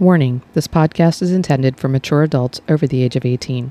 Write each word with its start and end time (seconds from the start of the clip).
Warning 0.00 0.40
this 0.54 0.66
podcast 0.66 1.20
is 1.20 1.30
intended 1.30 1.76
for 1.76 1.86
mature 1.86 2.22
adults 2.22 2.58
over 2.70 2.86
the 2.86 3.02
age 3.02 3.16
of 3.16 3.26
18. 3.26 3.70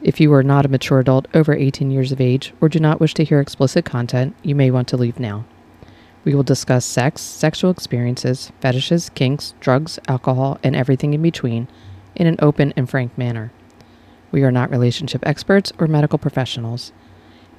If 0.00 0.18
you 0.18 0.32
are 0.32 0.42
not 0.42 0.64
a 0.64 0.70
mature 0.70 0.98
adult 0.98 1.28
over 1.34 1.52
18 1.52 1.90
years 1.90 2.10
of 2.10 2.22
age 2.22 2.54
or 2.62 2.70
do 2.70 2.78
not 2.78 3.00
wish 3.00 3.12
to 3.12 3.24
hear 3.24 3.38
explicit 3.38 3.84
content, 3.84 4.34
you 4.42 4.54
may 4.54 4.70
want 4.70 4.88
to 4.88 4.96
leave 4.96 5.20
now. 5.20 5.44
We 6.24 6.34
will 6.34 6.42
discuss 6.42 6.86
sex, 6.86 7.20
sexual 7.20 7.70
experiences, 7.70 8.50
fetishes, 8.62 9.10
kinks, 9.10 9.52
drugs, 9.60 9.98
alcohol, 10.08 10.58
and 10.62 10.74
everything 10.74 11.12
in 11.12 11.20
between 11.20 11.68
in 12.14 12.26
an 12.26 12.36
open 12.38 12.72
and 12.74 12.88
frank 12.88 13.18
manner. 13.18 13.52
We 14.30 14.44
are 14.44 14.52
not 14.52 14.70
relationship 14.70 15.22
experts 15.26 15.70
or 15.78 15.86
medical 15.86 16.18
professionals. 16.18 16.92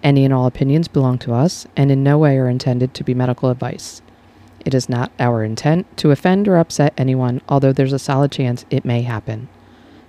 Any 0.01 0.25
and 0.25 0.33
all 0.33 0.47
opinions 0.47 0.87
belong 0.87 1.19
to 1.19 1.33
us 1.35 1.67
and 1.77 1.91
in 1.91 2.01
no 2.01 2.17
way 2.17 2.39
are 2.39 2.49
intended 2.49 2.95
to 2.95 3.03
be 3.03 3.13
medical 3.13 3.51
advice. 3.51 4.01
It 4.65 4.73
is 4.73 4.87
not 4.87 5.11
our 5.19 5.43
intent 5.43 5.97
to 5.97 6.11
offend 6.11 6.47
or 6.47 6.57
upset 6.57 6.93
anyone, 6.97 7.41
although 7.49 7.73
there's 7.73 7.93
a 7.93 7.99
solid 7.99 8.31
chance 8.31 8.65
it 8.69 8.85
may 8.85 9.01
happen. 9.01 9.49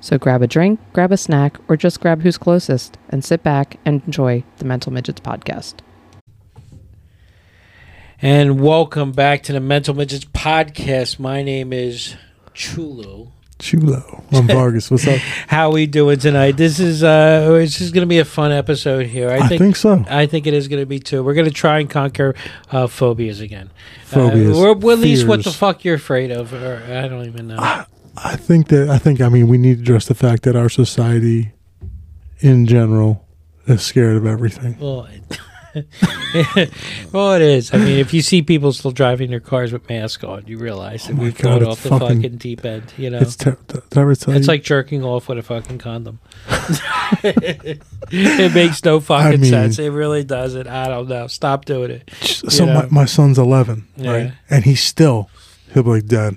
So 0.00 0.18
grab 0.18 0.42
a 0.42 0.46
drink, 0.46 0.80
grab 0.92 1.12
a 1.12 1.16
snack, 1.16 1.56
or 1.66 1.76
just 1.76 2.00
grab 2.00 2.22
who's 2.22 2.38
closest 2.38 2.98
and 3.08 3.24
sit 3.24 3.42
back 3.42 3.78
and 3.84 4.02
enjoy 4.06 4.44
the 4.58 4.64
Mental 4.64 4.92
Midgets 4.92 5.20
podcast. 5.20 5.76
And 8.22 8.60
welcome 8.60 9.12
back 9.12 9.42
to 9.44 9.52
the 9.52 9.60
Mental 9.60 9.94
Midgets 9.94 10.24
podcast. 10.26 11.18
My 11.18 11.42
name 11.42 11.72
is 11.72 12.16
Chulo. 12.52 13.32
Chulo. 13.58 14.24
I'm 14.32 14.46
Vargas. 14.46 14.90
What's 14.90 15.06
up? 15.06 15.18
How 15.46 15.70
we 15.70 15.86
doing 15.86 16.18
tonight? 16.18 16.56
This 16.56 16.80
is 16.80 17.02
uh 17.04 17.58
it's 17.62 17.78
just 17.78 17.94
gonna 17.94 18.06
be 18.06 18.18
a 18.18 18.24
fun 18.24 18.52
episode 18.52 19.06
here. 19.06 19.30
I 19.30 19.46
think 19.56 19.76
so. 19.76 20.04
I 20.08 20.26
think 20.26 20.46
it 20.46 20.54
is 20.54 20.68
going 20.68 20.80
to 20.82 20.86
be 20.86 20.98
too. 20.98 21.22
We're 21.22 21.34
going 21.34 21.46
to 21.46 21.52
try 21.54 21.78
and 21.78 21.88
conquer 21.88 22.34
uh, 22.70 22.86
phobias 22.88 23.40
again. 23.40 23.70
Phobias, 24.06 24.56
Uh, 24.56 24.60
or 24.60 24.70
at 24.72 24.98
least 24.98 25.26
what 25.26 25.44
the 25.44 25.50
fuck 25.52 25.84
you're 25.84 25.94
afraid 25.94 26.30
of. 26.30 26.52
Or 26.52 26.82
I 26.88 27.06
don't 27.08 27.26
even 27.26 27.46
know. 27.48 27.56
I 27.58 28.36
think 28.36 28.68
that 28.68 28.88
I 28.90 28.98
think 28.98 29.20
I 29.20 29.28
mean 29.28 29.48
we 29.48 29.56
need 29.58 29.76
to 29.76 29.82
address 29.82 30.06
the 30.06 30.14
fact 30.14 30.42
that 30.42 30.56
our 30.56 30.68
society, 30.68 31.52
in 32.40 32.66
general, 32.66 33.26
is 33.66 33.82
scared 33.82 34.16
of 34.16 34.26
everything. 34.26 34.76
well, 34.80 35.08
well, 37.12 37.32
it 37.34 37.42
is. 37.42 37.72
I 37.74 37.78
mean, 37.78 37.98
if 37.98 38.14
you 38.14 38.22
see 38.22 38.42
people 38.42 38.72
still 38.72 38.90
driving 38.92 39.30
their 39.30 39.40
cars 39.40 39.72
with 39.72 39.88
masks 39.88 40.22
on, 40.24 40.44
you 40.46 40.58
realize 40.58 41.04
oh 41.04 41.08
that 41.12 41.18
Oh 41.18 41.22
we've 41.22 41.36
God, 41.36 41.60
gone 41.60 41.68
off 41.70 41.82
the 41.82 41.88
fucking- 41.90 42.08
fucking 42.22 42.36
deep 42.38 42.64
end. 42.64 42.92
You 42.96 43.10
know, 43.10 43.18
It's 43.18 43.36
ter- 43.36 43.58
I 43.96 44.36
It's 44.36 44.46
you? 44.46 44.52
like 44.52 44.62
jerking 44.62 45.04
off 45.04 45.28
with 45.28 45.38
a 45.38 45.42
fucking 45.42 45.78
condom. 45.78 46.20
it 47.22 48.54
makes 48.54 48.84
no 48.84 49.00
fucking 49.00 49.40
mean- 49.40 49.50
sense. 49.50 49.78
It 49.78 49.90
really 49.90 50.24
doesn't. 50.24 50.66
I 50.66 50.88
don't 50.88 51.08
know. 51.08 51.26
Stop 51.26 51.64
doing 51.64 51.90
it. 51.90 52.10
so 52.22 52.66
you 52.66 52.72
my, 52.72 52.86
my 52.90 53.04
son's 53.04 53.38
11, 53.38 53.86
Yeah. 53.96 54.10
right? 54.12 54.32
And 54.50 54.64
he's 54.64 54.82
still 54.82 55.30
he'll 55.72 55.82
be 55.82 55.90
like, 55.90 56.06
Dad, 56.06 56.36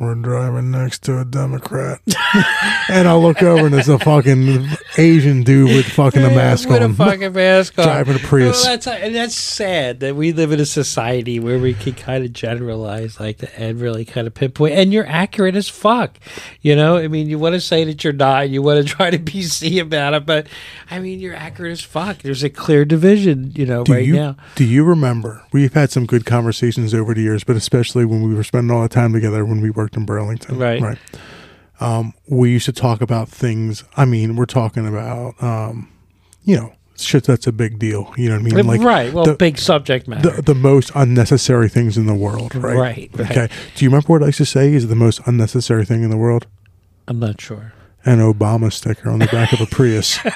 we're 0.00 0.14
driving 0.14 0.70
next 0.70 1.02
to 1.04 1.20
a 1.20 1.26
Democrat, 1.26 2.00
and 2.88 3.06
I'll 3.06 3.20
look 3.20 3.42
over 3.42 3.66
and 3.66 3.74
there's 3.74 3.90
a 3.90 3.98
fucking 3.98 4.66
Asian 4.96 5.42
dude 5.42 5.68
with 5.68 5.86
fucking 5.86 6.24
a 6.24 6.30
mask 6.30 6.70
with 6.70 6.82
on. 6.82 6.92
a 6.92 6.94
fucking 6.94 7.32
mask 7.34 7.78
on. 7.78 7.84
Driving 7.84 8.16
a 8.16 8.18
Prius. 8.18 8.64
Well, 8.64 8.78
that's 8.78 8.86
and 8.86 9.14
that's 9.14 9.34
sad 9.34 10.00
that 10.00 10.16
we 10.16 10.32
live 10.32 10.52
in 10.52 10.60
a 10.60 10.64
society 10.64 11.38
where 11.38 11.58
we 11.58 11.74
can 11.74 11.92
kind 11.92 12.24
of 12.24 12.32
generalize 12.32 13.20
like 13.20 13.38
that 13.38 13.52
and 13.58 13.78
really 13.78 14.06
kind 14.06 14.26
of 14.26 14.32
pinpoint. 14.32 14.72
And 14.72 14.90
you're 14.90 15.06
accurate 15.06 15.54
as 15.54 15.68
fuck. 15.68 16.18
You 16.62 16.74
know, 16.74 16.96
I 16.96 17.08
mean, 17.08 17.28
you 17.28 17.38
want 17.38 17.54
to 17.54 17.60
say 17.60 17.84
that 17.84 18.02
you're 18.02 18.14
not. 18.14 18.48
You 18.48 18.62
want 18.62 18.86
to 18.86 18.94
try 18.94 19.10
to 19.10 19.18
be 19.18 19.42
C 19.50 19.80
about 19.80 20.14
it, 20.14 20.24
but 20.24 20.46
I 20.90 20.98
mean, 20.98 21.20
you're 21.20 21.36
accurate 21.36 21.72
as 21.72 21.82
fuck. 21.82 22.18
There's 22.18 22.42
a 22.42 22.50
clear 22.50 22.86
division. 22.86 23.52
You 23.54 23.66
know, 23.66 23.84
do 23.84 23.92
right 23.92 24.06
you 24.06 24.14
now. 24.14 24.36
do 24.54 24.64
you 24.64 24.82
remember? 24.82 25.44
We've 25.52 25.74
had 25.74 25.90
some 25.90 26.06
good 26.06 26.24
conversations 26.24 26.94
over 26.94 27.12
the 27.12 27.20
years, 27.20 27.44
but 27.44 27.56
especially 27.56 28.06
when 28.06 28.26
we 28.26 28.34
were 28.34 28.44
spending 28.44 28.74
all 28.74 28.82
the 28.82 28.88
time 28.88 29.12
together 29.12 29.44
when 29.44 29.60
we 29.60 29.68
worked 29.68 29.89
in 29.96 30.04
Burlington. 30.04 30.58
Right. 30.58 30.80
Right. 30.80 30.98
Um, 31.80 32.12
we 32.28 32.50
used 32.50 32.66
to 32.66 32.72
talk 32.72 33.00
about 33.00 33.28
things. 33.28 33.84
I 33.96 34.04
mean, 34.04 34.36
we're 34.36 34.44
talking 34.46 34.86
about, 34.86 35.42
um, 35.42 35.90
you 36.44 36.56
know, 36.56 36.74
shit 36.98 37.24
that's 37.24 37.46
a 37.46 37.52
big 37.52 37.78
deal. 37.78 38.12
You 38.18 38.28
know 38.28 38.34
what 38.38 38.52
I 38.52 38.56
mean? 38.56 38.66
Like 38.66 38.80
right. 38.82 39.12
Well, 39.12 39.24
the- 39.24 39.34
big 39.34 39.58
subject 39.58 40.06
matter. 40.06 40.30
the, 40.30 40.42
the 40.42 40.54
most 40.54 40.90
unnecessary 40.94 41.68
things 41.70 41.96
in 41.96 42.06
the 42.06 42.14
world. 42.14 42.54
Right. 42.54 42.76
Right, 42.76 43.10
right. 43.14 43.30
Okay. 43.30 43.48
Do 43.74 43.84
you 43.84 43.90
remember 43.90 44.08
what 44.08 44.22
I 44.22 44.26
used 44.26 44.38
to 44.38 44.44
say 44.44 44.74
is 44.74 44.88
the 44.88 44.94
most 44.94 45.20
unnecessary 45.26 45.84
thing 45.86 46.02
in 46.02 46.10
the 46.10 46.18
world? 46.18 46.46
I'm 47.08 47.18
not 47.18 47.40
sure. 47.40 47.72
An 48.04 48.18
Obama 48.18 48.72
sticker 48.72 49.10
on 49.10 49.18
the 49.18 49.26
back 49.26 49.52
of 49.52 49.60
a 49.60 49.66
Prius. 49.66 50.18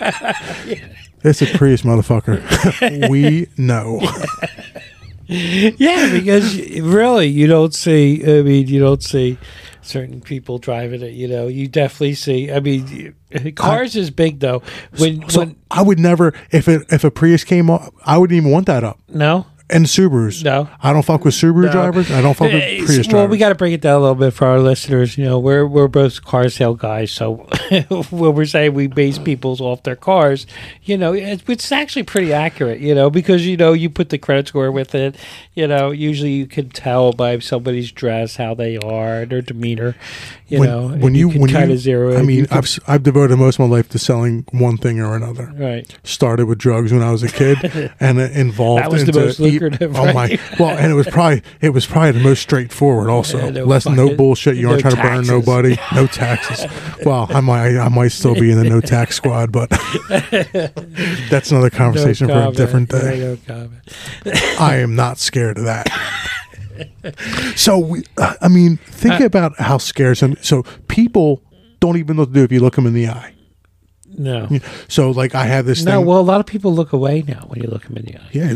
It's 1.27 1.41
a 1.41 1.47
Prius, 1.47 1.81
motherfucker. 1.83 3.09
we 3.09 3.49
know. 3.56 3.99
Yeah, 4.03 4.83
because 5.29 6.57
really, 6.81 7.29
you 7.29 7.47
don't 7.47 7.75
see. 7.75 8.23
I 8.25 8.43
mean, 8.43 8.67
you 8.67 8.81
don't 8.81 9.03
see 9.03 9.39
certain 9.83 10.21
people 10.21 10.59
driving 10.59 11.03
it. 11.03 11.12
You 11.12 11.29
know, 11.29 11.47
you 11.47 11.69
definitely 11.69 12.15
see. 12.15 12.53
I 12.53 12.61
mean, 12.61 13.15
cars 13.57 13.97
is 13.97 14.11
big 14.11 14.41
though. 14.41 14.62
When 14.99 15.29
So 15.29 15.41
when 15.41 15.57
I 15.71 15.83
would 15.83 15.99
never, 15.99 16.33
if 16.51 16.69
it 16.69 16.87
if 16.91 17.05
a 17.05 17.11
Prius 17.11 17.45
came 17.45 17.71
up, 17.71 17.95
I 18.05 18.19
wouldn't 18.19 18.37
even 18.37 18.51
want 18.51 18.67
that 18.67 18.85
up. 18.85 18.99
no. 19.09 19.47
And 19.71 19.87
Subarus. 19.87 20.45
No. 20.45 20.69
I 20.83 20.93
don't 20.93 21.05
fuck 21.05 21.25
with 21.25 21.33
Subaru 21.35 21.65
No. 21.67 21.73
drivers. 21.73 22.11
I 22.11 22.21
don't 22.21 22.35
fuck 22.37 22.53
with 22.53 22.63
Prius 22.63 22.87
drivers. 23.07 23.13
well, 23.15 23.29
we 23.29 23.39
got 23.39 23.49
to 23.49 23.55
break 23.55 23.73
it 23.73 23.81
down 23.81 23.97
a 23.97 24.01
little 24.01 24.15
bit 24.15 24.33
for 24.33 24.47
our 24.47 24.59
listeners. 24.59 25.17
You 25.17 25.25
know, 25.25 25.39
we're 25.39 25.67
we're 25.67 25.89
both 25.89 26.23
car 26.23 26.51
sale 26.51 26.75
guys, 26.75 27.11
so 27.11 27.37
when 28.11 28.35
we're 28.35 28.45
saying 28.45 28.75
we 28.75 28.89
base 28.89 29.19
people's 29.19 29.63
off 29.63 29.83
their 29.83 29.97
cars, 29.97 30.47
you 30.83 30.99
know, 30.99 31.15
it's, 31.15 31.43
it's 31.49 31.73
actually 31.73 32.03
pretty 32.03 32.33
accurate. 32.33 32.81
You 32.81 32.95
know, 32.95 33.09
because 33.09 33.47
you 33.47 33.57
know 33.57 33.73
you 33.73 33.89
put 33.89 34.11
the 34.11 34.19
credit 34.19 34.49
score 34.49 34.71
with 34.71 34.95
it. 34.95 35.17
You 35.55 35.67
know, 35.67 35.93
usually 35.93 36.33
you 36.33 36.47
can 36.47 36.69
tell 36.69 37.13
by 37.13 37.39
somebody's 37.39 37.91
dress 37.91 38.37
how 38.37 38.55
they 38.55 38.77
are, 38.77 39.25
their 39.25 39.41
demeanor. 39.41 39.97
You 40.47 40.59
when, 40.61 40.69
know, 40.69 40.89
when 40.89 41.03
and 41.05 41.17
you, 41.17 41.31
can 41.31 41.41
when 41.41 41.51
kind 41.51 41.69
you, 41.71 41.75
of 41.77 41.81
zero. 41.81 42.19
I 42.19 42.23
mean, 42.23 42.45
can- 42.45 42.59
I've 42.59 42.65
s- 42.65 42.81
I've 42.87 43.03
devoted 43.03 43.37
most 43.39 43.59
of 43.59 43.61
my 43.71 43.77
life 43.77 43.89
to 43.91 43.99
selling 43.99 44.45
one 44.53 44.77
thing 44.77 45.01
or 45.01 45.17
another. 45.17 45.51
right. 45.57 45.87
Started 46.05 46.47
with 46.47 46.59
drugs 46.59 46.93
when 46.93 47.01
I 47.03 47.11
was 47.11 47.23
a 47.23 47.29
kid, 47.33 47.93
and 48.01 48.19
it 48.19 48.33
involved 48.37 48.83
That 48.83 48.91
was 48.93 49.03
the 49.07 49.09
into 49.09 49.21
most 49.21 49.39
lucrative, 49.65 49.97
Oh 49.97 50.13
my! 50.13 50.39
Well, 50.59 50.77
and 50.77 50.91
it 50.91 50.95
was 50.95 51.07
probably 51.07 51.43
it 51.61 51.71
was 51.71 51.87
probably 51.87 52.13
the 52.13 52.21
most 52.21 52.41
straightforward. 52.43 53.09
Also, 53.09 53.51
no 53.51 53.65
less 53.65 53.87
no 53.87 54.15
bullshit. 54.15 54.57
You 54.57 54.65
no 54.65 54.71
aren't 54.71 54.81
trying 54.83 54.97
to 54.97 55.03
burn 55.03 55.27
nobody. 55.27 55.79
No 55.95 56.07
taxes. 56.07 56.67
well, 57.05 57.27
I 57.31 57.41
might 57.41 57.77
I 57.79 57.89
might 57.89 58.09
still 58.09 58.35
be 58.35 58.51
in 58.51 58.59
the 58.59 58.65
no 58.65 58.81
tax 58.81 59.17
squad, 59.17 59.53
but 59.53 59.71
that's 61.31 61.51
another 61.51 61.71
conversation 61.71 62.27
No 62.27 62.35
for 62.47 62.49
a 62.51 62.53
different 62.53 62.89
day. 62.91 63.39
I 64.59 64.77
am 64.77 64.95
not 64.97 65.19
scared 65.19 65.59
of 65.59 65.65
that. 65.65 65.89
so, 67.55 67.79
we, 67.79 68.03
uh, 68.19 68.35
I 68.41 68.49
mean, 68.49 68.79
think 68.79 69.21
Uh, 69.21 69.25
about 69.27 69.59
how 69.61 69.79
scared 69.79 70.19
some. 70.19 70.37
So, 70.43 70.65
people 70.89 71.43
don't 71.81 71.97
even 71.97 72.17
know 72.17 72.23
what 72.23 72.29
to 72.31 72.35
do 72.35 72.43
if 72.45 72.51
you 72.51 72.61
look 72.61 72.75
them 72.77 72.87
in 72.87 72.95
the 72.95 73.09
eye. 73.09 73.34
No. 74.17 74.49
So, 74.89 75.11
like, 75.11 75.35
I 75.35 75.45
have 75.47 75.67
this 75.67 75.85
No, 75.85 75.99
thing. 75.99 76.07
well, 76.07 76.21
a 76.21 76.23
lot 76.23 76.41
of 76.41 76.47
people 76.47 76.73
look 76.75 76.93
away 76.93 77.23
now 77.27 77.45
when 77.49 77.61
you 77.63 77.69
look 77.69 77.85
them 77.87 77.97
in 77.97 78.05
the 78.05 78.17
eye. 78.17 78.29
yeah, 78.33 78.51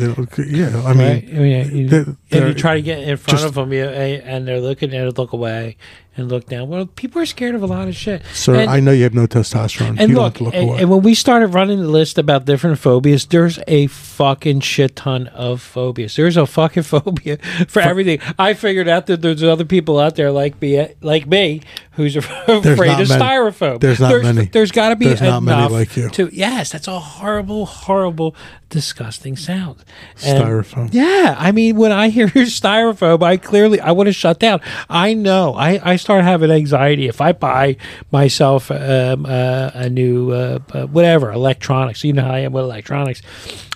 yeah. 0.47 0.83
I 0.87 0.93
mean, 0.93 0.99
right? 1.09 1.29
I 1.29 1.39
mean, 1.39 1.77
you, 1.77 1.89
they're- 1.89 2.17
if 2.31 2.45
you 2.49 2.55
try 2.55 2.75
to 2.75 2.83
get 2.83 3.01
in 3.01 3.17
front 3.17 3.39
just- 3.41 3.45
of 3.45 3.55
them, 3.55 3.73
you, 3.73 3.85
and 3.85 4.47
they're 4.47 4.61
looking 4.61 4.95
at 4.95 5.07
it, 5.07 5.19
look 5.19 5.33
away 5.33 5.77
and 6.19 6.29
look 6.29 6.47
down. 6.47 6.69
Well, 6.69 6.87
people 6.87 7.23
are 7.23 7.27
scared 7.27 7.55
of 7.55 7.63
a 7.63 7.67
lot 7.67 7.89
of 7.89 7.95
shit. 7.95 8.23
sir, 8.33 8.57
and, 8.57 8.71
I 8.71 8.81
know 8.81 8.93
you 8.93 9.05
have 9.05 9.15
no 9.15 9.27
testosterone. 9.27 9.97
and 9.99 10.11
you 10.11 10.17
look, 10.17 10.41
look 10.41 10.55
and, 10.55 10.71
and 10.71 10.91
when 10.91 11.03
we 11.03 11.15
started 11.15 11.49
running 11.49 11.81
the 11.81 11.89
list 11.89 12.19
about 12.19 12.45
different 12.45 12.79
phobias, 12.79 13.27
there's 13.27 13.59
a 13.67 13.87
fucking 13.87 14.61
shit 14.61 14.97
ton 14.97 15.29
of 15.29 15.63
phobias. 15.63 16.17
There's 16.17 16.37
a 16.37 16.47
fucking 16.47 16.83
phobia 16.85 17.39
for 17.69 17.81
everything. 17.81 18.21
I 18.39 18.55
figured 18.55 18.89
out 18.89 19.07
that 19.07 19.23
there's 19.23 19.43
other 19.43 19.65
people 19.65 19.99
out 19.99 20.17
there 20.17 20.31
like 20.31 20.61
me, 20.61 20.89
like 21.01 21.27
me, 21.27 21.63
who's 21.93 22.17
afraid 22.17 22.49
of 22.49 22.65
many. 22.65 23.05
styrofoam. 23.05 23.81
There's 23.81 24.01
not 24.01 24.23
many. 24.23 24.47
There's 24.47 24.71
got 24.73 24.91
to 24.91 24.97
be 24.97 25.07
There's 25.07 25.21
not 25.21 25.43
many 25.43 25.69
like 25.73 25.97
you. 25.97 26.09
To 26.11 26.29
yes, 26.33 26.73
that's 26.73 26.89
a 26.89 26.99
horrible, 26.99 27.67
horrible, 27.67 28.35
disgusting 28.69 29.37
sound. 29.37 29.85
And- 30.25 30.43
Styrofoam. 30.45 30.89
yeah, 30.93 31.35
I 31.39 31.53
mean, 31.53 31.77
when 31.77 31.93
I 31.93 32.09
hear 32.11 32.31
your 32.35 32.45
styrofoam, 32.63 33.23
I 33.23 33.37
clearly 33.37 33.81
I 33.81 33.93
want 33.93 34.07
to 34.09 34.13
shut 34.13 34.39
down. 34.39 34.61
I 34.89 35.15
know 35.15 35.55
I, 35.55 35.81
I 35.93 35.97
start 36.09 36.25
having 36.25 36.51
anxiety 36.51 37.07
if 37.07 37.21
I 37.21 37.33
buy 37.33 37.77
myself 38.11 38.71
um, 38.71 39.27
uh, 39.27 39.71
a 39.75 39.91
new 39.91 40.31
uh, 40.33 40.59
uh, 40.73 40.87
whatever 40.87 41.31
electronics. 41.31 42.03
You 42.03 42.15
know 42.15 42.23
how 42.23 42.33
I 42.33 42.39
am 42.39 42.53
with 42.53 42.65
electronics. 42.65 43.21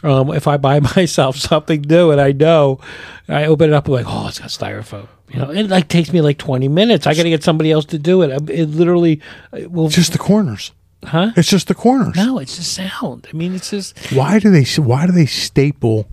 Um, 0.02 0.32
if 0.32 0.46
I 0.46 0.56
buy 0.56 0.80
myself 0.96 1.36
something 1.36 1.82
new 1.82 2.10
and 2.10 2.22
I 2.22 2.32
know, 2.32 2.80
I 3.28 3.44
open 3.44 3.68
it 3.68 3.74
up 3.74 3.84
and 3.84 3.92
like, 3.92 4.06
oh, 4.08 4.28
it's 4.28 4.38
got 4.38 4.48
styrofoam. 4.48 5.08
You 5.28 5.40
know, 5.40 5.50
it 5.50 5.68
like 5.68 5.88
takes 5.88 6.10
me 6.10 6.22
like 6.22 6.38
twenty 6.38 6.68
minutes. 6.68 7.06
I 7.06 7.12
got 7.14 7.24
to 7.24 7.28
get 7.28 7.44
somebody 7.44 7.70
else 7.70 7.84
to 7.86 7.98
do 7.98 8.22
it. 8.22 8.48
It 8.48 8.70
literally 8.70 9.20
it 9.52 9.70
will. 9.70 9.90
Just 9.90 10.12
the 10.12 10.18
corners. 10.18 10.72
huh? 11.04 11.32
It's 11.36 11.50
just 11.50 11.68
the 11.68 11.74
corners. 11.74 12.16
No, 12.16 12.38
it's 12.38 12.56
the 12.56 12.64
sound. 12.64 13.26
I 13.30 13.36
mean, 13.36 13.54
it's 13.54 13.68
just 13.68 13.98
Why 14.10 14.38
do 14.38 14.50
they? 14.50 14.64
Why 14.80 15.04
do 15.04 15.12
they 15.12 15.26
staple? 15.26 16.08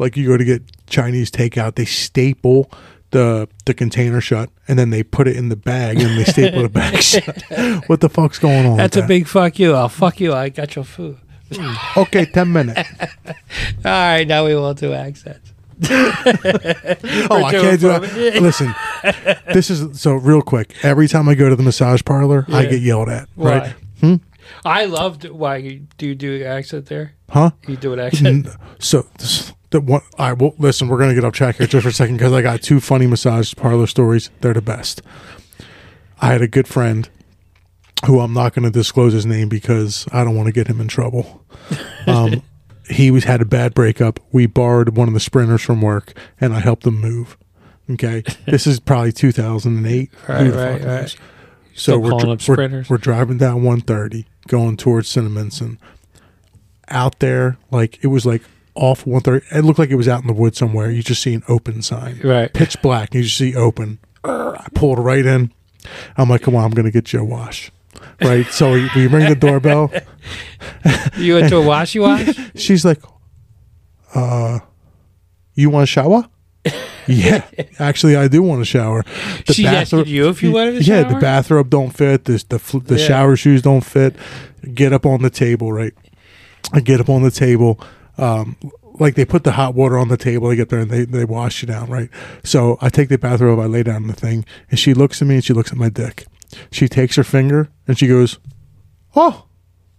Like 0.00 0.16
you 0.16 0.26
go 0.26 0.36
to 0.36 0.44
get 0.44 0.62
Chinese 0.88 1.30
takeout, 1.30 1.76
they 1.76 1.84
staple 1.84 2.72
the 3.10 3.48
the 3.64 3.74
container 3.74 4.20
shut, 4.20 4.50
and 4.66 4.78
then 4.78 4.90
they 4.90 5.02
put 5.02 5.26
it 5.28 5.36
in 5.36 5.48
the 5.48 5.56
bag, 5.56 6.00
and 6.00 6.18
they 6.18 6.24
staple 6.24 6.62
the 6.62 6.68
bag 6.68 7.02
shut. 7.02 7.42
What 7.88 8.00
the 8.00 8.08
fuck's 8.08 8.38
going 8.38 8.66
on? 8.66 8.76
that's 8.76 8.96
a 8.96 9.02
big 9.02 9.26
fuck 9.26 9.58
you. 9.58 9.74
I'll 9.74 9.88
fuck 9.88 10.20
you. 10.20 10.32
I 10.34 10.48
got 10.48 10.74
your 10.76 10.84
food. 10.84 11.18
okay. 11.96 12.26
Ten 12.26 12.52
minutes. 12.52 12.88
All 13.26 13.34
right, 13.84 14.24
now 14.26 14.44
we 14.46 14.54
won't 14.54 14.78
do 14.78 14.92
accents. 14.92 15.52
Oh, 17.30 17.44
I 17.44 17.52
can't 17.52 17.80
do 17.80 17.88
that. 17.88 18.38
Listen, 18.42 18.74
this 19.54 19.70
is 19.70 20.00
so 20.00 20.14
real 20.14 20.42
quick. 20.42 20.74
Every 20.82 21.06
time 21.08 21.28
I 21.28 21.34
go 21.34 21.48
to 21.48 21.56
the 21.56 21.62
massage 21.62 22.02
parlor, 22.04 22.44
I 22.48 22.66
get 22.66 22.80
yelled 22.80 23.08
at. 23.08 23.28
Why? 23.34 23.58
Right? 23.58 23.74
Hmm? 24.00 24.14
I 24.64 24.86
loved 24.86 25.28
why 25.28 25.56
you 25.58 25.86
do 25.98 26.06
you 26.08 26.14
do 26.14 26.44
accent 26.44 26.86
there? 26.86 27.14
Huh? 27.30 27.50
You 27.66 27.76
do 27.76 27.92
an 27.92 28.00
accent. 28.00 28.48
So 28.78 29.06
this, 29.18 29.52
the 29.70 29.80
one. 29.80 30.02
Right. 30.18 30.32
Well, 30.32 30.54
listen. 30.58 30.88
We're 30.88 30.98
gonna 30.98 31.14
get 31.14 31.24
off 31.24 31.32
track 31.34 31.56
here 31.56 31.66
just 31.66 31.82
for 31.82 31.90
a 31.90 31.92
second 31.92 32.16
because 32.16 32.32
I 32.32 32.42
got 32.42 32.62
two 32.62 32.80
funny 32.80 33.06
massage 33.06 33.54
parlor 33.54 33.86
stories. 33.86 34.30
They're 34.40 34.54
the 34.54 34.62
best. 34.62 35.02
I 36.20 36.32
had 36.32 36.42
a 36.42 36.48
good 36.48 36.66
friend 36.66 37.08
who 38.06 38.20
I'm 38.20 38.32
not 38.32 38.54
going 38.54 38.64
to 38.64 38.70
disclose 38.70 39.12
his 39.12 39.26
name 39.26 39.48
because 39.48 40.06
I 40.12 40.22
don't 40.24 40.36
want 40.36 40.46
to 40.46 40.52
get 40.52 40.66
him 40.68 40.80
in 40.80 40.88
trouble. 40.88 41.44
Um, 42.06 42.42
he 42.88 43.10
was 43.10 43.24
had 43.24 43.42
a 43.42 43.44
bad 43.44 43.74
breakup. 43.74 44.18
We 44.32 44.46
borrowed 44.46 44.96
one 44.96 45.08
of 45.08 45.14
the 45.14 45.20
sprinters 45.20 45.60
from 45.60 45.82
work, 45.82 46.16
and 46.40 46.54
I 46.54 46.60
helped 46.60 46.86
him 46.86 46.98
move. 46.98 47.36
Okay, 47.90 48.22
this 48.46 48.66
is 48.66 48.80
probably 48.80 49.12
2008. 49.12 50.10
Who 50.10 50.32
Right, 50.32 50.50
right, 50.54 50.84
right. 50.84 51.08
Still 51.74 51.96
So 51.96 51.98
we're, 51.98 52.14
up 52.14 52.26
we're, 52.26 52.38
sprinters. 52.38 52.88
we're 52.88 52.96
driving 52.96 53.36
down 53.36 53.56
130, 53.56 54.24
going 54.46 54.78
towards 54.78 55.14
Cinnaminson. 55.14 55.76
Out 56.88 57.18
there, 57.18 57.58
like 57.70 58.02
it 58.02 58.06
was 58.06 58.24
like 58.24 58.40
off 58.78 59.06
130. 59.06 59.58
It 59.58 59.64
looked 59.64 59.78
like 59.78 59.90
it 59.90 59.96
was 59.96 60.08
out 60.08 60.20
in 60.22 60.26
the 60.26 60.32
woods 60.32 60.56
somewhere. 60.58 60.90
You 60.90 61.02
just 61.02 61.22
see 61.22 61.34
an 61.34 61.42
open 61.48 61.82
sign, 61.82 62.20
Right. 62.24 62.52
pitch 62.52 62.80
black. 62.82 63.14
You 63.14 63.22
just 63.22 63.36
see 63.36 63.54
open. 63.54 63.98
I 64.24 64.66
pulled 64.74 64.98
right 64.98 65.24
in. 65.26 65.52
I'm 66.16 66.28
like, 66.28 66.42
come 66.42 66.54
on, 66.56 66.64
I'm 66.64 66.70
gonna 66.72 66.90
get 66.90 67.12
you 67.12 67.20
a 67.20 67.24
wash. 67.24 67.70
Right. 68.22 68.46
So 68.46 68.72
we, 68.72 68.88
we 68.96 69.06
ring 69.06 69.28
the 69.28 69.36
doorbell. 69.36 69.92
You 71.16 71.34
went 71.34 71.48
to 71.48 71.56
a 71.56 71.62
washy 71.66 71.98
wash? 71.98 72.28
She's 72.54 72.84
like, 72.84 73.00
uh, 74.14 74.60
you 75.54 75.70
want 75.70 75.84
a 75.84 75.86
shower? 75.86 76.28
yeah, 77.06 77.44
actually, 77.78 78.16
I 78.16 78.28
do 78.28 78.42
want 78.42 78.60
a 78.62 78.64
shower. 78.64 79.04
The 79.46 79.54
She 79.54 79.62
bathrobe- 79.64 80.06
you 80.06 80.28
if 80.28 80.42
you 80.42 80.52
wanted 80.52 80.76
a 80.76 80.82
shower. 80.82 80.96
Yeah, 80.98 81.02
the 81.04 81.18
bathrobe 81.18 81.70
don't 81.70 81.90
fit. 81.90 82.24
The 82.26 82.44
the, 82.48 82.78
the 82.80 82.98
Yeah. 82.98 83.06
shower 83.06 83.36
shoes 83.36 83.62
don't 83.62 83.80
fit. 83.84 84.14
Get 84.74 84.92
up 84.92 85.06
on 85.06 85.22
the 85.22 85.30
table, 85.30 85.72
right? 85.72 85.94
I 86.72 86.80
get 86.80 87.00
up 87.00 87.08
on 87.08 87.22
the 87.22 87.30
table. 87.30 87.80
Um, 88.18 88.56
like 89.00 89.14
they 89.14 89.24
put 89.24 89.44
the 89.44 89.52
hot 89.52 89.74
water 89.74 89.96
on 89.96 90.08
the 90.08 90.16
table. 90.16 90.48
I 90.50 90.56
get 90.56 90.70
there 90.70 90.80
and 90.80 90.90
they, 90.90 91.04
they 91.04 91.24
wash 91.24 91.62
you 91.62 91.68
down, 91.68 91.88
right? 91.88 92.10
So 92.42 92.76
I 92.80 92.88
take 92.88 93.08
the 93.08 93.16
bathrobe, 93.18 93.60
I 93.60 93.66
lay 93.66 93.84
down 93.84 94.02
on 94.02 94.06
the 94.08 94.12
thing, 94.14 94.44
and 94.70 94.78
she 94.78 94.92
looks 94.92 95.22
at 95.22 95.28
me 95.28 95.36
and 95.36 95.44
she 95.44 95.52
looks 95.52 95.70
at 95.70 95.78
my 95.78 95.88
dick. 95.88 96.26
She 96.72 96.88
takes 96.88 97.14
her 97.16 97.22
finger 97.24 97.68
and 97.86 97.96
she 97.98 98.08
goes, 98.08 98.38
"Oh, 99.14 99.44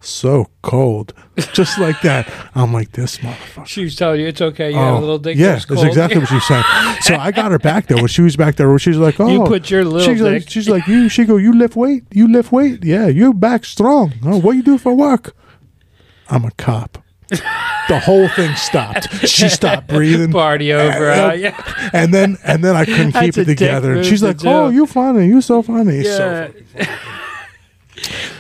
so 0.02 0.48
cold," 0.64 1.14
just 1.54 1.78
like 1.80 2.02
that. 2.02 2.30
I'm 2.56 2.74
like, 2.74 2.92
this 2.94 3.20
motherfucker. 3.20 3.68
She 3.68 3.84
was 3.84 3.96
telling 3.96 4.20
you 4.20 4.28
it's 4.28 4.42
okay. 4.42 4.72
You 4.72 4.78
have 4.78 4.96
a 4.96 5.00
little 5.00 5.20
dick. 5.20 5.38
Oh, 5.38 5.40
Yeah, 5.42 5.52
that's 5.54 5.66
cold. 5.66 5.86
exactly 5.86 6.20
what 6.20 6.28
she 6.30 6.40
said. 6.42 6.64
So 7.04 7.16
I 7.16 7.32
got 7.32 7.52
her 7.52 7.60
back 7.60 7.88
there. 7.88 7.98
When 7.98 8.08
she 8.08 8.22
was 8.22 8.36
back 8.36 8.56
there, 8.56 8.78
she 8.80 8.90
was 8.90 8.98
like, 9.00 9.20
"Oh, 9.20 9.28
You 9.30 9.44
put 9.46 9.70
your 9.70 9.86
little 9.86 10.02
she's 10.12 10.22
dick. 10.22 10.42
Like, 10.42 10.50
she's 10.50 10.68
like, 10.68 10.88
"You." 10.88 11.08
She 11.08 11.24
go, 11.24 11.38
"You 11.38 11.54
lift 11.54 11.76
weight. 11.76 12.04
You 12.12 12.28
lift 12.32 12.52
weight. 12.52 12.84
Yeah, 12.84 13.08
you 13.08 13.34
back 13.34 13.64
strong. 13.64 14.14
Oh, 14.26 14.40
what 14.42 14.54
you 14.58 14.64
do 14.64 14.78
for 14.78 14.94
work?" 14.94 15.36
I'm 16.30 16.44
a 16.46 16.52
cop. 16.52 17.04
The 17.30 18.02
whole 18.04 18.28
thing 18.30 18.56
stopped. 18.56 19.28
She 19.28 19.50
stopped 19.50 19.88
breathing. 19.96 20.32
Party 20.32 20.74
over. 20.74 21.12
Uh, 21.12 21.30
uh, 21.30 21.34
yeah. 21.34 21.90
And 21.94 22.14
then 22.14 22.38
and 22.44 22.64
then 22.64 22.76
I 22.76 22.86
couldn't 22.86 23.14
keep 23.14 23.38
it 23.38 23.46
together. 23.46 23.94
And 23.94 24.06
she's 24.06 24.22
to 24.22 24.28
like, 24.28 24.38
do. 24.38 24.50
"Oh, 24.50 24.70
you 24.70 24.86
funny. 24.86 25.28
You 25.28 25.42
so 25.42 25.62
funny." 25.62 26.04
So 26.04 26.52
Yeah. 26.76 27.00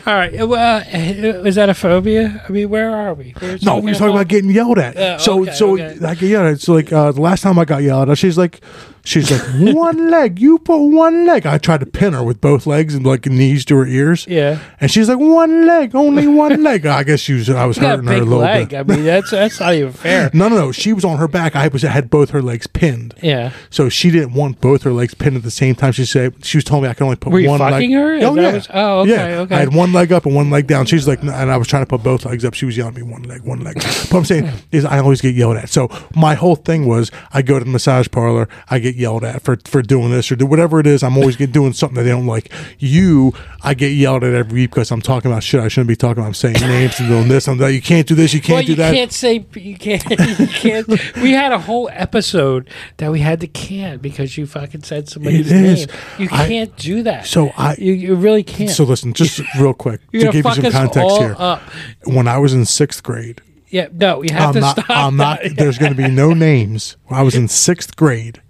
All 0.05 0.13
right. 0.13 0.47
Well, 0.47 0.77
uh, 0.79 0.83
is 0.89 1.55
that 1.55 1.69
a 1.69 1.73
phobia? 1.73 2.43
I 2.47 2.51
mean, 2.51 2.69
where 2.69 2.95
are 2.95 3.13
we? 3.13 3.35
We're 3.41 3.59
No, 3.61 3.79
we're 3.79 3.93
talking 3.93 4.15
about 4.15 4.27
getting 4.27 4.49
yelled 4.49 4.79
at. 4.79 4.95
Yeah, 4.95 5.17
so, 5.17 5.41
okay, 5.41 5.51
so 5.53 5.73
okay. 5.73 5.97
I 6.03 6.15
get 6.15 6.29
yelled 6.29 6.47
at. 6.47 6.61
So, 6.61 6.73
like 6.73 6.91
uh, 6.91 7.11
the 7.11 7.21
last 7.21 7.41
time 7.41 7.59
I 7.59 7.65
got 7.65 7.83
yelled 7.83 8.09
at, 8.09 8.17
she's 8.17 8.37
like, 8.37 8.61
she's 9.03 9.31
like, 9.31 9.41
one 9.75 10.09
leg. 10.11 10.39
You 10.39 10.59
put 10.59 10.77
one 10.77 11.25
leg. 11.25 11.45
I 11.45 11.57
tried 11.57 11.79
to 11.81 11.85
pin 11.85 12.13
her 12.13 12.23
with 12.23 12.41
both 12.41 12.65
legs 12.67 12.93
and 12.95 13.05
like 13.05 13.25
knees 13.25 13.65
to 13.65 13.75
her 13.77 13.85
ears. 13.85 14.25
Yeah. 14.27 14.59
And 14.79 14.89
she's 14.91 15.09
like, 15.09 15.19
one 15.19 15.65
leg, 15.65 15.95
only 15.95 16.27
one 16.27 16.63
leg. 16.63 16.85
I 16.85 17.03
guess 17.03 17.19
she 17.19 17.33
was. 17.33 17.49
I 17.49 17.65
was 17.65 17.77
You 17.77 17.87
hurting 17.87 18.07
her 18.07 18.13
a 18.13 18.19
little 18.19 18.39
leg. 18.39 18.69
bit. 18.69 18.79
I 18.79 18.83
mean, 18.83 19.03
that's 19.05 19.31
that's 19.31 19.59
not 19.59 19.73
even 19.73 19.93
fair. 19.93 20.29
No, 20.33 20.47
no, 20.47 20.55
no. 20.55 20.71
She 20.71 20.93
was 20.93 21.03
on 21.05 21.17
her 21.17 21.27
back. 21.27 21.55
I 21.55 21.67
was 21.67 21.81
had 21.81 22.09
both 22.09 22.29
her 22.31 22.41
legs 22.41 22.67
pinned. 22.67 23.13
Yeah. 23.21 23.51
So 23.69 23.89
she 23.89 24.11
didn't 24.11 24.33
want 24.33 24.61
both 24.61 24.83
her 24.83 24.91
legs 24.93 25.13
pinned 25.13 25.35
at 25.37 25.43
the 25.43 25.51
same 25.51 25.75
time. 25.75 25.91
She 25.91 26.05
said 26.05 26.45
she 26.45 26.57
was 26.57 26.63
telling 26.63 26.83
me 26.83 26.89
I 26.89 26.93
can 26.93 27.05
only 27.05 27.15
put 27.15 27.31
Were 27.33 27.39
you 27.39 27.49
one 27.49 27.59
fucking 27.59 27.91
leg. 27.91 27.99
her? 27.99 28.13
Oh, 28.13 28.17
is 28.17 28.23
Oh 28.23 28.35
that 28.35 28.41
yeah. 28.41 28.51
what- 28.53 28.67
oh, 28.73 28.99
okay, 29.01 29.09
yeah. 29.11 29.39
okay. 29.41 29.55
I 29.55 29.59
had 29.59 29.73
one 29.73 29.93
leg 29.93 30.11
up 30.11 30.25
and 30.25 30.35
one 30.35 30.49
leg 30.49 30.67
down. 30.67 30.85
She's 30.85 31.07
like, 31.07 31.21
and 31.21 31.31
I 31.31 31.57
was 31.57 31.67
trying 31.67 31.83
to 31.83 31.87
put 31.87 32.03
both 32.03 32.25
legs 32.25 32.45
up. 32.45 32.53
She 32.53 32.65
was 32.65 32.77
yelling 32.77 32.95
at 32.95 33.01
me, 33.03 33.11
one 33.11 33.23
leg, 33.23 33.41
one 33.43 33.59
leg. 33.61 33.75
But 33.75 34.13
I'm 34.13 34.25
saying 34.25 34.49
is 34.71 34.85
I 34.85 34.99
always 34.99 35.21
get 35.21 35.35
yelled 35.35 35.57
at. 35.57 35.69
So 35.69 35.89
my 36.15 36.35
whole 36.35 36.55
thing 36.55 36.85
was 36.87 37.11
I 37.33 37.41
go 37.41 37.59
to 37.59 37.65
the 37.65 37.71
massage 37.71 38.07
parlor, 38.11 38.47
I 38.69 38.79
get 38.79 38.88
yelled 38.95 39.23
at 39.23 39.41
for 39.41 39.57
for 39.65 39.81
doing 39.81 40.11
this 40.11 40.31
or 40.31 40.35
do 40.35 40.45
whatever 40.45 40.79
it 40.79 40.87
is. 40.87 41.03
I'm 41.03 41.17
always 41.17 41.35
get 41.35 41.51
doing 41.51 41.73
something 41.73 41.95
that 41.95 42.03
they 42.03 42.09
don't 42.09 42.25
like. 42.27 42.51
You, 42.79 43.33
I 43.61 43.73
get 43.73 43.89
yelled 43.89 44.23
at 44.23 44.33
every 44.33 44.61
week 44.61 44.71
because 44.71 44.91
I'm 44.91 45.01
talking 45.01 45.31
about 45.31 45.43
shit 45.43 45.59
I 45.61 45.67
shouldn't 45.67 45.87
be 45.89 45.95
talking 45.95 46.19
about. 46.19 46.27
I'm 46.27 46.33
saying 46.33 46.55
names 46.61 46.99
and 46.99 47.09
doing 47.09 47.27
this. 47.27 47.47
I'm 47.47 47.57
like, 47.57 47.73
you 47.73 47.81
can't 47.81 48.07
do 48.07 48.15
this. 48.15 48.33
You 48.33 48.41
can't 48.41 48.57
well, 48.57 48.63
do 48.63 48.71
you 48.71 48.75
that. 48.77 48.93
can't 48.93 49.11
say 49.11 49.45
you 49.55 49.77
can't. 49.77 50.03
You 50.39 50.47
can't. 50.47 51.15
we 51.17 51.31
had 51.31 51.51
a 51.51 51.59
whole 51.59 51.89
episode 51.91 52.69
that 52.97 53.11
we 53.11 53.19
had 53.19 53.39
to 53.41 53.47
can 53.47 53.97
because 53.99 54.37
you 54.37 54.45
fucking 54.45 54.83
said 54.83 55.09
somebody's 55.09 55.51
name. 55.51 55.87
You 56.17 56.27
I- 56.31 56.47
can't 56.47 56.75
do 56.77 57.03
that. 57.03 57.25
So 57.25 57.49
I- 57.57 57.75
you, 57.77 57.93
you 57.93 58.15
really 58.15 58.43
can't. 58.43 58.69
So 58.69 58.83
listen, 58.83 59.13
just 59.13 59.41
real 59.59 59.73
quick 59.73 60.01
to 60.11 60.31
give 60.31 60.35
you 60.35 60.41
some 60.53 60.71
context 60.71 61.17
here. 61.17 61.35
up. 61.37 61.61
When 62.05 62.27
I 62.27 62.37
was 62.37 62.53
in 62.53 62.65
sixth 62.65 63.03
grade, 63.03 63.41
Yeah, 63.69 63.87
no, 63.91 64.21
you 64.23 64.33
have 64.33 64.49
I'm 64.49 64.53
to 64.55 64.59
not. 64.61 64.77
stop. 64.79 64.89
I'm 64.89 65.17
not. 65.17 65.39
There's 65.55 65.77
going 65.77 65.91
to 65.93 65.97
be 65.97 66.09
no 66.09 66.33
names. 66.49 66.97
I 67.09 67.21
was 67.23 67.35
in 67.35 67.47
sixth 67.47 67.95
grade. 67.95 68.41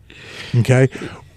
Okay, 0.55 0.87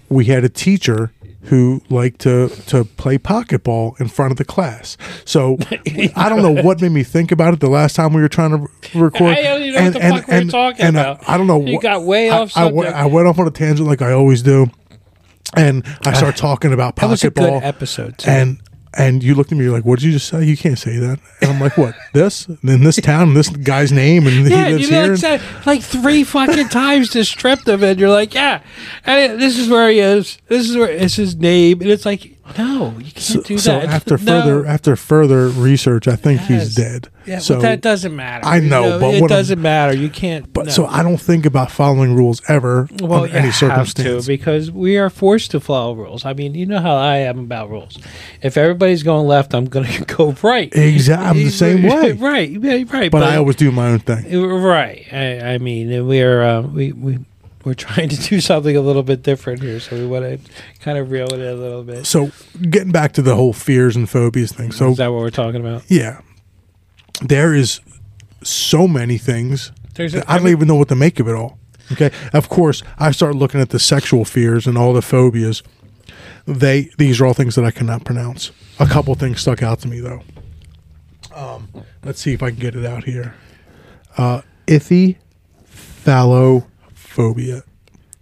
we 0.09 0.27
had 0.27 0.45
a 0.45 0.49
teacher 0.49 1.13
who 1.47 1.83
liked 1.91 2.21
to 2.21 2.49
to 2.69 2.85
play 2.85 3.19
pocket 3.19 3.65
ball 3.65 3.97
in 3.99 4.07
front 4.09 4.31
of 4.31 4.39
the 4.39 4.45
class. 4.45 4.97
So 5.25 5.59
I 6.17 6.29
don't 6.29 6.41
know 6.43 6.63
what 6.63 6.81
made 6.81 6.93
me 6.93 7.03
think 7.03 7.33
about 7.33 7.53
it 7.55 7.61
the 7.61 7.69
last 7.69 7.97
time 7.97 8.13
we 8.13 8.23
were 8.23 8.29
trying 8.29 8.51
to 8.51 8.69
record. 8.99 9.37
I 9.37 9.43
don't 9.43 9.63
even 9.63 9.75
know 9.75 9.85
what 9.85 9.93
the 9.95 10.01
fuck 10.23 10.29
we 10.29 10.45
were 10.45 10.51
talking 10.51 10.87
and, 10.87 10.97
uh, 10.97 11.01
about. 11.01 11.29
I 11.29 11.37
don't 11.37 11.47
know. 11.49 11.65
You 11.65 11.79
wh- 11.79 11.83
got 11.83 12.05
way 12.05 12.31
I- 12.31 12.39
off 12.39 12.57
I, 12.57 12.67
went- 12.71 12.95
I 12.95 13.07
went 13.07 13.27
off 13.27 13.39
on 13.41 13.47
a 13.49 13.51
tangent 13.51 13.89
like 13.89 14.03
I 14.03 14.13
always 14.13 14.43
do, 14.43 14.69
and 15.57 15.85
I 16.07 16.13
started 16.13 16.37
talking 16.41 16.73
about 16.73 16.95
That 16.97 17.09
was 17.11 17.21
pocket 17.21 17.35
ball. 17.35 17.61
good 17.61 17.67
episode. 17.67 18.19
Too. 18.19 18.31
And 18.31 18.61
and 18.95 19.23
you 19.23 19.35
looked 19.35 19.53
at 19.53 19.59
me, 19.59 19.65
you're 19.65 19.73
like, 19.73 19.85
"What 19.85 19.99
did 19.99 20.07
you 20.07 20.13
just 20.13 20.29
say? 20.29 20.45
You 20.45 20.57
can't 20.57 20.79
say 20.79 20.99
that." 20.99 21.19
And 21.41 21.51
I'm 21.51 21.61
like, 21.61 21.77
"What? 21.77 21.95
This 22.13 22.47
in 22.47 22.85
this 22.85 22.97
town, 22.97 23.29
and 23.29 23.37
this 23.37 23.49
guy's 23.49 23.91
name, 23.91 24.27
and 24.27 24.47
yeah, 24.49 24.69
he 24.69 24.73
you 24.73 24.91
lives 24.91 24.91
like 24.91 25.05
here." 25.05 25.17
said 25.17 25.67
like 25.67 25.83
three 25.83 26.25
fucking 26.25 26.69
times 26.69 27.09
descriptive, 27.11 27.83
and 27.83 27.99
you're 27.99 28.11
like, 28.11 28.35
yeah, 28.35 28.63
and 29.05 29.41
this 29.41 29.59
is 29.59 29.69
where 29.69 29.91
he 29.91 29.99
is. 29.99 30.39
This 30.49 30.69
is 30.69 30.77
where 30.77 30.91
it's 30.91 31.17
his 31.17 31.37
name, 31.37 31.81
and 31.81 31.91
it's 31.91 32.05
like, 32.05 32.37
no, 32.59 32.95
you 32.99 33.13
can't 33.13 33.19
so, 33.21 33.41
do 33.43 33.59
so 33.59 33.73
after 33.81 34.17
No. 34.19 34.25
further 34.43 34.67
after 34.67 34.97
further 34.97 35.49
research, 35.49 36.09
I 36.09 36.17
think 36.17 36.41
Yes. 36.41 36.49
he's 36.49 36.75
dead. 36.75 37.09
yeah, 37.27 37.39
so 37.39 37.55
but 37.57 37.63
that 37.63 37.81
doesn't 37.81 38.15
matter. 38.15 38.47
I 38.47 38.57
You 38.57 38.69
know, 38.69 38.99
but 39.01 39.15
it 39.15 39.23
what 39.23 39.31
I'm- 39.31 39.39
doesn't 39.41 39.61
matter. 39.63 39.95
You 39.97 40.09
can't. 40.09 40.53
but 40.53 40.67
no. 40.67 40.73
so 40.73 40.87
I 40.87 41.03
don't 41.03 41.21
think 41.21 41.47
about 41.47 41.71
following 41.71 42.15
rules 42.15 42.43
ever 42.49 42.89
well, 43.01 43.23
under 43.25 43.29
you 43.29 43.35
any 43.39 43.47
have 43.47 43.55
circumstance. 43.57 44.25
to 44.25 44.29
because 44.29 44.71
we 44.71 44.97
are 44.99 45.11
forced 45.11 45.51
to 45.53 45.61
follow 45.61 45.95
rules. 45.95 46.25
I 46.25 46.33
mean, 46.33 46.55
you 46.55 46.67
know 46.67 46.81
how 46.81 46.97
I 46.97 47.19
am 47.19 47.39
about 47.39 47.71
rules. 47.71 47.99
If 48.43 48.57
everybody's 48.57 49.03
going 49.03 49.27
left, 49.27 49.55
I'm 49.55 49.67
going 49.67 49.87
to 49.93 50.05
go 50.05 50.35
right. 50.43 50.73
Exactly, 50.75 51.27
I'm 51.27 51.37
the 51.37 51.51
same 51.51 51.83
way. 51.83 52.13
right, 52.19 52.51
yeah, 52.51 52.83
right. 52.93 53.11
But 53.11 53.23
I 53.23 53.37
always 53.37 53.57
do 53.57 53.71
my 53.73 53.89
own 53.91 53.99
thing. 54.01 54.43
Right. 54.63 55.07
I, 55.13 55.55
I 55.55 55.59
mean, 55.59 56.07
we're 56.07 56.43
uh, 56.43 56.63
we 56.63 56.93
we 56.93 57.19
we're 57.65 57.75
trying 57.75 58.09
to 58.09 58.17
do 58.17 58.41
something 58.41 58.77
a 58.77 58.81
little 58.81 59.03
bit 59.03 59.23
different 59.23 59.63
here, 59.63 59.81
so 59.81 59.97
we 59.97 60.07
want 60.07 60.25
to 60.25 60.53
kind 60.81 60.99
of 60.99 61.11
reel 61.11 61.33
it 61.33 61.41
in 61.41 61.47
a 61.47 61.55
little 61.55 61.85
bit. 61.85 62.07
So 62.07 62.31
getting 62.71 62.93
back 62.93 63.13
to 63.13 63.23
the 63.23 63.35
whole 63.37 63.53
fears 63.53 63.97
and 63.97 64.09
phobias 64.09 64.53
thing. 64.53 64.73
So 64.73 64.91
Is 64.91 64.97
that 64.99 65.09
what 65.09 65.21
we're 65.21 65.31
talking 65.31 65.61
about? 65.61 65.85
yeah, 65.89 66.21
there 67.21 67.55
is 67.55 67.81
so 68.43 68.89
many 68.89 69.19
things 69.19 69.71
There's 69.95 70.15
I 70.17 70.39
don't 70.39 70.49
even 70.49 70.67
know 70.67 70.75
what 70.75 70.89
to 70.89 70.97
make 70.97 71.21
of 71.21 71.29
it 71.29 71.35
all. 71.35 71.59
Okay. 71.93 72.11
Of 72.33 72.49
course, 72.49 72.83
I 72.99 73.11
start 73.13 73.37
looking 73.37 73.61
at 73.61 73.71
the 73.71 73.79
sexual 73.79 74.25
fears 74.25 74.67
and 74.67 74.79
all 74.79 74.93
the 74.93 75.03
phobias. 75.03 75.63
They 76.47 76.91
these 76.99 77.21
are 77.21 77.27
all 77.27 77.35
things 77.35 77.55
that 77.55 77.65
I 77.65 77.71
cannot 77.71 78.05
pronounce. 78.05 78.51
A 78.81 78.87
couple 78.87 79.15
things 79.15 79.41
stuck 79.41 79.63
out 79.63 79.81
to 79.81 79.89
me 79.89 80.01
though. 80.01 80.23
Um, 81.35 81.69
let's 82.05 82.21
see 82.21 82.33
if 82.33 82.43
I 82.43 82.51
can 82.51 82.59
get 82.59 82.75
it 82.75 82.85
out 82.85 83.05
here. 83.05 83.35
Uh, 84.17 84.43
ithyphallophobia, 87.17 87.63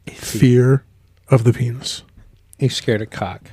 fear 0.08 0.84
of 1.28 1.44
the 1.44 1.52
penis. 1.52 2.02
you 2.58 2.68
scared 2.68 3.02
of 3.02 3.10
cock. 3.10 3.50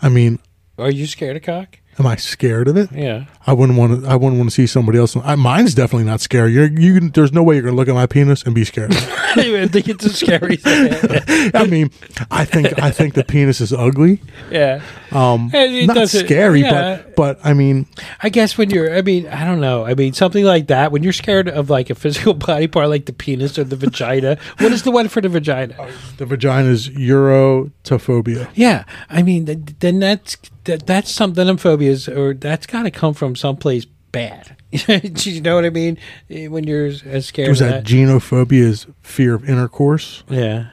I 0.00 0.08
mean, 0.08 0.38
Are 0.78 0.90
you 0.90 1.06
scared 1.06 1.36
of 1.36 1.42
cock? 1.42 1.78
Am 1.98 2.06
I 2.06 2.16
scared 2.16 2.68
of 2.68 2.76
it? 2.78 2.90
Yeah. 2.90 3.26
I 3.46 3.52
wouldn't 3.52 3.78
want 3.78 4.02
to. 4.02 4.08
I 4.08 4.16
wouldn't 4.16 4.38
want 4.38 4.48
to 4.48 4.54
see 4.54 4.66
somebody 4.66 4.96
else. 4.98 5.14
I, 5.14 5.34
mine's 5.34 5.74
definitely 5.74 6.06
not 6.06 6.22
scary. 6.22 6.50
You're, 6.52 6.70
you 6.70 6.94
can, 6.98 7.10
there's 7.10 7.34
no 7.34 7.42
way 7.42 7.54
you're 7.56 7.62
going 7.64 7.74
to 7.74 7.76
look 7.76 7.88
at 7.88 7.94
my 7.94 8.06
penis 8.06 8.42
and 8.44 8.54
be 8.54 8.64
scared. 8.64 8.94
I 8.94 9.68
think 9.70 9.88
it's 9.88 10.04
a 10.06 10.08
scary 10.12 10.56
thing. 10.56 11.50
I 11.54 11.66
mean, 11.66 11.90
I 12.30 12.46
think 12.46 12.82
I 12.82 12.90
think 12.90 13.12
the 13.12 13.24
penis 13.24 13.60
is 13.60 13.74
ugly. 13.74 14.22
yeah. 14.50 14.80
Um, 15.10 15.50
It- 15.52 15.70
it 15.70 15.86
not 15.86 15.96
doesn't- 15.96 16.24
scary, 16.26 16.62
yeah. 16.62 17.02
But 17.16 17.38
I 17.44 17.52
mean, 17.52 17.86
I 18.22 18.28
guess 18.28 18.56
when 18.58 18.70
you're, 18.70 18.94
I 18.96 19.02
mean, 19.02 19.26
I 19.28 19.44
don't 19.44 19.60
know. 19.60 19.84
I 19.84 19.94
mean, 19.94 20.12
something 20.12 20.44
like 20.44 20.68
that, 20.68 20.92
when 20.92 21.02
you're 21.02 21.12
scared 21.12 21.48
of 21.48 21.68
like 21.70 21.90
a 21.90 21.94
physical 21.94 22.34
body 22.48 22.66
part 22.68 22.88
like 22.88 23.06
the 23.06 23.12
penis 23.12 23.58
or 23.58 23.64
the 23.64 23.76
vagina, 23.76 24.38
what 24.58 24.72
is 24.72 24.82
the 24.82 24.90
one 24.90 25.08
for 25.08 25.20
the 25.20 25.28
vagina? 25.28 25.74
the 26.16 26.26
vagina 26.26 26.68
is 26.68 26.88
eurotophobia. 26.88 28.48
Yeah. 28.54 28.84
I 29.10 29.22
mean, 29.22 29.46
th- 29.46 29.58
then 29.80 29.98
that's, 30.00 30.36
that, 30.64 30.86
that's 30.86 31.10
something, 31.10 31.46
them 31.46 31.56
phobias, 31.58 32.08
or 32.08 32.34
that's 32.34 32.66
got 32.66 32.82
to 32.84 32.90
come 32.90 33.14
from 33.14 33.36
someplace 33.36 33.84
bad. 34.12 34.56
Do 34.86 35.30
you 35.30 35.40
know 35.40 35.54
what 35.54 35.64
I 35.64 35.70
mean? 35.70 35.98
Eh, 36.30 36.46
When 36.46 36.64
you're 36.64 36.90
as 37.06 37.26
scared 37.26 37.48
Was 37.50 37.60
of 37.60 37.68
that 37.68 37.84
that. 37.84 37.92
genophobia? 37.92 38.52
Is 38.62 38.86
fear 39.02 39.34
of 39.34 39.48
intercourse? 39.48 40.22
yeah. 40.28 40.68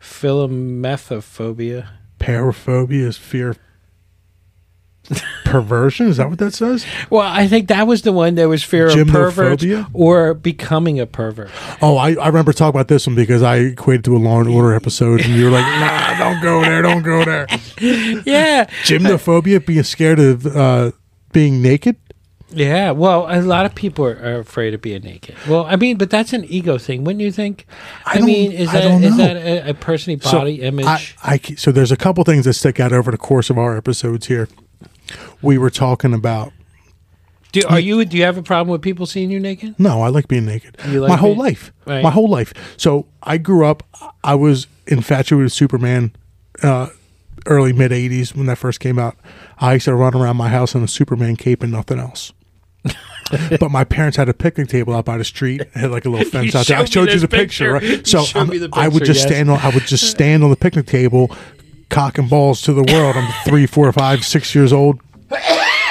Philomethophobia. 0.00 1.88
Paraphobia 2.18 3.06
is 3.06 3.16
fear 3.16 3.50
of 3.50 3.58
perversion. 5.44 6.08
Is 6.08 6.16
that 6.16 6.28
what 6.30 6.38
that 6.38 6.54
says? 6.54 6.84
Well, 7.10 7.22
I 7.26 7.46
think 7.46 7.68
that 7.68 7.86
was 7.86 8.02
the 8.02 8.12
one 8.12 8.34
that 8.36 8.48
was 8.48 8.62
fear 8.62 8.86
of 8.88 9.08
perverts 9.08 9.64
or 9.92 10.34
becoming 10.34 10.98
a 11.00 11.06
pervert. 11.06 11.50
Oh, 11.82 11.96
I, 11.96 12.14
I 12.14 12.26
remember 12.28 12.52
talking 12.52 12.76
about 12.78 12.88
this 12.88 13.06
one 13.06 13.16
because 13.16 13.42
I 13.42 13.56
equated 13.56 14.04
to 14.06 14.16
a 14.16 14.18
Law 14.18 14.40
and 14.40 14.48
Order 14.48 14.74
episode, 14.74 15.20
and 15.20 15.30
you 15.34 15.44
were 15.46 15.50
like, 15.50 15.64
"Nah, 15.80 16.18
don't 16.18 16.42
go 16.42 16.60
there, 16.62 16.82
don't 16.82 17.02
go 17.02 17.24
there." 17.24 17.46
Yeah. 18.24 18.64
Gymnophobia, 18.84 19.64
being 19.64 19.82
scared 19.82 20.18
of 20.18 20.46
uh, 20.46 20.92
being 21.32 21.60
naked. 21.60 21.96
Yeah, 22.50 22.92
well, 22.92 23.26
a 23.28 23.42
lot 23.42 23.66
of 23.66 23.74
people 23.74 24.04
are, 24.06 24.38
afraid 24.38 24.74
of 24.74 24.80
being 24.82 25.02
naked. 25.02 25.34
Well, 25.48 25.64
I 25.66 25.74
mean, 25.74 25.96
but 25.98 26.08
that's 26.08 26.32
an 26.32 26.44
ego 26.44 26.78
thing, 26.78 27.02
wouldn't 27.02 27.20
you 27.22 27.32
think? 27.32 27.66
I, 28.06 28.18
don't- 28.18 28.26
mean, 28.26 28.52
is 28.52 28.68
I 28.68 28.72
that 28.72 28.82
don't 28.82 29.02
is 29.02 29.16
that 29.16 29.36
a, 29.36 29.70
a 29.70 29.74
person's 29.74 30.22
So, 30.22 30.38
body 30.38 30.62
image? 30.62 30.86
I, 30.86 31.02
I 31.24 31.38
so 31.56 31.72
there's 31.72 31.90
a 31.90 31.96
couple 31.96 32.22
things 32.22 32.44
that 32.44 32.52
stick 32.54 32.78
out 32.78 32.92
over 32.92 33.10
the 33.10 33.18
course 33.18 33.50
of 33.50 33.58
our 33.58 33.76
episodes 33.76 34.26
here. 34.28 34.48
We 35.42 35.58
were 35.58 35.70
talking 35.70 36.14
about 36.14 36.52
do 37.52 37.62
are 37.68 37.78
you 37.78 38.04
do 38.04 38.16
you 38.16 38.24
have 38.24 38.36
a 38.36 38.42
problem 38.42 38.72
with 38.72 38.82
people 38.82 39.06
seeing 39.06 39.30
you 39.30 39.38
naked? 39.38 39.76
no, 39.78 40.02
I 40.02 40.08
like 40.08 40.26
being 40.28 40.44
naked. 40.46 40.76
Like 40.86 41.08
my 41.10 41.16
whole 41.16 41.30
being- 41.34 41.38
life, 41.38 41.72
Right. 41.86 42.02
my 42.02 42.10
whole 42.10 42.28
life. 42.28 42.52
So 42.76 43.06
I 43.22 43.38
grew 43.38 43.64
up. 43.64 43.82
I 44.24 44.34
was 44.34 44.66
infatuated 44.86 45.44
with 45.44 45.52
Superman. 45.52 46.12
Uh, 46.62 46.88
early 47.46 47.72
mid 47.72 47.90
'80s 47.92 48.34
when 48.34 48.46
that 48.46 48.58
first 48.58 48.80
came 48.80 48.98
out. 48.98 49.16
I 49.58 49.74
used 49.74 49.84
to 49.84 49.94
run 49.94 50.14
around 50.14 50.36
my 50.36 50.48
house 50.48 50.74
in 50.74 50.82
a 50.82 50.88
Superman 50.88 51.36
cape 51.36 51.62
and 51.62 51.70
nothing 51.72 51.98
else. 51.98 52.32
but 53.60 53.70
my 53.70 53.84
parents 53.84 54.16
had 54.16 54.28
a 54.28 54.34
picnic 54.34 54.68
table 54.68 54.94
out 54.94 55.04
by 55.04 55.16
the 55.18 55.24
street. 55.24 55.60
It 55.62 55.68
had 55.74 55.90
like 55.90 56.04
a 56.04 56.10
little 56.10 56.28
fence 56.30 56.54
out 56.54 56.66
there. 56.66 56.78
I 56.78 56.84
showed 56.84 57.08
you 57.10 57.18
the 57.18 57.28
picture, 57.28 57.78
picture. 57.78 57.96
Right? 57.96 58.06
So 58.06 58.22
showed 58.24 58.38
I'm- 58.40 58.48
me 58.48 58.58
the 58.58 58.68
I 58.72 58.88
would 58.88 59.04
just 59.04 59.20
yes. 59.20 59.26
stand 59.28 59.50
on. 59.50 59.58
I 59.60 59.68
would 59.70 59.84
just 59.86 60.10
stand 60.10 60.42
on 60.44 60.50
the 60.50 60.56
picnic 60.56 60.86
table, 60.86 61.34
cock 61.88 62.18
and 62.18 62.28
balls 62.30 62.62
to 62.62 62.72
the 62.72 62.82
world. 62.82 63.16
I'm 63.16 63.32
three, 63.44 63.66
four, 63.66 63.92
five, 63.92 64.24
six 64.24 64.54
years 64.54 64.72
old. 64.72 65.00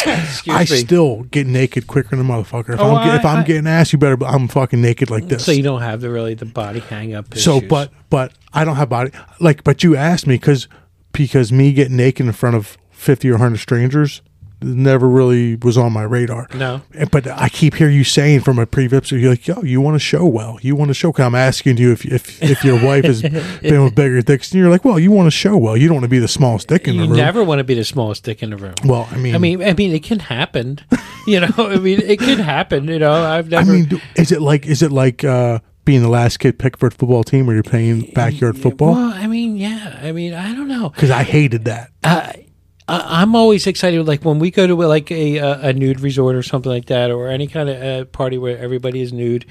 Excuse 0.06 0.56
I 0.56 0.60
me. 0.62 0.66
still 0.66 1.24
get 1.24 1.48
naked 1.48 1.88
quicker 1.88 2.16
than 2.16 2.20
a 2.20 2.30
motherfucker. 2.30 2.74
If 2.74 2.80
Oh, 2.82 2.96
I'm 2.96 3.08
get- 3.08 3.16
if 3.20 3.26
I- 3.26 3.34
I'm 3.34 3.40
I- 3.40 3.44
getting 3.44 3.68
ass, 3.68 3.94
you 3.94 4.00
better. 4.00 4.22
I'm 4.26 4.48
fucking 4.50 4.82
naked 4.82 5.10
like 5.10 5.30
this. 5.30 5.46
so 5.46 5.52
you 5.54 5.64
don't 5.64 5.82
have 5.82 6.02
the 6.02 6.10
really 6.10 6.34
the 6.34 6.46
body 6.46 6.82
hang 6.82 7.14
up. 7.14 7.34
So, 7.38 7.58
issues. 7.58 7.70
but 7.70 7.92
but 8.10 8.34
I 8.54 8.66
don't 8.66 8.76
have 8.76 8.90
body 8.90 9.12
like. 9.40 9.64
But 9.64 9.82
you 9.84 9.96
asked 9.96 10.28
me 10.28 10.36
because 10.36 10.68
because 11.14 11.54
me 11.54 11.72
getting 11.72 11.96
naked 11.96 12.26
in 12.26 12.32
front 12.34 12.58
of 12.58 12.78
fifty 12.92 13.30
or 13.30 13.38
hundred 13.38 13.60
strangers 13.60 14.22
never 14.64 15.08
really 15.08 15.56
was 15.56 15.78
on 15.78 15.94
my 15.94 16.04
radar. 16.04 16.48
no, 16.56 16.82
But 17.12 17.28
I 17.28 17.50
keep 17.50 17.76
hearing 17.76 17.96
you 17.96 18.04
saying 18.04 18.42
from 18.42 18.60
a 18.60 18.66
previous 18.66 19.12
you're 19.12 19.30
like, 19.32 19.48
yo, 19.48 19.62
you 19.62 19.82
want 19.82 19.96
to 19.96 20.00
show 20.00 20.26
well. 20.26 20.58
You 20.62 20.76
want 20.76 20.90
to 20.90 20.94
show. 20.94 21.14
I'm 21.18 21.36
asking 21.36 21.78
you 21.78 21.92
if 21.92 22.06
if 22.06 22.42
if 22.42 22.64
your 22.64 22.84
wife 22.84 23.06
has 23.06 23.22
been 23.62 23.84
with 23.84 23.96
bigger 23.96 24.22
dicks, 24.22 24.52
and 24.52 24.60
you're 24.60 24.70
like, 24.70 24.84
well, 24.84 24.98
you 25.00 25.12
want 25.12 25.28
to 25.28 25.32
show 25.32 25.56
well. 25.58 25.78
You 25.78 25.88
don't 25.88 25.96
want 25.96 26.06
to 26.06 26.10
be 26.10 26.20
the 26.20 26.28
smallest 26.28 26.68
dick 26.68 26.88
in 26.88 26.96
you 26.96 27.02
the 27.02 27.08
room. 27.08 27.18
You 27.18 27.24
never 27.24 27.44
want 27.44 27.60
to 27.60 27.64
be 27.64 27.76
the 27.76 27.84
smallest 27.84 28.24
dick 28.24 28.42
in 28.42 28.50
the 28.50 28.58
room. 28.58 28.74
well, 28.86 29.08
I 29.12 29.18
mean, 29.18 29.36
I 29.36 29.38
mean, 29.38 29.64
I 29.64 29.74
mean, 29.74 29.94
it 29.94 30.04
can 30.04 30.20
happen. 30.20 30.80
You 31.26 31.40
know, 31.40 31.54
I 31.58 31.78
mean, 31.78 32.02
it 32.02 32.20
can 32.20 32.38
happen. 32.40 32.90
You 32.90 33.00
know, 33.00 33.14
I've 33.14 33.50
never. 33.50 33.72
I 33.72 33.74
mean, 33.74 34.02
is 34.18 34.34
it 34.34 34.42
like 34.42 34.66
is 34.66 34.82
it 34.82 34.92
like 34.92 35.24
uh, 35.24 35.60
being 35.86 36.02
the 36.02 36.10
last 36.10 36.40
kid 36.40 36.60
picked 36.60 36.80
for 36.80 36.88
a 36.88 36.92
football 36.92 37.24
team 37.24 37.46
where 37.46 37.56
you're 37.56 37.64
playing 37.64 38.12
backyard 38.14 38.58
football? 38.58 38.92
Well, 38.92 39.14
I 39.14 39.28
mean, 39.28 39.56
yeah. 39.56 40.02
I 40.04 40.12
mean, 40.12 40.34
I 40.34 40.54
don't 40.54 40.68
know. 40.68 40.90
Because 40.90 41.12
I 41.12 41.24
hated 41.24 41.64
that. 41.64 41.92
I, 42.04 42.43
I'm 42.86 43.34
always 43.36 43.66
excited, 43.66 44.06
like 44.06 44.26
when 44.26 44.40
we 44.40 44.52
go 44.52 44.68
to 44.68 44.76
like 44.76 45.10
a 45.10 45.38
a 45.38 45.72
nude 45.72 46.02
resort 46.02 46.36
or 46.36 46.44
something 46.44 46.72
like 46.72 46.88
that, 46.88 47.12
or 47.12 47.30
any 47.30 47.48
kind 47.48 47.70
of 47.70 47.82
uh, 47.82 48.06
party 48.06 48.38
where 48.38 48.58
everybody 48.58 49.00
is 49.00 49.14
nude. 49.14 49.46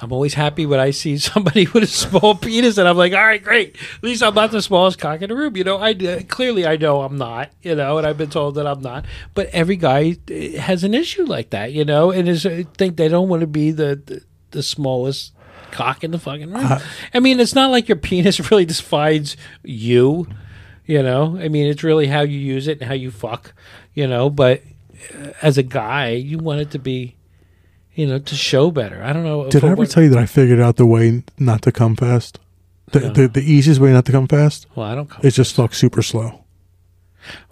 I'm 0.00 0.12
always 0.12 0.34
happy 0.34 0.66
when 0.66 0.78
I 0.78 0.90
see 0.90 1.18
somebody 1.32 1.66
with 1.66 1.82
a 1.82 1.88
small 1.88 2.36
penis, 2.36 2.78
and 2.78 2.86
I'm 2.86 2.96
like, 2.96 3.12
all 3.12 3.26
right, 3.26 3.42
great. 3.42 3.76
At 3.96 4.04
least 4.04 4.22
I'm 4.22 4.34
not 4.34 4.52
the 4.52 4.62
smallest 4.62 5.00
cock 5.00 5.20
in 5.20 5.30
the 5.30 5.36
room. 5.36 5.56
You 5.56 5.64
know, 5.64 5.78
I 5.78 5.92
uh, 5.92 6.20
clearly 6.28 6.64
I 6.64 6.76
know 6.76 7.02
I'm 7.02 7.18
not. 7.18 7.50
You 7.62 7.74
know, 7.74 7.98
and 7.98 8.06
I've 8.06 8.18
been 8.18 8.30
told 8.30 8.54
that 8.54 8.66
I'm 8.68 8.82
not. 8.82 9.04
But 9.34 9.48
every 9.48 9.76
guy 9.76 10.16
uh, 10.30 10.60
has 10.60 10.84
an 10.84 10.94
issue 10.94 11.24
like 11.24 11.50
that. 11.50 11.72
You 11.72 11.84
know, 11.84 12.12
and 12.12 12.28
is 12.28 12.46
uh, 12.46 12.62
think 12.76 12.96
they 12.96 13.08
don't 13.08 13.28
want 13.28 13.40
to 13.40 13.48
be 13.48 13.72
the, 13.72 14.00
the 14.06 14.22
the 14.52 14.62
smallest 14.62 15.32
cock 15.72 16.04
in 16.04 16.12
the 16.12 16.18
fucking 16.18 16.52
room. 16.52 16.78
I 17.12 17.20
mean, 17.20 17.40
it's 17.40 17.54
not 17.54 17.72
like 17.72 17.88
your 17.88 17.96
penis 17.96 18.50
really 18.50 18.64
defines 18.64 19.36
you. 19.64 20.28
You 20.86 21.02
know, 21.02 21.36
I 21.38 21.48
mean, 21.48 21.66
it's 21.66 21.82
really 21.82 22.06
how 22.06 22.20
you 22.22 22.38
use 22.38 22.68
it 22.68 22.78
and 22.80 22.86
how 22.88 22.94
you 22.94 23.10
fuck. 23.10 23.52
You 23.94 24.06
know, 24.06 24.30
but 24.30 24.62
uh, 25.18 25.32
as 25.42 25.58
a 25.58 25.62
guy, 25.62 26.10
you 26.10 26.38
want 26.38 26.60
it 26.60 26.70
to 26.72 26.78
be, 26.78 27.16
you 27.94 28.06
know, 28.06 28.18
to 28.20 28.34
show 28.36 28.70
better. 28.70 29.02
I 29.02 29.12
don't 29.12 29.24
know. 29.24 29.48
Did 29.48 29.64
I 29.64 29.68
ever 29.68 29.76
what- 29.76 29.90
tell 29.90 30.02
you 30.02 30.10
that 30.10 30.18
I 30.18 30.26
figured 30.26 30.60
out 30.60 30.76
the 30.76 30.86
way 30.86 31.24
not 31.38 31.62
to 31.62 31.72
come 31.72 31.96
fast? 31.96 32.38
The, 32.92 33.00
No. 33.00 33.08
the, 33.12 33.28
the 33.28 33.40
easiest 33.42 33.80
way 33.80 33.92
not 33.92 34.04
to 34.04 34.12
come 34.12 34.28
fast 34.28 34.66
Well, 34.76 34.86
I 34.86 34.94
don't. 34.94 35.10
Come, 35.10 35.20
is 35.24 35.34
just 35.34 35.56
fuck 35.56 35.74
super 35.74 36.02
slow, 36.02 36.44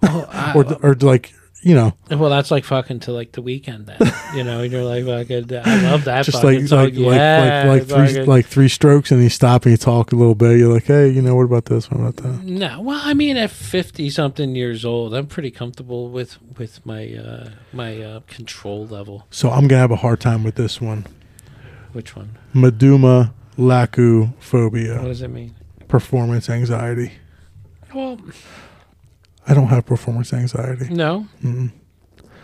well, 0.00 0.28
I- 0.30 0.52
or 0.54 0.64
or 0.80 0.94
like 0.94 1.32
you 1.64 1.74
know, 1.74 1.94
well, 2.10 2.30
that's 2.30 2.50
like 2.50 2.64
fucking 2.64 3.00
to 3.00 3.12
like 3.12 3.32
the 3.32 3.42
Weeknd. 3.42 3.86
Then 3.86 3.98
you 4.36 4.44
know, 4.44 4.60
and 4.60 4.70
you're 4.72 4.84
like, 4.84 5.04
fucking, 5.04 5.56
I 5.64 5.82
love 5.90 6.04
that. 6.04 6.24
just 6.24 6.44
like 6.44 6.66
song. 6.68 6.84
like, 6.84 6.94
yeah, 6.94 7.64
like 7.66 7.80
like 7.80 7.88
like 7.88 7.88
three 7.88 8.14
fucking- 8.14 8.26
like 8.28 8.46
three 8.46 8.68
strokes, 8.68 9.10
and 9.10 9.22
you 9.22 9.28
stop 9.28 9.64
and 9.64 9.72
you 9.72 9.76
talk 9.76 10.12
a 10.12 10.16
little 10.16 10.34
bit. 10.34 10.58
You're 10.58 10.72
like, 10.72 10.84
hey, 10.84 11.08
you 11.08 11.22
know, 11.22 11.34
what 11.34 11.44
about 11.44 11.64
this? 11.66 11.90
What 11.90 12.00
about 12.00 12.16
that? 12.16 12.44
No, 12.44 12.80
well, 12.80 13.00
I 13.02 13.14
mean, 13.14 13.36
at 13.36 13.50
fifty 13.50 14.10
something 14.10 14.54
years 14.54 14.84
old, 14.84 15.14
I'm 15.14 15.26
pretty 15.26 15.50
comfortable 15.50 16.10
with 16.10 16.38
with 16.58 16.84
my 16.86 17.12
uh 17.14 17.50
my 17.72 18.00
uh 18.00 18.20
control 18.28 18.86
level. 18.86 19.26
So 19.30 19.50
I'm 19.50 19.66
gonna 19.66 19.80
have 19.80 19.90
a 19.90 19.96
hard 19.96 20.20
time 20.20 20.44
with 20.44 20.56
this 20.56 20.80
one. 20.80 21.06
Which 21.92 22.14
one? 22.16 22.38
Meduma 22.54 23.32
lacu 23.56 24.32
phobia. 24.40 24.96
What 24.98 25.08
does 25.08 25.22
it 25.22 25.28
mean? 25.28 25.54
performance 25.88 26.50
anxiety. 26.50 27.12
Well, 27.94 28.18
I 29.46 29.54
don't 29.54 29.68
have 29.68 29.84
performance 29.86 30.32
anxiety. 30.32 30.88
no, 30.92 31.26
Mm-mm. 31.42 31.70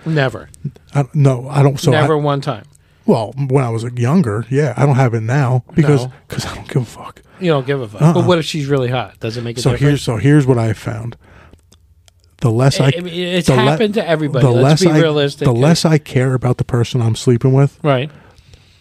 never, 0.04 0.48
I, 0.94 1.04
no, 1.14 1.48
I 1.48 1.62
don't. 1.62 1.78
So 1.78 1.92
I- 1.92 2.00
never 2.00 2.16
one 2.18 2.40
time. 2.40 2.64
well, 3.06 3.32
when 3.36 3.64
I 3.64 3.70
was 3.70 3.84
younger, 3.96 4.44
yeah, 4.50 4.74
I 4.76 4.86
don't 4.86 4.96
have 4.96 5.14
it 5.14 5.22
now 5.22 5.64
because 5.74 6.04
No. 6.04 6.12
because 6.28 6.46
I 6.46 6.54
don't 6.54 6.68
give 6.68 6.82
a 6.82 6.84
fuck. 6.84 7.22
You 7.40 7.50
don't 7.52 7.66
give 7.66 7.80
a 7.80 7.88
fuck. 7.88 8.02
Uh-uh. 8.02 8.12
But 8.14 8.26
what 8.26 8.38
if 8.38 8.44
she's 8.44 8.66
really 8.66 8.90
hot? 8.90 9.18
Does 9.20 9.36
it 9.38 9.42
make 9.42 9.56
a 9.56 9.60
So 9.62 9.70
difference? 9.70 9.88
here's 9.88 10.02
so 10.02 10.16
here's 10.16 10.46
what 10.46 10.58
I 10.58 10.72
found. 10.74 11.16
The 12.42 12.50
less 12.50 12.80
I, 12.80 12.92
I 12.96 13.00
mean, 13.00 13.08
it's 13.12 13.48
the 13.48 13.54
le- 13.54 13.60
happened 13.62 13.94
to 13.94 14.06
everybody. 14.08 14.44
the 14.46 14.50
Let's 14.52 14.82
less 14.82 14.92
be 14.92 14.98
I, 14.98 15.00
realistic. 15.02 15.44
the 15.46 15.52
less 15.52 15.84
I 15.84 15.98
care 15.98 16.32
about 16.34 16.56
the 16.56 16.64
person 16.64 17.02
I'm 17.02 17.14
sleeping 17.16 17.52
with, 17.52 17.78
right. 17.82 18.10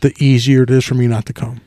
the 0.01 0.13
easier 0.17 0.63
it 0.63 0.69
is 0.69 0.85
for 0.85 0.95
me 0.95 1.07
not 1.07 1.25
to 1.25 1.33
come. 1.33 1.59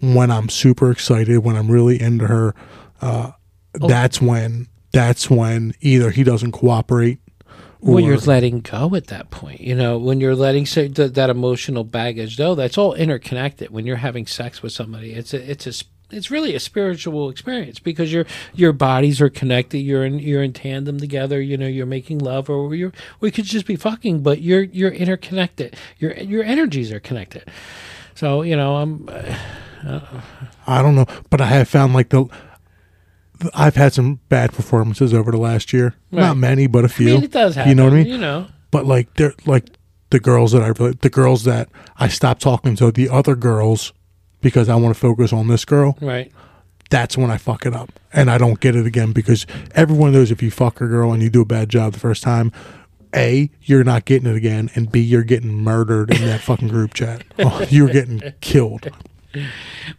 When 0.00 0.30
I'm 0.30 0.48
super 0.48 0.90
excited, 0.90 1.38
when 1.40 1.56
I'm 1.56 1.70
really 1.70 2.00
into 2.00 2.26
her, 2.26 2.54
uh, 3.02 3.32
Oh. 3.80 3.86
that's 3.86 4.20
when 4.20 4.66
that's 4.92 5.28
when 5.30 5.74
either 5.80 6.10
he 6.10 6.24
doesn't 6.24 6.52
cooperate, 6.52 7.18
or 7.80 7.94
When 7.94 8.04
you're 8.04 8.16
letting 8.16 8.60
go 8.60 8.96
at 8.96 9.06
that 9.06 9.30
point, 9.30 9.60
you 9.60 9.74
know, 9.74 9.98
when 9.98 10.20
you're 10.20 10.34
letting 10.34 10.66
say 10.66 10.88
th- 10.88 11.12
that 11.12 11.30
emotional 11.30 11.84
baggage 11.84 12.36
go, 12.36 12.56
that's 12.56 12.76
all 12.76 12.92
interconnected. 12.94 13.70
When 13.70 13.86
you're 13.86 13.96
having 13.96 14.26
sex 14.26 14.62
with 14.62 14.72
somebody, 14.72 15.12
it's 15.12 15.32
a, 15.32 15.50
it's 15.50 15.66
a 15.66 15.84
it's 16.10 16.30
really 16.30 16.56
a 16.56 16.60
spiritual 16.60 17.30
experience 17.30 17.78
because 17.78 18.12
your 18.12 18.26
your 18.52 18.72
bodies 18.72 19.20
are 19.20 19.28
connected. 19.28 19.78
You're 19.78 20.04
in 20.04 20.18
you're 20.18 20.42
in 20.42 20.52
tandem 20.52 20.98
together. 20.98 21.40
You 21.40 21.56
know, 21.56 21.68
you're 21.68 21.86
making 21.86 22.18
love, 22.18 22.50
or 22.50 22.74
you're 22.74 22.92
we 23.20 23.30
could 23.30 23.44
just 23.44 23.66
be 23.66 23.76
fucking, 23.76 24.22
but 24.22 24.40
you're 24.40 24.62
you're 24.62 24.90
interconnected. 24.90 25.76
Your 25.98 26.14
your 26.14 26.42
energies 26.42 26.90
are 26.90 27.00
connected. 27.00 27.48
So 28.14 28.42
you 28.42 28.56
know, 28.56 28.76
I'm. 28.76 29.08
Uh, 29.84 30.02
I 30.66 30.82
don't 30.82 30.96
know, 30.96 31.06
but 31.30 31.40
I 31.40 31.46
have 31.46 31.68
found 31.68 31.94
like 31.94 32.08
the. 32.08 32.24
I've 33.54 33.76
had 33.76 33.92
some 33.92 34.20
bad 34.28 34.52
performances 34.52 35.14
over 35.14 35.30
the 35.30 35.38
last 35.38 35.72
year. 35.72 35.94
Right. 36.10 36.22
Not 36.22 36.36
many, 36.36 36.66
but 36.66 36.84
a 36.84 36.88
few. 36.88 37.14
mean, 37.14 37.24
it 37.24 37.32
does 37.32 37.54
happen. 37.54 37.68
You 37.68 37.74
know 37.74 37.84
what 37.84 37.92
I 37.92 37.96
mean? 37.96 38.06
You 38.06 38.18
know. 38.18 38.46
but 38.70 38.84
like 38.86 39.14
they're 39.14 39.34
like 39.46 39.64
the 40.10 40.20
girls 40.20 40.52
that 40.52 40.62
I 40.62 40.68
really, 40.68 40.92
the 41.00 41.10
girls 41.10 41.44
that 41.44 41.68
I 41.98 42.08
stopped 42.08 42.42
talking 42.42 42.74
to 42.76 42.90
the 42.90 43.08
other 43.08 43.34
girls 43.36 43.92
because 44.40 44.68
I 44.68 44.74
want 44.76 44.94
to 44.94 45.00
focus 45.00 45.32
on 45.32 45.48
this 45.48 45.64
girl. 45.64 45.96
Right. 46.00 46.32
that's 46.90 47.16
when 47.18 47.30
I 47.30 47.36
fuck 47.36 47.66
it 47.66 47.74
up 47.74 47.90
and 48.12 48.30
I 48.30 48.38
don't 48.38 48.60
get 48.60 48.74
it 48.74 48.86
again 48.86 49.12
because 49.12 49.46
everyone 49.74 50.12
knows 50.12 50.30
if 50.30 50.42
you 50.42 50.50
fuck 50.50 50.80
a 50.80 50.86
girl 50.86 51.12
and 51.12 51.22
you 51.22 51.28
do 51.28 51.42
a 51.42 51.44
bad 51.44 51.68
job 51.68 51.92
the 51.92 51.98
first 52.00 52.22
time, 52.22 52.50
A, 53.14 53.50
you're 53.62 53.84
not 53.84 54.04
getting 54.06 54.30
it 54.30 54.36
again, 54.36 54.70
and 54.74 54.90
B, 54.90 55.00
you're 55.00 55.22
getting 55.24 55.52
murdered 55.52 56.10
in 56.14 56.24
that 56.24 56.40
fucking 56.40 56.68
group 56.68 56.94
chat. 56.94 57.22
Oh, 57.38 57.66
you're 57.70 57.90
getting 57.90 58.22
killed. 58.40 58.88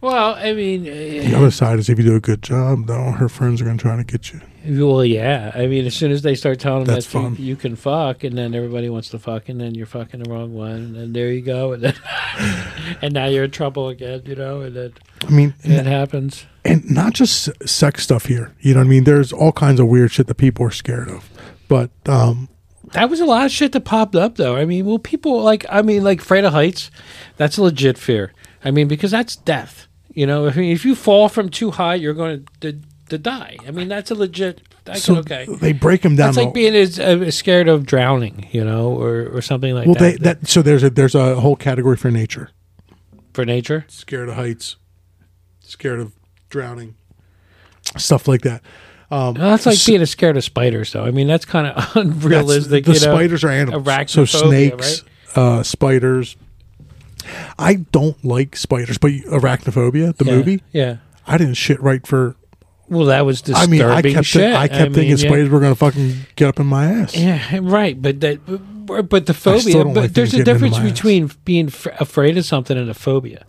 Well, 0.00 0.34
I 0.34 0.52
mean, 0.52 0.84
The 0.84 1.34
uh, 1.34 1.38
other 1.38 1.50
side 1.50 1.78
is 1.78 1.88
if 1.88 1.98
you 1.98 2.04
do 2.04 2.16
a 2.16 2.20
good 2.20 2.42
job, 2.42 2.86
though, 2.86 3.12
her 3.12 3.28
friends 3.28 3.60
are 3.60 3.64
going 3.64 3.78
to 3.78 3.82
try 3.82 3.96
to 3.96 4.04
get 4.04 4.32
you. 4.32 4.40
well, 4.86 5.04
yeah. 5.04 5.52
I 5.54 5.66
mean, 5.66 5.86
as 5.86 5.94
soon 5.94 6.10
as 6.10 6.22
they 6.22 6.34
start 6.34 6.58
telling 6.58 6.84
them 6.84 6.94
That's 6.94 7.06
that 7.06 7.18
you, 7.18 7.24
fun. 7.24 7.36
you 7.38 7.56
can 7.56 7.76
fuck, 7.76 8.24
and 8.24 8.36
then 8.36 8.54
everybody 8.54 8.88
wants 8.90 9.08
to 9.10 9.18
fuck, 9.18 9.48
and 9.48 9.60
then 9.60 9.74
you're 9.74 9.86
fucking 9.86 10.22
the 10.22 10.30
wrong 10.30 10.52
one, 10.52 10.96
and 10.96 11.14
there 11.14 11.30
you 11.32 11.42
go, 11.42 11.72
and 11.72 11.82
then 11.82 11.94
and 13.02 13.14
now 13.14 13.26
you're 13.26 13.44
in 13.44 13.50
trouble 13.52 13.88
again, 13.88 14.22
you 14.26 14.34
know, 14.34 14.62
and 14.62 14.74
then 14.74 14.92
I 15.22 15.30
mean, 15.30 15.54
it 15.62 15.86
happens. 15.86 16.46
and 16.64 16.90
not 16.90 17.12
just 17.14 17.48
sex 17.68 18.02
stuff 18.02 18.26
here. 18.26 18.52
You 18.60 18.74
know 18.74 18.80
what 18.80 18.86
I 18.86 18.90
mean? 18.90 19.04
There's 19.04 19.32
all 19.32 19.52
kinds 19.52 19.78
of 19.80 19.86
weird 19.86 20.10
shit 20.10 20.26
that 20.26 20.36
people 20.36 20.66
are 20.66 20.70
scared 20.72 21.08
of. 21.08 21.30
But 21.68 21.90
um, 22.06 22.48
That 22.94 23.08
was 23.08 23.20
a 23.20 23.24
lot 23.26 23.46
of 23.46 23.52
shit 23.52 23.70
that 23.72 23.84
popped 23.84 24.16
up, 24.16 24.34
though. 24.36 24.56
I 24.56 24.64
mean, 24.64 24.86
well, 24.86 24.98
people 24.98 25.40
like, 25.42 25.64
I 25.70 25.82
mean, 25.82 26.02
like 26.02 26.20
afraid 26.20 26.44
of 26.44 26.52
heights. 26.52 26.90
That's 27.36 27.58
a 27.58 27.62
legit 27.62 27.96
fear. 27.96 28.32
I 28.64 28.70
mean, 28.70 28.88
because 28.88 29.10
that's 29.10 29.36
death. 29.36 29.86
You 30.12 30.26
know, 30.26 30.46
if, 30.46 30.56
if 30.56 30.84
you 30.84 30.94
fall 30.94 31.28
from 31.28 31.48
too 31.48 31.70
high, 31.70 31.94
you're 31.94 32.14
going 32.14 32.46
to, 32.60 32.80
to 33.08 33.18
die. 33.18 33.56
I 33.66 33.70
mean, 33.70 33.88
that's 33.88 34.10
a 34.10 34.14
legit. 34.14 34.60
That's 34.84 35.02
so 35.02 35.16
okay. 35.16 35.46
they 35.46 35.72
break 35.72 36.02
them 36.02 36.16
down. 36.16 36.28
That's 36.34 36.44
like 36.44 36.54
being 36.54 36.74
as, 36.74 36.98
uh, 36.98 37.30
scared 37.30 37.68
of 37.68 37.86
drowning, 37.86 38.48
you 38.50 38.64
know, 38.64 38.90
or, 38.90 39.28
or 39.28 39.42
something 39.42 39.74
like 39.74 39.86
well, 39.86 39.94
that. 39.94 40.00
they 40.00 40.16
that 40.24 40.48
so 40.48 40.62
there's 40.62 40.82
a 40.82 40.90
there's 40.90 41.14
a 41.14 41.38
whole 41.38 41.54
category 41.54 41.96
for 41.96 42.10
nature. 42.10 42.50
for 43.32 43.44
nature. 43.44 43.84
Scared 43.88 44.30
of 44.30 44.36
heights, 44.36 44.76
scared 45.60 46.00
of 46.00 46.12
drowning, 46.48 46.96
stuff 47.96 48.26
like 48.26 48.40
that. 48.42 48.62
Um, 49.10 49.34
Well, 49.34 49.50
that's 49.50 49.66
like 49.66 49.74
s- 49.74 49.86
being 49.86 50.04
scared 50.06 50.36
of 50.36 50.44
spiders, 50.44 50.92
though. 50.92 51.04
I 51.04 51.10
mean, 51.10 51.26
that's 51.26 51.44
kind 51.44 51.66
of 51.66 51.96
unrealistic. 51.96 52.84
The 52.84 52.92
you 52.92 53.00
know? 53.00 53.12
spiders 53.12 53.44
are 53.44 53.50
animals. 53.50 54.10
So 54.10 54.24
snakes, 54.24 55.04
uh, 55.36 55.62
spiders. 55.62 56.36
I 57.58 57.74
don't 57.92 58.22
like 58.24 58.56
spiders, 58.56 58.98
but 58.98 59.10
arachnophobia, 59.12 60.16
the 60.16 60.24
Yeah, 60.24 60.32
movie, 60.34 60.62
Yeah. 60.72 60.96
I 61.26 61.38
didn't 61.38 61.54
shit 61.54 61.80
right 61.80 62.06
for. 62.06 62.36
Well, 62.88 63.06
that 63.06 63.24
was 63.24 63.40
I 63.42 63.46
disturbing 63.66 63.70
mean, 63.70 63.82
I 63.82 64.02
kept 64.02 64.26
shit. 64.26 64.52
I 64.52 64.66
kept 64.66 64.94
thinking 64.94 65.02
mean, 65.02 65.10
yeah. 65.10 65.16
spiders 65.16 65.48
were 65.48 65.60
going 65.60 65.72
to 65.72 65.78
fucking 65.78 66.26
get 66.34 66.48
up 66.48 66.58
in 66.58 66.66
my 66.66 66.86
ass. 66.86 67.16
Yeah, 67.16 67.60
right. 67.62 68.00
But 68.00 68.20
that, 68.20 68.40
but 69.08 69.26
the 69.26 69.34
phobia. 69.34 69.84
But 69.84 69.94
like 69.94 70.12
there's 70.14 70.34
a 70.34 70.42
difference 70.42 70.76
my 70.76 70.84
ass. 70.86 70.90
between 70.90 71.30
being 71.44 71.68
f- 71.68 71.86
afraid 72.00 72.36
of 72.36 72.44
something 72.44 72.76
and 72.76 72.90
a 72.90 72.94
phobia. 72.94 73.44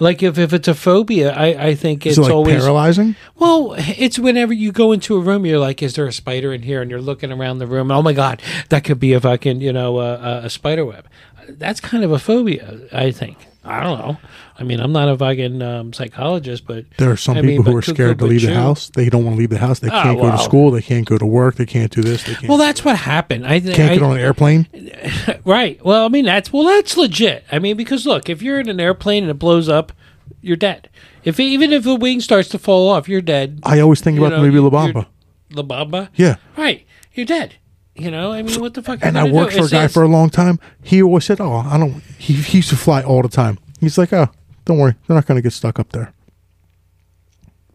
Like 0.00 0.22
if, 0.22 0.38
if 0.38 0.54
it's 0.54 0.68
a 0.68 0.74
phobia, 0.74 1.34
I, 1.34 1.66
I 1.66 1.74
think 1.74 2.06
it's 2.06 2.16
it 2.16 2.22
like 2.22 2.32
always 2.32 2.62
paralyzing? 2.62 3.16
well. 3.34 3.74
It's 3.76 4.18
whenever 4.18 4.54
you 4.54 4.72
go 4.72 4.92
into 4.92 5.14
a 5.16 5.20
room, 5.20 5.44
you're 5.44 5.58
like, 5.58 5.82
"Is 5.82 5.94
there 5.96 6.06
a 6.06 6.12
spider 6.12 6.54
in 6.54 6.62
here?" 6.62 6.80
And 6.80 6.90
you're 6.90 7.02
looking 7.02 7.30
around 7.30 7.58
the 7.58 7.66
room. 7.66 7.90
Oh 7.90 8.00
my 8.00 8.14
god, 8.14 8.40
that 8.70 8.84
could 8.84 8.98
be 8.98 9.12
a 9.12 9.20
fucking 9.20 9.60
you 9.60 9.74
know 9.74 10.00
a 10.00 10.48
spider 10.48 10.86
web. 10.86 11.06
That's 11.48 11.80
kind 11.80 12.04
of 12.04 12.12
a 12.12 12.18
phobia, 12.18 12.80
I 12.92 13.10
think. 13.10 13.38
I 13.64 13.82
don't 13.82 13.98
know. 13.98 14.16
I 14.58 14.62
mean, 14.62 14.78
I'm 14.78 14.92
not 14.92 15.08
a 15.08 15.18
fucking 15.18 15.60
um, 15.60 15.92
psychologist, 15.92 16.66
but 16.68 16.84
There 16.98 17.10
are 17.10 17.16
some 17.16 17.36
I 17.36 17.40
mean, 17.42 17.50
people 17.58 17.64
who 17.64 17.72
but 17.72 17.88
are 17.88 17.94
scared 17.94 18.18
to 18.20 18.26
leave 18.26 18.42
the 18.42 18.46
chew. 18.48 18.54
house. 18.54 18.90
They 18.90 19.08
don't 19.08 19.24
want 19.24 19.34
to 19.34 19.38
leave 19.40 19.50
the 19.50 19.58
house. 19.58 19.80
They 19.80 19.88
Ah, 19.90 20.04
can't 20.04 20.20
go 20.20 20.30
to 20.30 20.38
school. 20.38 20.70
They 20.70 20.82
can't 20.82 21.04
go 21.04 21.18
to 21.18 21.26
work. 21.26 21.56
They 21.56 21.66
can't 21.66 21.90
do 21.90 22.00
this. 22.00 22.22
They 22.22 22.34
can't. 22.34 22.48
well, 22.48 22.58
that's 22.58 22.84
what 22.84 22.96
happened. 22.96 23.44
I 23.44 23.58
can't 23.58 23.78
I- 23.90 23.94
get 23.94 24.02
on 24.02 24.12
an 24.16 24.20
airplane. 24.22 24.68
Right. 25.44 25.84
Well, 25.84 26.04
I 26.04 26.08
mean 26.08 26.24
that's 26.24 26.52
well 26.52 26.64
that's 26.64 26.96
legit. 26.96 27.44
I 27.50 27.58
mean 27.58 27.76
because 27.76 28.06
look, 28.06 28.28
if 28.28 28.40
you're 28.42 28.58
in 28.60 28.68
an 28.68 28.78
airplane 28.80 29.24
and 29.24 29.30
it 29.30 29.38
blows 29.38 29.68
up, 29.68 29.92
you're 30.40 30.56
dead. 30.56 30.88
If 31.24 31.38
even 31.40 31.72
if 31.72 31.82
the 31.84 31.94
wing 31.96 32.20
starts 32.20 32.48
to 32.50 32.58
fall 32.58 32.88
off, 32.88 33.08
you're 33.08 33.20
dead. 33.20 33.60
I 33.64 33.80
always 33.80 34.00
think 34.00 34.16
You 34.16 34.24
about 34.24 34.36
know, 34.36 34.42
the 34.42 34.50
movie 34.50 34.60
La 34.60 34.70
Bamba. 34.70 35.06
La 35.52 35.62
Bamba. 35.62 36.08
Yeah, 36.14 36.36
Right. 36.56 36.84
You're 37.14 37.26
dead. 37.26 37.54
You 37.96 38.10
know. 38.10 38.32
I 38.32 38.42
mean, 38.42 38.60
what 38.60 38.74
the 38.74 38.82
fuck? 38.82 38.98
and 39.02 39.18
I 39.18 39.24
worked 39.30 39.52
do? 39.52 39.60
for 39.60 39.66
a 39.66 39.70
guy 39.70 39.88
for 39.88 40.02
a 40.02 40.08
long 40.08 40.30
time. 40.30 40.58
He 40.82 41.02
always 41.02 41.24
said, 41.24 41.40
"Oh, 41.40 41.56
I 41.56 41.78
don't." 41.78 42.02
He, 42.18 42.34
he 42.34 42.58
used 42.58 42.70
to 42.70 42.76
fly 42.76 43.02
all 43.02 43.22
the 43.22 43.28
time. 43.28 43.58
He's 43.80 43.98
like, 43.98 44.12
"Oh, 44.12 44.28
don't 44.64 44.78
worry, 44.78 44.94
they're 45.06 45.14
not 45.14 45.26
going 45.26 45.36
to 45.36 45.42
get 45.42 45.52
stuck 45.52 45.78
up 45.78 45.92
there. 45.92 46.12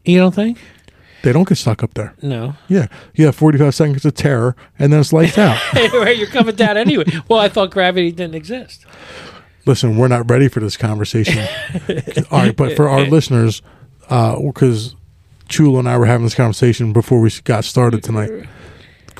You 0.05 0.17
don't 0.19 0.33
think? 0.33 0.59
They 1.23 1.33
don't 1.33 1.47
get 1.47 1.57
stuck 1.57 1.83
up 1.83 1.93
there." 1.95 2.13
No. 2.21 2.55
Yeah, 2.67 2.87
you 3.15 3.25
have 3.25 3.35
forty-five 3.35 3.73
seconds 3.73 4.05
of 4.05 4.13
terror, 4.13 4.55
and 4.77 4.93
then 4.93 4.99
it's 4.99 5.11
lights 5.11 5.37
out. 5.37 5.59
You're 5.93 6.27
coming 6.27 6.55
down 6.55 6.77
anyway. 6.77 7.05
Well, 7.27 7.39
I 7.39 7.49
thought 7.49 7.71
gravity 7.71 8.11
didn't 8.11 8.35
exist. 8.35 8.85
Listen, 9.65 9.97
we're 9.97 10.07
not 10.07 10.29
ready 10.29 10.47
for 10.47 10.59
this 10.59 10.77
conversation. 10.77 11.47
all 12.31 12.39
right, 12.39 12.55
but 12.55 12.75
for 12.75 12.89
our 12.89 13.05
listeners, 13.05 13.61
uh, 14.09 14.39
because 14.39 14.95
Chulo 15.49 15.79
and 15.79 15.87
I 15.87 15.97
were 15.97 16.07
having 16.07 16.25
this 16.25 16.33
conversation 16.33 16.93
before 16.93 17.21
we 17.21 17.31
got 17.43 17.63
started 17.63 18.03
tonight. 18.03 18.47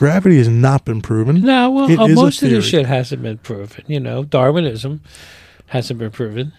Gravity 0.02 0.38
has 0.38 0.48
not 0.48 0.84
been 0.84 1.00
proven. 1.00 1.42
No. 1.42 1.70
Well, 1.70 2.02
uh, 2.02 2.08
most 2.08 2.42
of 2.42 2.50
this 2.50 2.66
shit 2.66 2.88
hasn't 2.88 3.22
been 3.22 3.38
proven. 3.38 3.84
You 3.86 4.00
know, 4.00 4.24
Darwinism 4.24 5.02
hasn't 5.68 6.00
been 6.00 6.10
proven. 6.10 6.54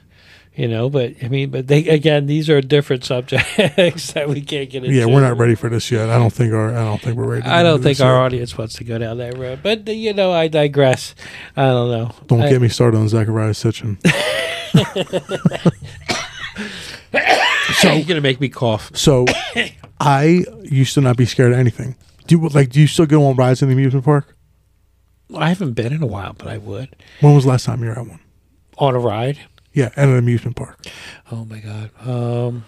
You 0.55 0.68
know, 0.68 0.88
but 0.88 1.14
I 1.20 1.26
mean, 1.26 1.50
but 1.50 1.66
they 1.66 1.88
again, 1.88 2.26
these 2.26 2.48
are 2.48 2.61
different 2.61 3.05
subjects 3.12 4.12
that 4.12 4.28
we 4.28 4.42
can't 4.42 4.70
get 4.70 4.85
into. 4.85 4.96
Yeah, 4.96 5.07
we're 5.07 5.22
not 5.22 5.38
ready 5.38 5.57
for 5.57 5.68
this 5.68 5.90
yet. 5.90 6.09
I 6.09 6.18
don't 6.18 6.33
think 6.33 6.52
our 6.52 6.70
I 6.70 6.85
don't 6.85 7.02
think 7.02 7.16
we're 7.16 7.26
ready. 7.26 7.42
To 7.42 7.48
I 7.52 7.64
don't 7.64 7.83
think 7.83 7.98
our 7.98 8.12
yet. 8.14 8.20
audience 8.26 8.57
wants 8.57 8.74
to 8.74 8.85
go 8.85 8.96
down 8.96 9.18
that 9.18 9.37
road. 9.37 9.59
But 9.61 9.88
uh, 9.88 9.90
you 9.90 10.12
know, 10.12 10.31
I 10.31 10.46
digress. 10.46 11.16
I 11.57 11.62
don't 11.66 11.90
know. 11.90 12.14
Don't 12.28 12.42
I- 12.42 12.48
get 12.48 12.62
me 12.62 12.68
started 12.68 12.96
on 12.96 13.07
Zecharia 13.09 13.57
Sitchin. 13.57 13.98
so 17.81 17.92
You're 17.92 18.07
gonna 18.07 18.20
make 18.20 18.40
me 18.40 18.50
cough. 18.50 18.96
So, 18.96 19.26
I 20.00 20.44
used 20.62 20.94
to 20.94 21.00
not 21.00 21.16
be 21.16 21.26
scared 21.26 21.50
of 21.50 21.59
anything. 21.59 21.96
Do 22.26 22.37
you 22.38 22.48
like? 22.48 22.70
Do 22.70 22.80
you 22.80 22.87
still 22.87 23.06
go 23.06 23.26
on 23.26 23.37
rides 23.37 23.62
in 23.62 23.68
the 23.68 23.74
amusement 23.74 24.04
park? 24.04 24.37
I 25.37 25.48
haven't 25.48 25.72
been 25.72 25.92
in 25.92 26.02
a 26.02 26.06
while, 26.06 26.35
but 26.37 26.46
I 26.48 26.58
would 26.58 26.94
When 27.20 27.35
was 27.35 27.44
the 27.44 27.50
last 27.50 27.64
time 27.64 27.82
you 27.82 27.88
were 27.88 27.98
at 27.98 28.06
one? 28.06 28.20
on 28.78 28.94
a 28.94 28.98
ride. 28.98 29.38
Yeah, 29.72 29.87
at 29.96 30.08
an 30.08 30.16
amusement 30.18 30.56
park. 30.56 30.78
Oh 31.30 31.44
my 31.46 31.58
god. 31.61 31.90
Um, 32.06 32.64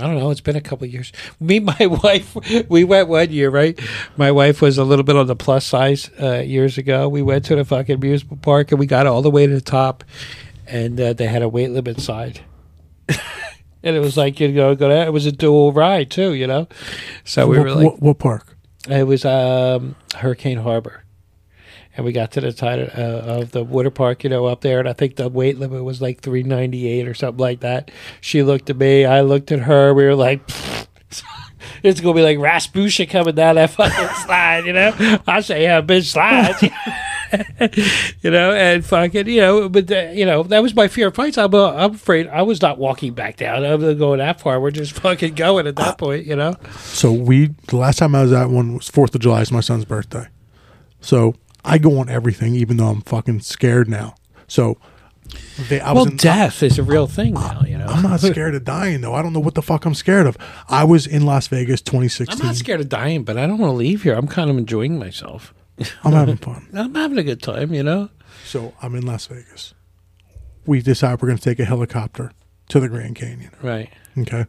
I 0.00 0.02
don't 0.08 0.18
know. 0.18 0.30
It's 0.30 0.40
been 0.40 0.56
a 0.56 0.60
couple 0.60 0.86
of 0.86 0.92
years. 0.92 1.12
Me, 1.40 1.58
and 1.58 1.66
my 1.66 1.86
wife, 2.02 2.36
we 2.68 2.82
went 2.82 3.08
one 3.08 3.30
year, 3.30 3.50
right? 3.50 3.78
My 4.16 4.32
wife 4.32 4.60
was 4.60 4.76
a 4.78 4.84
little 4.84 5.04
bit 5.04 5.14
on 5.16 5.26
the 5.28 5.36
plus 5.36 5.64
size 5.66 6.10
uh, 6.20 6.38
years 6.38 6.78
ago. 6.78 7.08
We 7.08 7.22
went 7.22 7.44
to 7.46 7.56
the 7.56 7.64
fucking 7.64 7.94
amusement 7.96 8.42
park 8.42 8.70
and 8.72 8.80
we 8.80 8.86
got 8.86 9.06
all 9.06 9.22
the 9.22 9.30
way 9.30 9.46
to 9.46 9.54
the 9.54 9.60
top, 9.60 10.02
and 10.66 11.00
uh, 11.00 11.12
they 11.12 11.26
had 11.26 11.42
a 11.42 11.48
weight 11.48 11.70
limit 11.70 12.00
sign. 12.00 12.34
and 13.84 13.94
it 13.94 14.00
was 14.00 14.16
like 14.16 14.40
you 14.40 14.48
know, 14.48 14.74
go 14.74 14.88
there. 14.88 15.06
It 15.06 15.12
was 15.12 15.26
a 15.26 15.32
dual 15.32 15.72
ride 15.72 16.10
too, 16.10 16.34
you 16.34 16.46
know. 16.46 16.66
So 17.22 17.46
we 17.46 17.58
what, 17.58 17.64
were 17.64 17.74
like, 17.74 17.84
what, 17.84 18.00
what 18.00 18.18
park? 18.18 18.56
it 18.88 19.06
was 19.06 19.24
um, 19.24 19.94
Hurricane 20.16 20.58
Harbor. 20.58 21.04
And 21.96 22.04
we 22.04 22.10
got 22.10 22.32
to 22.32 22.40
the 22.40 22.50
side 22.50 22.80
of, 22.80 22.98
uh, 22.98 23.40
of 23.40 23.52
the 23.52 23.62
water 23.62 23.90
park, 23.90 24.24
you 24.24 24.30
know, 24.30 24.46
up 24.46 24.62
there, 24.62 24.80
and 24.80 24.88
I 24.88 24.94
think 24.94 25.14
the 25.14 25.28
weight 25.28 25.60
limit 25.60 25.84
was 25.84 26.02
like 26.02 26.22
three 26.22 26.42
ninety 26.42 26.88
eight 26.88 27.06
or 27.06 27.14
something 27.14 27.38
like 27.38 27.60
that. 27.60 27.92
She 28.20 28.42
looked 28.42 28.68
at 28.68 28.76
me, 28.76 29.04
I 29.04 29.20
looked 29.20 29.52
at 29.52 29.60
her. 29.60 29.94
We 29.94 30.04
were 30.04 30.16
like, 30.16 30.40
"It's 31.84 32.00
gonna 32.00 32.14
be 32.14 32.22
like 32.22 32.38
Rasputia 32.38 33.08
coming 33.08 33.36
down 33.36 33.54
that 33.54 33.70
fucking 33.70 34.08
slide," 34.24 34.64
you 34.66 34.72
know. 34.72 35.20
I 35.24 35.40
say, 35.40 35.62
"Yeah, 35.62 35.82
bitch, 35.82 36.10
slides," 36.10 36.64
you 38.22 38.30
know, 38.30 38.52
and 38.52 38.84
fucking, 38.84 39.26
you 39.28 39.40
know. 39.40 39.68
But 39.68 39.90
uh, 39.90 40.10
you 40.12 40.26
know, 40.26 40.42
that 40.44 40.62
was 40.62 40.74
my 40.74 40.88
fear 40.88 41.08
of 41.08 41.16
heights. 41.16 41.38
I'm, 41.38 41.54
uh, 41.54 41.72
I'm 41.72 41.94
afraid 41.94 42.28
I 42.28 42.42
was 42.42 42.60
not 42.62 42.78
walking 42.78 43.14
back 43.14 43.36
down. 43.36 43.64
I'm 43.64 43.80
going 43.98 44.18
that 44.18 44.40
far. 44.40 44.60
We're 44.60 44.70
just 44.70 44.92
fucking 44.92 45.34
going 45.34 45.66
at 45.66 45.76
that 45.76 45.98
point, 45.98 46.26
you 46.26 46.36
know. 46.36 46.56
So 46.78 47.12
we 47.12 47.48
the 47.68 47.76
last 47.76 47.98
time 47.98 48.14
I 48.14 48.22
was 48.22 48.32
at 48.32 48.50
one 48.50 48.74
was 48.74 48.88
Fourth 48.88 49.14
of 49.14 49.20
July. 49.20 49.42
It's 49.42 49.50
my 49.50 49.60
son's 49.60 49.84
birthday. 49.84 50.28
So 51.00 51.34
I 51.64 51.78
go 51.78 51.98
on 51.98 52.08
everything, 52.08 52.54
even 52.54 52.76
though 52.76 52.88
I'm 52.88 53.02
fucking 53.02 53.40
scared 53.40 53.88
now. 53.88 54.14
So 54.46 54.78
they, 55.68 55.80
I 55.80 55.92
Well, 55.92 56.04
was 56.04 56.12
in, 56.12 56.16
death 56.18 56.62
is 56.62 56.78
a 56.78 56.82
real 56.82 57.06
thing 57.06 57.34
now, 57.34 57.62
you 57.66 57.78
know. 57.78 57.86
I'm 57.86 58.02
not 58.02 58.20
scared 58.20 58.54
of 58.54 58.64
dying 58.64 59.00
though. 59.00 59.14
I 59.14 59.22
don't 59.22 59.32
know 59.32 59.40
what 59.40 59.54
the 59.54 59.62
fuck 59.62 59.84
I'm 59.84 59.94
scared 59.94 60.26
of. 60.26 60.36
I 60.68 60.84
was 60.84 61.06
in 61.06 61.24
Las 61.24 61.48
Vegas 61.48 61.80
2016. 61.80 62.40
I'm 62.40 62.46
not 62.46 62.56
scared 62.56 62.80
of 62.80 62.88
dying, 62.88 63.24
but 63.24 63.36
I 63.38 63.46
don't 63.46 63.58
want 63.58 63.70
to 63.70 63.76
leave 63.76 64.02
here. 64.02 64.14
I'm 64.14 64.28
kind 64.28 64.50
of 64.50 64.58
enjoying 64.58 64.98
myself. 64.98 65.54
I'm 66.04 66.12
having 66.12 66.36
fun. 66.36 66.68
I'm 66.74 66.94
having 66.94 67.18
a 67.18 67.22
good 67.22 67.42
time, 67.42 67.72
you 67.74 67.82
know. 67.82 68.10
So 68.44 68.74
I'm 68.82 68.94
in 68.94 69.04
Las 69.06 69.26
Vegas. 69.26 69.74
We 70.66 70.80
decide 70.82 71.20
we're 71.20 71.28
going 71.28 71.38
to 71.38 71.44
take 71.44 71.58
a 71.58 71.64
helicopter 71.64 72.32
to 72.68 72.80
the 72.80 72.88
Grand 72.88 73.16
Canyon. 73.16 73.50
Right. 73.62 73.90
Okay. 74.16 74.46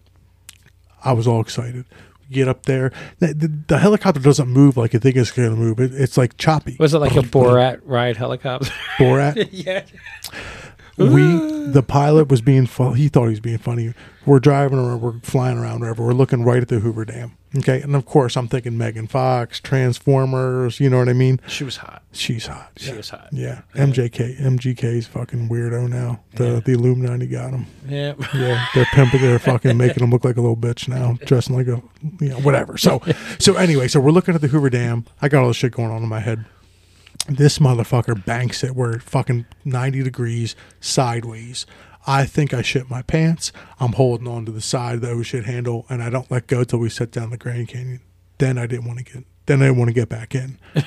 I 1.03 1.13
was 1.13 1.27
all 1.27 1.41
excited. 1.41 1.85
Get 2.31 2.47
up 2.47 2.65
there. 2.65 2.91
The, 3.19 3.33
the, 3.33 3.47
the 3.67 3.77
helicopter 3.77 4.19
doesn't 4.19 4.47
move 4.47 4.77
like 4.77 4.93
you 4.93 4.99
think 4.99 5.15
it's 5.15 5.31
going 5.31 5.49
to 5.49 5.55
move. 5.55 5.79
It, 5.79 5.93
it's 5.93 6.17
like 6.17 6.37
choppy. 6.37 6.75
Was 6.79 6.93
it 6.93 6.99
like 6.99 7.15
a 7.15 7.19
Borat 7.21 7.81
ride 7.83 8.17
helicopter? 8.17 8.71
Borat. 8.97 9.49
yeah. 9.51 9.83
We 10.97 11.23
ah. 11.23 11.71
the 11.71 11.83
pilot 11.83 12.29
was 12.29 12.41
being 12.41 12.65
he 12.65 13.07
thought 13.07 13.25
he 13.25 13.31
was 13.31 13.39
being 13.39 13.57
funny 13.57 13.93
we're 14.25 14.39
driving 14.39 14.79
around 14.79 15.01
we're 15.01 15.19
flying 15.19 15.57
around 15.57 15.81
wherever 15.81 16.05
we're 16.05 16.13
looking 16.13 16.43
right 16.43 16.61
at 16.61 16.67
the 16.67 16.79
hoover 16.79 17.05
dam 17.05 17.37
Okay, 17.57 17.81
and 17.81 17.95
of 17.95 18.05
course 18.05 18.35
I'm 18.35 18.47
thinking 18.47 18.77
Megan 18.77 19.07
Fox, 19.07 19.59
Transformers. 19.59 20.79
You 20.79 20.89
know 20.89 20.97
what 20.97 21.09
I 21.09 21.13
mean? 21.13 21.39
She 21.47 21.63
was 21.63 21.77
hot. 21.77 22.03
She's 22.11 22.47
hot. 22.47 22.71
She 22.77 22.89
yeah. 22.91 22.97
was 22.97 23.09
hot. 23.09 23.29
Yeah, 23.31 23.61
MJK, 23.75 24.39
MGK's 24.39 25.07
fucking 25.07 25.47
weirdo 25.49 25.87
now. 25.87 26.19
The 26.33 26.45
Yeah. 26.45 26.59
the 26.59 26.71
Illuminati 26.73 27.27
got 27.27 27.51
him. 27.51 27.67
Yeah. 27.87 28.13
Yeah, 28.33 28.65
they're 28.73 28.87
pimping. 28.93 29.21
They're 29.21 29.39
fucking 29.39 29.77
making 29.77 30.03
him 30.03 30.09
look 30.09 30.25
like 30.25 30.37
a 30.37 30.41
little 30.41 30.57
bitch 30.57 30.87
now, 30.87 31.17
dressing 31.25 31.55
like 31.55 31.67
a 31.67 31.81
you 32.19 32.29
know 32.29 32.39
whatever. 32.39 32.77
So 32.77 33.01
so 33.39 33.55
anyway, 33.55 33.87
so 33.87 33.99
we're 33.99 34.11
looking 34.11 34.35
at 34.35 34.41
the 34.41 34.47
Hoover 34.47 34.69
Dam. 34.69 35.05
I 35.21 35.29
got 35.29 35.41
all 35.41 35.47
this 35.47 35.57
shit 35.57 35.71
going 35.71 35.91
on 35.91 36.03
in 36.03 36.09
my 36.09 36.19
head. 36.19 36.45
This 37.27 37.57
motherfucker 37.57 38.23
banks 38.23 38.63
it 38.63 38.75
where 38.75 38.99
fucking 38.99 39.45
ninety 39.63 40.03
degrees 40.03 40.55
sideways. 40.79 41.65
I 42.07 42.25
think 42.25 42.53
I 42.53 42.61
shit 42.61 42.89
my 42.89 43.01
pants. 43.01 43.51
I'm 43.79 43.93
holding 43.93 44.27
on 44.27 44.45
to 44.45 44.51
the 44.51 44.61
side 44.61 44.95
of 44.95 45.01
the 45.01 45.23
shit 45.23 45.45
handle, 45.45 45.87
and 45.89 46.03
I 46.03 46.11
don't 46.11 46.29
let 46.29 46.45
go 46.45 46.63
till 46.63 46.79
we 46.79 46.89
sit 46.89 47.11
down 47.11 47.31
the 47.31 47.37
Grand 47.37 47.69
Canyon. 47.69 48.01
Then 48.37 48.59
I 48.59 48.67
didn't 48.67 48.85
want 48.85 48.99
to 48.99 49.05
get. 49.05 49.23
Then 49.47 49.61
I 49.61 49.65
didn't 49.65 49.77
want 49.77 49.89
to 49.89 49.93
get 49.93 50.09
back 50.09 50.35
in. 50.35 50.59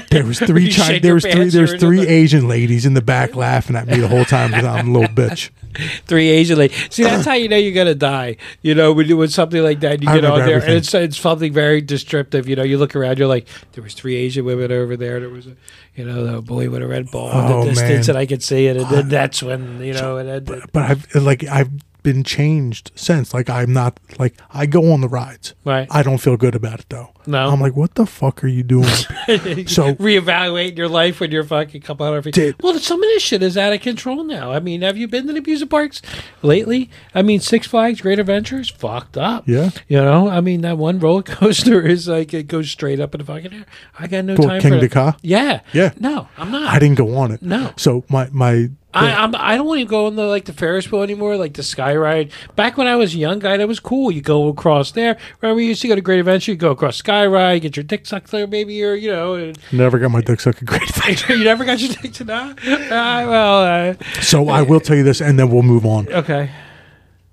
There 0.10 0.24
was 0.24 0.38
three 0.38 0.70
there 1.00 1.14
was 1.14 1.22
three 1.24 1.32
pants, 1.32 1.54
there 1.54 1.62
was 1.62 1.74
three 1.74 2.00
the- 2.04 2.10
Asian 2.10 2.48
ladies 2.48 2.86
in 2.86 2.94
the 2.94 3.02
back 3.02 3.34
laughing 3.36 3.76
at 3.76 3.86
me 3.86 3.98
the 3.98 4.08
whole 4.08 4.24
time 4.24 4.50
because 4.50 4.64
I'm 4.64 4.88
a 4.88 4.92
little 4.98 5.14
bitch. 5.14 5.50
Three 6.06 6.28
Asian 6.30 6.56
ladies. 6.56 6.86
See, 6.94 7.02
that's 7.02 7.26
how 7.26 7.32
you 7.34 7.48
know 7.48 7.56
you're 7.56 7.74
gonna 7.74 7.96
die. 7.96 8.36
You 8.62 8.76
know, 8.76 8.92
when 8.92 9.08
you 9.08 9.16
when 9.16 9.28
something 9.28 9.60
like 9.60 9.80
that, 9.80 10.04
you 10.04 10.08
I 10.08 10.14
get 10.20 10.24
on 10.24 10.38
there, 10.38 10.48
everything. 10.50 10.68
and 10.68 10.76
it's 10.78 10.94
it's 10.94 11.18
something 11.18 11.52
very 11.52 11.80
descriptive. 11.80 12.48
You 12.48 12.54
know, 12.54 12.62
you 12.62 12.78
look 12.78 12.94
around, 12.94 13.18
you're 13.18 13.26
like, 13.26 13.48
there 13.72 13.82
was 13.82 13.92
three 13.94 14.14
Asian 14.14 14.44
women 14.44 14.70
over 14.70 14.96
there. 14.96 15.18
There 15.18 15.30
was 15.30 15.48
a, 15.48 15.56
you 15.96 16.04
know, 16.04 16.24
the 16.26 16.42
boy 16.42 16.70
with 16.70 16.80
a 16.80 16.86
red 16.86 17.10
ball 17.10 17.28
in 17.32 17.36
Oh, 17.52 17.64
the 17.64 17.70
distance, 17.70 18.06
man. 18.06 18.14
and 18.16 18.18
I 18.18 18.26
could 18.26 18.44
see 18.44 18.66
it, 18.68 18.76
and 18.76 18.88
then 18.88 19.08
that's 19.08 19.42
when 19.42 19.82
you 19.82 19.94
know, 19.94 20.16
and 20.18 20.28
then, 20.28 20.44
but, 20.44 20.72
but 20.72 20.82
I've 20.90 21.12
like 21.16 21.42
I've 21.42 21.70
been 22.04 22.22
changed 22.22 22.92
since. 22.94 23.34
Like 23.34 23.50
I'm 23.50 23.72
not 23.72 23.98
like 24.20 24.36
I 24.52 24.66
go 24.66 24.92
on 24.92 25.00
the 25.00 25.08
rides. 25.08 25.54
right. 25.64 25.88
I 25.90 26.04
don't 26.04 26.18
feel 26.18 26.36
good 26.36 26.54
about 26.54 26.78
it 26.78 26.86
though. 26.88 27.10
No. 27.26 27.48
I'm 27.48 27.58
like, 27.60 27.74
what 27.74 27.94
the 27.96 28.04
fuck 28.06 28.44
are 28.44 28.48
you 28.48 28.62
doing? 28.62 28.84
So- 29.66 29.94
reevaluate 29.96 30.76
your 30.76 30.88
life 30.88 31.18
when 31.20 31.30
you're 31.32 31.42
fucking 31.42 31.82
a 31.82 31.84
couple 31.84 32.06
hundred 32.06 32.22
feet. 32.24 32.34
Did- 32.34 32.62
well, 32.62 32.78
some 32.78 33.02
of 33.02 33.08
this 33.08 33.22
shit 33.22 33.42
is 33.42 33.56
out 33.56 33.72
of 33.72 33.80
control 33.80 34.22
now. 34.22 34.52
I 34.52 34.60
mean, 34.60 34.82
have 34.82 34.96
you 34.96 35.08
been 35.08 35.26
to 35.26 35.32
the 35.32 35.38
amusement 35.40 35.70
parks 35.70 36.02
lately? 36.42 36.90
I 37.14 37.22
mean, 37.22 37.40
Six 37.40 37.66
Flags 37.66 38.00
Great 38.02 38.18
Adventures 38.18 38.68
fucked 38.70 39.16
up. 39.16 39.48
Yeah. 39.48 39.70
You 39.88 40.02
know, 40.02 40.28
I 40.28 40.40
mean, 40.42 40.60
that 40.60 40.76
one 40.78 40.98
roller 41.00 41.22
coaster 41.24 41.80
is 41.84 42.06
like 42.06 42.32
it 42.34 42.44
goes 42.46 42.70
straight 42.70 43.00
up 43.00 43.14
in 43.14 43.20
the 43.20 43.24
fucking 43.24 43.52
air. 43.52 43.66
I 43.98 44.06
got 44.06 44.26
no 44.26 44.34
What, 44.34 44.46
time 44.48 44.60
King 44.60 44.72
for. 44.74 44.80
Dakar? 44.80 45.16
Yeah. 45.22 45.60
Yeah. 45.72 45.92
No, 45.98 46.28
I'm 46.36 46.50
not. 46.52 46.68
I 46.74 46.78
didn't 46.78 46.98
go 46.98 47.16
on 47.16 47.32
it. 47.32 47.40
No. 47.40 47.72
So 47.76 48.04
my 48.10 48.28
my 48.30 48.68
I, 48.94 49.12
I'm, 49.14 49.34
I 49.34 49.56
don't 49.56 49.66
want 49.66 49.80
to 49.80 49.86
go 49.86 50.06
on 50.06 50.16
the 50.16 50.24
like 50.24 50.44
the 50.44 50.52
Ferris 50.52 50.90
wheel 50.90 51.02
anymore, 51.02 51.36
like 51.36 51.54
the 51.54 51.62
sky 51.62 51.94
ride. 51.96 52.30
Back 52.56 52.76
when 52.76 52.86
I 52.86 52.96
was 52.96 53.14
a 53.14 53.18
young 53.18 53.38
guy, 53.40 53.56
that 53.56 53.66
was 53.68 53.80
cool. 53.80 54.10
You 54.10 54.20
go 54.22 54.48
across 54.48 54.92
there. 54.92 55.18
Remember, 55.40 55.56
we 55.56 55.66
used 55.66 55.82
to 55.82 55.88
go 55.88 55.94
to 55.94 56.00
Great 56.00 56.20
Adventure. 56.20 56.52
You 56.52 56.56
go 56.56 56.70
across 56.70 56.96
sky 56.96 57.26
ride, 57.26 57.62
get 57.62 57.76
your 57.76 57.84
dick 57.84 58.06
sucked 58.06 58.30
there, 58.30 58.46
maybe, 58.46 58.82
or 58.84 58.94
you 58.94 59.10
know, 59.10 59.34
and 59.34 59.58
never 59.72 59.98
got 59.98 60.10
my 60.10 60.20
dick 60.20 60.40
sucked 60.40 60.62
at 60.62 60.66
great 60.66 60.88
Adventure. 60.88 61.34
you 61.36 61.44
never 61.44 61.64
got 61.64 61.80
your 61.80 61.92
dick 61.92 62.12
that. 62.14 62.58
Uh, 62.58 63.26
well, 63.28 63.90
uh, 63.90 64.20
So 64.20 64.48
I 64.48 64.62
will 64.62 64.80
tell 64.80 64.96
you 64.96 65.02
this, 65.02 65.20
and 65.20 65.38
then 65.38 65.50
we'll 65.50 65.62
move 65.62 65.84
on. 65.84 66.08
okay, 66.12 66.50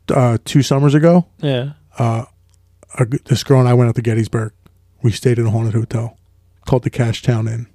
Uh, 0.09 0.37
two 0.43 0.61
summers 0.63 0.93
ago, 0.93 1.25
yeah, 1.39 1.73
g 2.07 3.17
this 3.25 3.43
girl 3.43 3.59
and 3.59 3.69
I 3.69 3.73
went 3.73 3.89
out 3.89 3.95
to 3.95 4.01
Gettysburg. 4.01 4.53
We 5.01 5.11
stayed 5.11 5.39
in 5.39 5.45
a 5.47 5.51
haunted 5.51 5.73
hotel 5.73 6.17
called 6.65 6.83
the 6.83 6.89
Cashtown 6.89 7.47
Inn. 7.51 7.67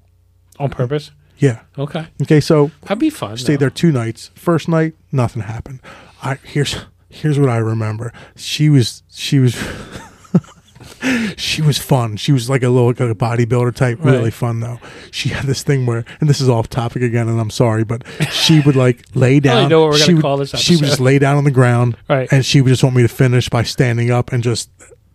on 0.58 0.70
purpose. 0.70 1.10
Yeah. 1.38 1.60
Okay, 1.78 2.06
Okay. 2.22 2.40
So 2.40 2.70
that'd 2.82 2.98
be 2.98 3.10
fun. 3.10 3.36
stayed 3.36 3.56
though. 3.56 3.60
there 3.60 3.70
two 3.70 3.92
nights. 3.92 4.30
First 4.34 4.68
night, 4.68 4.94
nothing 5.12 5.42
happened. 5.42 5.80
I 6.22 6.36
here's 6.42 6.76
here's 7.08 7.38
what 7.38 7.48
I 7.50 7.58
remember. 7.58 8.12
She 8.36 8.68
was 8.70 9.02
she 9.10 9.38
was 9.38 9.54
she 11.36 11.62
was 11.62 11.78
fun. 11.78 12.16
She 12.16 12.32
was 12.32 12.48
like 12.48 12.62
a 12.62 12.68
little 12.68 12.88
like 12.88 13.00
a 13.00 13.14
bodybuilder 13.14 13.74
type, 13.74 13.98
really 14.02 14.24
Right. 14.24 14.32
fun 14.32 14.60
though. 14.60 14.78
She 15.10 15.28
had 15.30 15.44
this 15.46 15.62
thing 15.62 15.86
where, 15.86 16.04
and 16.20 16.28
this 16.28 16.40
is 16.40 16.48
off 16.48 16.68
topic 16.68 17.02
again, 17.02 17.28
and 17.28 17.40
I'm 17.40 17.50
sorry, 17.50 17.84
but 17.84 18.02
she 18.30 18.60
would 18.60 18.76
like 18.76 19.04
lay 19.14 19.40
down. 19.40 19.68
know 19.68 19.82
what 19.82 19.90
we're 19.92 19.98
she 19.98 20.06
gonna 20.06 20.16
would, 20.16 20.22
call 20.22 20.36
this 20.38 20.50
She 20.50 20.76
would 20.76 20.84
just 20.84 21.00
lay 21.00 21.18
down 21.18 21.36
on 21.36 21.44
the 21.44 21.50
ground, 21.50 21.96
Right. 22.08 22.30
and 22.32 22.44
she 22.44 22.60
would 22.60 22.70
just 22.70 22.82
want 22.84 22.96
me 22.96 23.02
to 23.02 23.08
finish 23.08 23.48
by 23.48 23.62
standing 23.62 24.10
up 24.10 24.32
and 24.32 24.42
just 24.42 24.70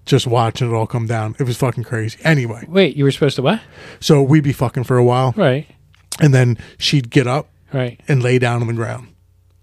just 0.06 0.26
watching 0.26 0.70
it 0.70 0.74
all 0.74 0.88
come 0.88 1.06
down. 1.08 1.36
It 1.40 1.44
was 1.44 1.58
fucking 1.58 1.84
crazy. 1.84 2.18
Anyway, 2.24 2.66
Wait, 2.68 2.96
you 2.96 3.04
were 3.04 3.12
supposed 3.12 3.36
to 3.36 3.42
what? 3.44 3.62
so 4.00 4.22
we'd 4.22 4.44
be 4.44 4.54
fucking 4.54 4.84
for 4.84 4.98
a 4.98 5.04
while, 5.04 5.34
Right, 5.38 5.68
and 6.20 6.34
then 6.34 6.58
she'd 6.78 7.10
get 7.10 7.28
up 7.28 7.50
right, 7.74 8.00
and 8.08 8.22
lay 8.22 8.40
down 8.40 8.62
on 8.62 8.68
the 8.68 8.74
ground, 8.74 9.08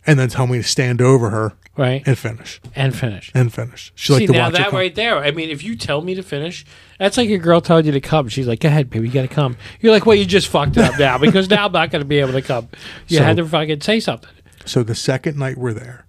and 0.07 0.19
then 0.19 0.29
tell 0.29 0.47
me 0.47 0.59
to 0.59 0.65
stand 0.65 1.01
over 1.03 1.31
her 1.31 1.53
right, 1.77 2.03
and 2.07 2.17
finish 2.19 2.61
and 2.75 2.97
finish. 2.97 3.31
and 3.35 3.53
finish. 3.53 3.93
She 3.95 4.13
like 4.13 4.27
to 4.27 4.33
now 4.33 4.45
watch 4.47 4.55
that 4.55 4.73
right 4.73 4.95
there. 4.95 5.19
I 5.19 5.31
mean, 5.31 5.51
if 5.51 5.63
you 5.63 5.77
tell 5.77 6.01
me 6.01 6.15
to 6.15 6.23
finish, 6.23 6.65
that's 6.99 7.17
like 7.17 7.29
a 7.31 7.39
girl 7.39 7.61
telling 7.61 7.85
you 7.87 7.93
to 7.93 8.01
come. 8.01 8.29
She's 8.29 8.47
like, 8.49 8.61
"Go 8.61 8.69
ahead, 8.69 8.91
baby, 8.91 9.07
you 9.09 9.13
got 9.15 9.23
to 9.23 9.29
come." 9.29 9.57
You're 9.81 9.93
like, 9.93 10.07
"Well, 10.07 10.17
you 10.17 10.25
just 10.27 10.49
fucked 10.49 10.77
it 10.77 10.85
up 10.85 10.99
now 10.99 11.19
because 11.27 11.49
now 11.51 11.67
I'm 11.67 11.73
not 11.73 11.91
going 11.91 12.01
to 12.03 12.09
be 12.09 12.19
able 12.19 12.33
to 12.33 12.43
come." 12.43 12.69
You 13.09 13.19
So- 13.19 13.25
had 13.25 13.37
to 13.37 13.47
fucking 13.47 13.81
say 13.83 14.01
something. 14.01 14.31
So 14.65 14.83
the 14.83 14.95
second 14.95 15.39
night 15.39 15.57
we're 15.57 15.73
there, 15.73 16.05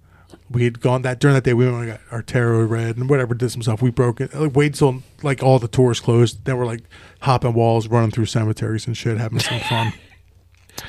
we 0.49 0.65
had 0.65 0.81
gone 0.81 1.03
that 1.03 1.19
during 1.21 1.35
that 1.35 1.45
day. 1.45 1.53
We 1.53 1.65
went 1.65 1.77
and 1.77 1.91
got 1.91 2.01
our 2.11 2.21
tarot 2.21 2.63
read 2.63 2.97
and 2.97 3.09
whatever, 3.09 3.33
did 3.33 3.51
some 3.51 3.61
stuff. 3.61 3.81
We 3.81 3.89
broke 3.91 4.19
it. 4.19 4.33
Like, 4.33 4.53
wait 4.55 4.73
till 4.73 5.01
like 5.23 5.41
all 5.43 5.59
the 5.59 5.67
tours 5.69 5.99
closed. 6.01 6.43
Then 6.43 6.57
we're 6.57 6.65
like 6.65 6.81
hopping 7.21 7.53
walls, 7.53 7.87
running 7.87 8.11
through 8.11 8.25
cemeteries 8.25 8.85
and 8.87 8.97
shit, 8.97 9.17
having 9.17 9.39
some 9.39 9.59
fun. 9.61 9.93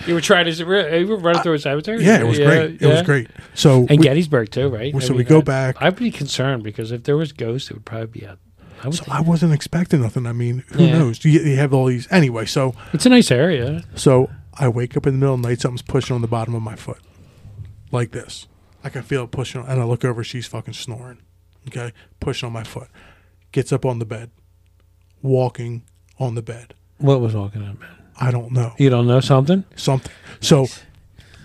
You 0.06 0.14
were 0.14 0.20
trying 0.20 0.46
to 0.46 0.52
you 0.52 1.06
were 1.06 1.16
running 1.16 1.42
through 1.42 1.54
a 1.54 1.58
cemetery. 1.58 2.04
yeah, 2.04 2.20
it 2.20 2.26
was 2.26 2.38
great. 2.38 2.80
It 2.82 2.86
was 2.86 3.02
great. 3.02 3.28
so 3.54 3.86
And 3.88 3.98
we, 3.98 4.04
Gettysburg 4.04 4.50
too, 4.50 4.68
right? 4.68 4.94
so 5.02 5.14
we 5.14 5.24
go 5.24 5.42
back- 5.42 5.76
I'd 5.80 5.96
be 5.96 6.10
concerned 6.10 6.62
because 6.62 6.92
if 6.92 7.04
there 7.04 7.16
was 7.16 7.32
ghosts, 7.32 7.70
it 7.70 7.74
would 7.74 7.84
probably 7.84 8.06
be 8.20 8.26
out. 8.26 8.38
I 8.82 8.90
so 8.90 9.04
I 9.08 9.20
wasn't 9.20 9.52
expecting 9.52 10.00
nothing. 10.00 10.26
I 10.26 10.32
mean, 10.32 10.64
who 10.72 10.84
Yeah. 10.84 10.98
knows? 10.98 11.22
You, 11.24 11.32
you 11.40 11.56
have 11.56 11.74
all 11.74 11.86
these 11.86 12.08
anyway. 12.10 12.46
So 12.46 12.74
it's 12.94 13.04
a 13.04 13.10
nice 13.10 13.30
area. 13.30 13.82
so 13.94 14.30
I 14.54 14.68
wake 14.68 14.96
up 14.96 15.06
in 15.06 15.14
the 15.14 15.18
middle 15.18 15.34
of 15.34 15.42
the 15.42 15.48
night. 15.48 15.60
Something's 15.60 15.82
pushing 15.82 16.14
on 16.14 16.22
the 16.22 16.28
bottom 16.28 16.54
of 16.54 16.62
my 16.62 16.76
foot, 16.76 16.98
like 17.92 18.12
this. 18.12 18.46
I 18.82 18.88
can 18.88 19.02
feel 19.02 19.24
it 19.24 19.30
pushing, 19.30 19.62
and 19.66 19.80
I 19.80 19.84
look 19.84 20.04
over. 20.04 20.24
She's 20.24 20.46
fucking 20.46 20.72
snoring. 20.74 21.18
Okay, 21.68 21.92
pushing 22.20 22.46
on 22.46 22.52
my 22.54 22.64
foot. 22.64 22.88
Gets 23.52 23.70
up 23.72 23.84
on 23.84 23.98
the 23.98 24.06
bed, 24.06 24.30
walking 25.22 25.82
on 26.18 26.34
the 26.34 26.42
bed. 26.42 26.72
What 26.98 27.20
was 27.20 27.34
walking 27.34 27.60
on, 27.62 27.78
man? 27.78 27.90
I 28.20 28.30
don't 28.30 28.52
know 28.52 28.72
You 28.78 28.90
don't 28.90 29.06
know 29.06 29.20
something? 29.20 29.64
something. 29.76 30.12
So 30.40 30.66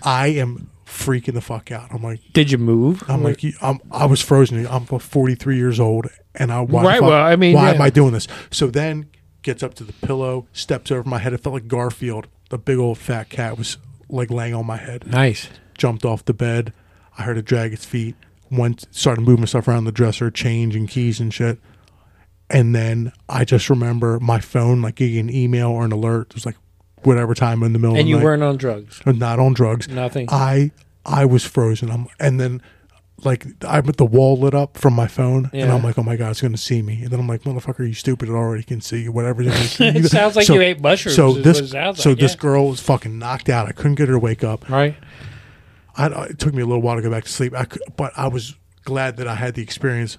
I 0.02 0.28
am 0.28 0.70
freaking 0.84 1.34
the 1.34 1.40
fuck 1.40 1.70
out. 1.72 1.88
I'm 1.92 2.02
like, 2.02 2.20
Did 2.32 2.50
you 2.50 2.58
move? 2.58 3.02
I'm 3.08 3.22
like, 3.22 3.42
I'm, 3.62 3.80
I 3.90 4.06
was 4.06 4.20
frozen. 4.20 4.66
I'm 4.66 4.86
43 4.86 5.56
years 5.56 5.80
old, 5.80 6.06
and 6.34 6.52
I 6.52 6.60
why 6.60 6.82
the 6.82 6.88
Right, 6.88 7.00
fuck- 7.00 7.08
well, 7.08 7.24
I 7.24 7.36
mean, 7.36 7.54
why 7.54 7.68
yeah. 7.70 7.74
am 7.74 7.82
I 7.82 7.90
doing 7.90 8.12
this? 8.12 8.28
So 8.50 8.68
then 8.68 9.08
gets 9.42 9.62
up 9.62 9.74
to 9.74 9.84
the 9.84 9.92
pillow, 9.94 10.46
steps 10.52 10.90
over 10.90 11.08
my 11.08 11.18
head. 11.18 11.32
It 11.32 11.38
felt 11.38 11.54
like 11.54 11.68
Garfield, 11.68 12.28
the 12.50 12.58
big 12.58 12.78
old 12.78 12.98
fat 12.98 13.28
cat, 13.30 13.56
was 13.58 13.78
like 14.08 14.30
laying 14.30 14.54
on 14.54 14.66
my 14.66 14.76
head. 14.76 15.06
nice. 15.06 15.48
Jumped 15.78 16.04
off 16.06 16.24
the 16.24 16.32
bed. 16.34 16.72
I 17.18 17.22
heard 17.22 17.36
it 17.38 17.44
drag 17.44 17.72
its 17.72 17.84
feet. 17.84 18.14
Went, 18.50 18.86
started 18.90 19.20
moving 19.22 19.44
stuff 19.46 19.68
around 19.68 19.84
the 19.84 19.92
dresser, 19.92 20.30
changing 20.30 20.86
keys 20.86 21.20
and 21.20 21.32
shit. 21.34 21.58
And 22.48 22.74
then 22.74 23.12
I 23.28 23.44
just 23.44 23.68
remember 23.68 24.18
my 24.20 24.38
phone 24.40 24.80
like 24.82 24.94
getting 24.94 25.18
an 25.18 25.34
email 25.34 25.68
or 25.70 25.84
an 25.84 25.92
alert. 25.92 26.28
It 26.30 26.34
was 26.34 26.46
like 26.46 26.56
whatever 27.02 27.34
time 27.34 27.62
in 27.62 27.72
the 27.72 27.78
middle 27.78 27.94
And 27.96 28.02
of 28.02 28.08
you 28.08 28.16
the 28.16 28.20
night. 28.20 28.24
weren't 28.24 28.42
on 28.42 28.56
drugs. 28.56 29.00
I'm 29.06 29.18
not 29.18 29.38
on 29.38 29.52
drugs. 29.54 29.88
Nothing. 29.88 30.28
I 30.30 30.70
I 31.04 31.24
was 31.24 31.44
frozen. 31.44 31.90
I'm 31.90 32.08
and 32.18 32.40
then 32.40 32.62
like 33.24 33.46
I 33.66 33.80
put 33.80 33.96
the 33.96 34.04
wall 34.04 34.36
lit 34.38 34.54
up 34.54 34.76
from 34.76 34.92
my 34.92 35.06
phone, 35.06 35.48
and 35.54 35.72
I'm 35.72 35.82
like, 35.82 35.96
oh 35.98 36.02
my 36.02 36.16
god, 36.16 36.32
it's 36.32 36.42
gonna 36.42 36.58
see 36.58 36.82
me. 36.82 37.02
And 37.02 37.10
then 37.10 37.18
I'm 37.20 37.26
like, 37.26 37.42
motherfucker, 37.44 37.86
you 37.86 37.94
stupid! 37.94 38.28
It 38.28 38.32
already 38.32 38.62
can 38.62 38.82
see 38.82 39.04
you. 39.04 39.12
Whatever. 39.12 39.42
It, 39.42 39.52
sounds 40.10 40.36
like 40.36 40.46
So- 40.46 40.54
you 40.54 40.60
ate 40.60 40.80
mushrooms. 40.82 41.16
So 41.16 41.32
this 41.32 41.70
sounds 41.70 42.02
so 42.02 42.10
like, 42.10 42.18
this 42.18 42.32
yeah. 42.34 42.38
girl 42.40 42.68
was 42.68 42.80
fucking 42.80 43.18
knocked 43.18 43.48
out. 43.48 43.68
I 43.68 43.72
couldn't 43.72 43.94
get 43.94 44.08
her 44.08 44.14
to 44.14 44.18
wake 44.20 44.44
up. 44.44 44.68
right? 44.68 44.96
I, 45.96 46.08
it 46.24 46.38
took 46.38 46.52
me 46.52 46.60
a 46.60 46.66
little 46.66 46.82
while 46.82 46.96
to 46.96 47.02
go 47.02 47.10
back 47.10 47.24
to 47.24 47.30
sleep. 47.30 47.54
I 47.54 47.64
could, 47.64 47.80
but 47.96 48.12
I 48.18 48.28
was 48.28 48.54
glad 48.84 49.16
that 49.16 49.26
I 49.26 49.34
had 49.36 49.54
the 49.54 49.62
experience. 49.62 50.18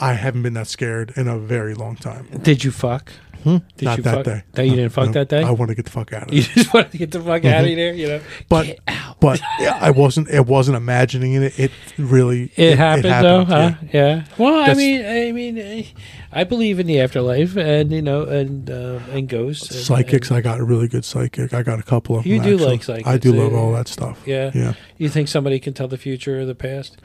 I 0.00 0.14
haven't 0.14 0.42
been 0.42 0.54
that 0.54 0.68
scared 0.68 1.12
in 1.16 1.28
a 1.28 1.38
very 1.38 1.74
long 1.74 1.96
time. 1.96 2.28
Did 2.42 2.64
you 2.64 2.70
fuck? 2.70 3.12
Did 3.44 3.62
Not 3.82 3.96
you 3.98 4.02
that 4.02 4.14
fuck? 4.16 4.24
day. 4.24 4.42
No, 4.56 4.62
you 4.62 4.76
didn't 4.76 4.92
fuck 4.92 5.06
No, 5.06 5.12
that 5.12 5.28
day. 5.28 5.42
I 5.42 5.50
want 5.50 5.68
to 5.70 5.74
get 5.74 5.84
the 5.84 5.90
fuck 5.90 6.12
out 6.12 6.28
of 6.28 6.34
you 6.34 6.40
it. 6.40 6.44
just 6.54 6.74
want 6.74 6.90
to 6.92 6.98
get 6.98 7.10
the 7.12 7.20
fuck 7.20 7.44
out 7.44 7.60
of 7.64 7.66
there. 7.76 7.94
You 7.94 8.08
know, 8.08 8.20
But 8.48 8.66
get 8.66 8.80
out. 8.88 9.20
but 9.20 9.40
yeah, 9.60 9.78
I 9.80 9.90
wasn't. 9.90 10.28
It 10.28 10.46
wasn't 10.46 10.76
imagining 10.76 11.34
it. 11.34 11.58
It 11.58 11.70
really. 11.96 12.50
It, 12.56 12.76
happened, 12.78 13.04
though, 13.24 13.40
yeah. 13.40 13.44
huh? 13.70 13.74
Yeah. 13.92 14.24
Well, 14.38 14.70
I 14.70 14.74
mean, 14.74 15.04
I 15.06 15.32
mean, 15.32 15.58
eh, 15.58 15.84
I 16.32 16.44
believe 16.44 16.78
in 16.80 16.86
the 16.86 17.00
afterlife, 17.00 17.56
and 17.56 17.90
you 17.92 18.02
know, 18.02 18.24
and 18.24 18.68
uh, 18.70 18.98
and 19.12 19.28
ghosts. 19.28 19.70
and- 19.70 19.80
Psychics, 19.80 20.28
and- 20.30 20.38
I 20.38 20.40
got 20.40 20.60
a 20.60 20.64
really 20.64 20.88
good 20.88 21.04
psychic. 21.04 21.54
I 21.54 21.62
got 21.62 21.78
a 21.78 21.82
couple 21.84 22.18
of 22.18 22.26
You 22.26 22.36
them. 22.40 22.44
do 22.46 22.54
actually. 22.54 22.70
like 22.72 22.82
psychics, 22.84 23.08
I 23.08 23.18
do 23.18 23.34
eh? 23.34 23.42
love 23.42 23.54
all 23.54 23.72
that 23.72 23.88
stuff. 23.88 24.20
yeah. 24.26 24.50
Yeah. 24.54 24.74
You 24.98 25.08
think 25.08 25.28
somebody 25.28 25.60
can 25.60 25.74
tell 25.74 25.86
the 25.88 25.96
future 25.98 26.40
or 26.40 26.44
the 26.44 26.54
past? 26.56 26.98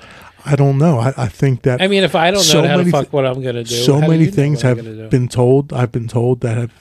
I 0.46 0.56
don't 0.56 0.78
know. 0.78 1.00
I, 1.00 1.14
I 1.18 1.28
think 1.28 1.62
that 1.64 1.82
I 1.82 1.88
mean, 1.88 2.04
if 2.04 2.16
I 2.16 2.26
don't 2.32 2.38
know 2.38 2.42
So 2.44 2.68
how 2.68 2.78
to 2.78 2.86
fuck 2.92 3.04
th- 3.06 3.14
what 3.14 3.26
I'm 3.26 3.42
going 3.42 3.56
to 3.56 3.64
do, 3.64 3.76
so 3.76 4.02
do 4.02 4.08
many 4.08 4.26
things 4.28 4.62
have 4.62 5.10
been 5.10 5.28
told. 5.28 5.72
I've 5.74 5.92
been 5.92 6.08
told 6.08 6.42
that 6.42 6.58
have 6.58 6.72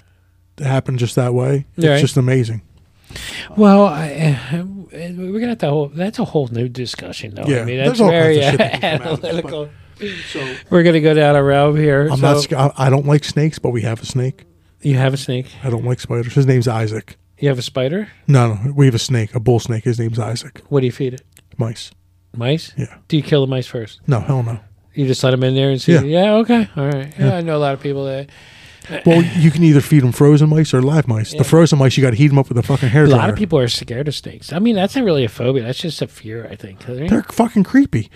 happened 0.59 0.99
just 0.99 1.15
that 1.17 1.33
way. 1.35 1.67
It's 1.77 1.87
Right. 1.87 2.01
just 2.01 2.17
amazing. 2.17 2.63
Well, 3.57 3.87
I, 3.87 4.39
uh, 4.53 4.65
we're 4.93 5.33
gonna 5.41 5.49
have 5.49 5.59
to 5.59 5.69
whole. 5.69 5.89
That's 5.89 6.19
a 6.19 6.25
whole 6.25 6.49
new 6.49 6.69
discussion, 6.69 7.35
though. 7.35 7.43
I 7.43 7.49
Yeah, 7.49 7.65
mean, 7.65 7.77
that's 7.85 7.99
very 8.01 8.39
kinds 8.41 8.47
of 8.47 8.51
shit 8.53 8.59
that 8.59 8.81
can 8.81 8.99
come 8.99 9.07
out 9.09 9.13
of 9.15 9.21
this, 9.21 9.31
analytical. 9.31 9.69
So 10.33 10.55
We're 10.71 10.83
gonna 10.83 11.01
go 11.01 11.13
down 11.15 11.37
a 11.37 11.43
realm 11.45 11.77
here. 11.77 12.09
I'm 12.09 12.19
so 12.19 12.33
not. 12.51 12.53
I 12.79 12.87
I 12.87 12.91
don't 12.91 13.07
like 13.07 13.25
snakes, 13.25 13.59
but 13.59 13.71
we 13.71 13.83
have 13.83 14.01
a 14.03 14.07
snake. 14.07 14.45
you 14.81 14.97
have 14.97 15.13
a 15.15 15.17
snake. 15.19 15.47
I 15.63 15.71
don't 15.71 15.85
like 15.85 16.01
spiders. 16.01 16.35
His 16.35 16.47
name's 16.47 16.67
Isaac. 16.67 17.17
You 17.39 17.49
have 17.49 17.59
a 17.59 17.63
spider. 17.63 18.09
No, 18.27 18.55
no, 18.55 18.73
we 18.73 18.87
have 18.87 18.95
a 18.95 18.99
snake, 18.99 19.35
a 19.35 19.41
bull 19.41 19.61
snake. 19.61 19.85
His 19.85 19.99
name's 19.99 20.19
Isaac. 20.19 20.63
What 20.71 20.81
do 20.81 20.87
you 20.87 20.93
feed 20.93 21.15
it? 21.15 21.23
Mice. 21.59 21.91
Mice. 22.35 22.73
Yeah. 22.77 22.97
Do 23.09 23.17
you 23.17 23.23
kill 23.23 23.41
the 23.43 23.51
mice 23.51 23.67
first? 23.67 24.01
No, 24.07 24.21
hell 24.21 24.43
no. 24.43 24.59
You 24.95 25.07
just 25.07 25.23
let 25.25 25.31
them 25.31 25.43
in 25.45 25.55
there 25.55 25.71
and 25.71 25.81
see. 25.81 25.93
Yeah. 25.93 26.03
Yeah. 26.03 26.33
okay. 26.37 26.69
All 26.77 26.87
right. 26.87 27.13
Yeah, 27.19 27.27
Yeah. 27.27 27.37
I 27.37 27.41
know 27.41 27.57
a 27.57 27.59
lot 27.59 27.75
of 27.75 27.81
people 27.81 28.05
that. 28.07 28.29
Well, 29.07 29.23
you 29.23 29.51
can 29.53 29.63
either 29.63 29.81
feed 29.81 30.03
them 30.03 30.11
frozen 30.13 30.49
mice 30.49 30.75
or 30.75 30.83
live 30.83 31.07
mice. 31.07 31.33
Yeah. 31.33 31.39
The 31.39 31.45
frozen 31.45 31.79
mice, 31.79 31.97
you 31.97 32.03
got 32.03 32.11
to 32.11 32.17
heat 32.17 32.29
them 32.29 32.39
up 32.39 32.49
with 32.49 32.59
a 32.59 32.63
fucking 32.65 32.89
hair 32.89 33.05
A 33.05 33.09
lot 33.09 33.31
of 33.31 33.37
people 33.37 33.59
are 33.59 33.69
scared 33.69 34.09
of 34.09 34.15
snakes. 34.15 34.53
I 34.53 34.59
mean, 34.59 34.75
that's 34.75 34.97
not 34.97 35.05
really 35.05 35.25
a 35.25 35.29
phobia. 35.29 35.63
That's 35.63 35.79
just 35.79 36.03
a 36.03 36.09
fear. 36.09 36.49
I 36.51 36.57
think. 36.57 36.87
Mean, 36.89 37.07
They're 37.07 37.23
fucking 37.23 37.63
creepy. 37.65 38.11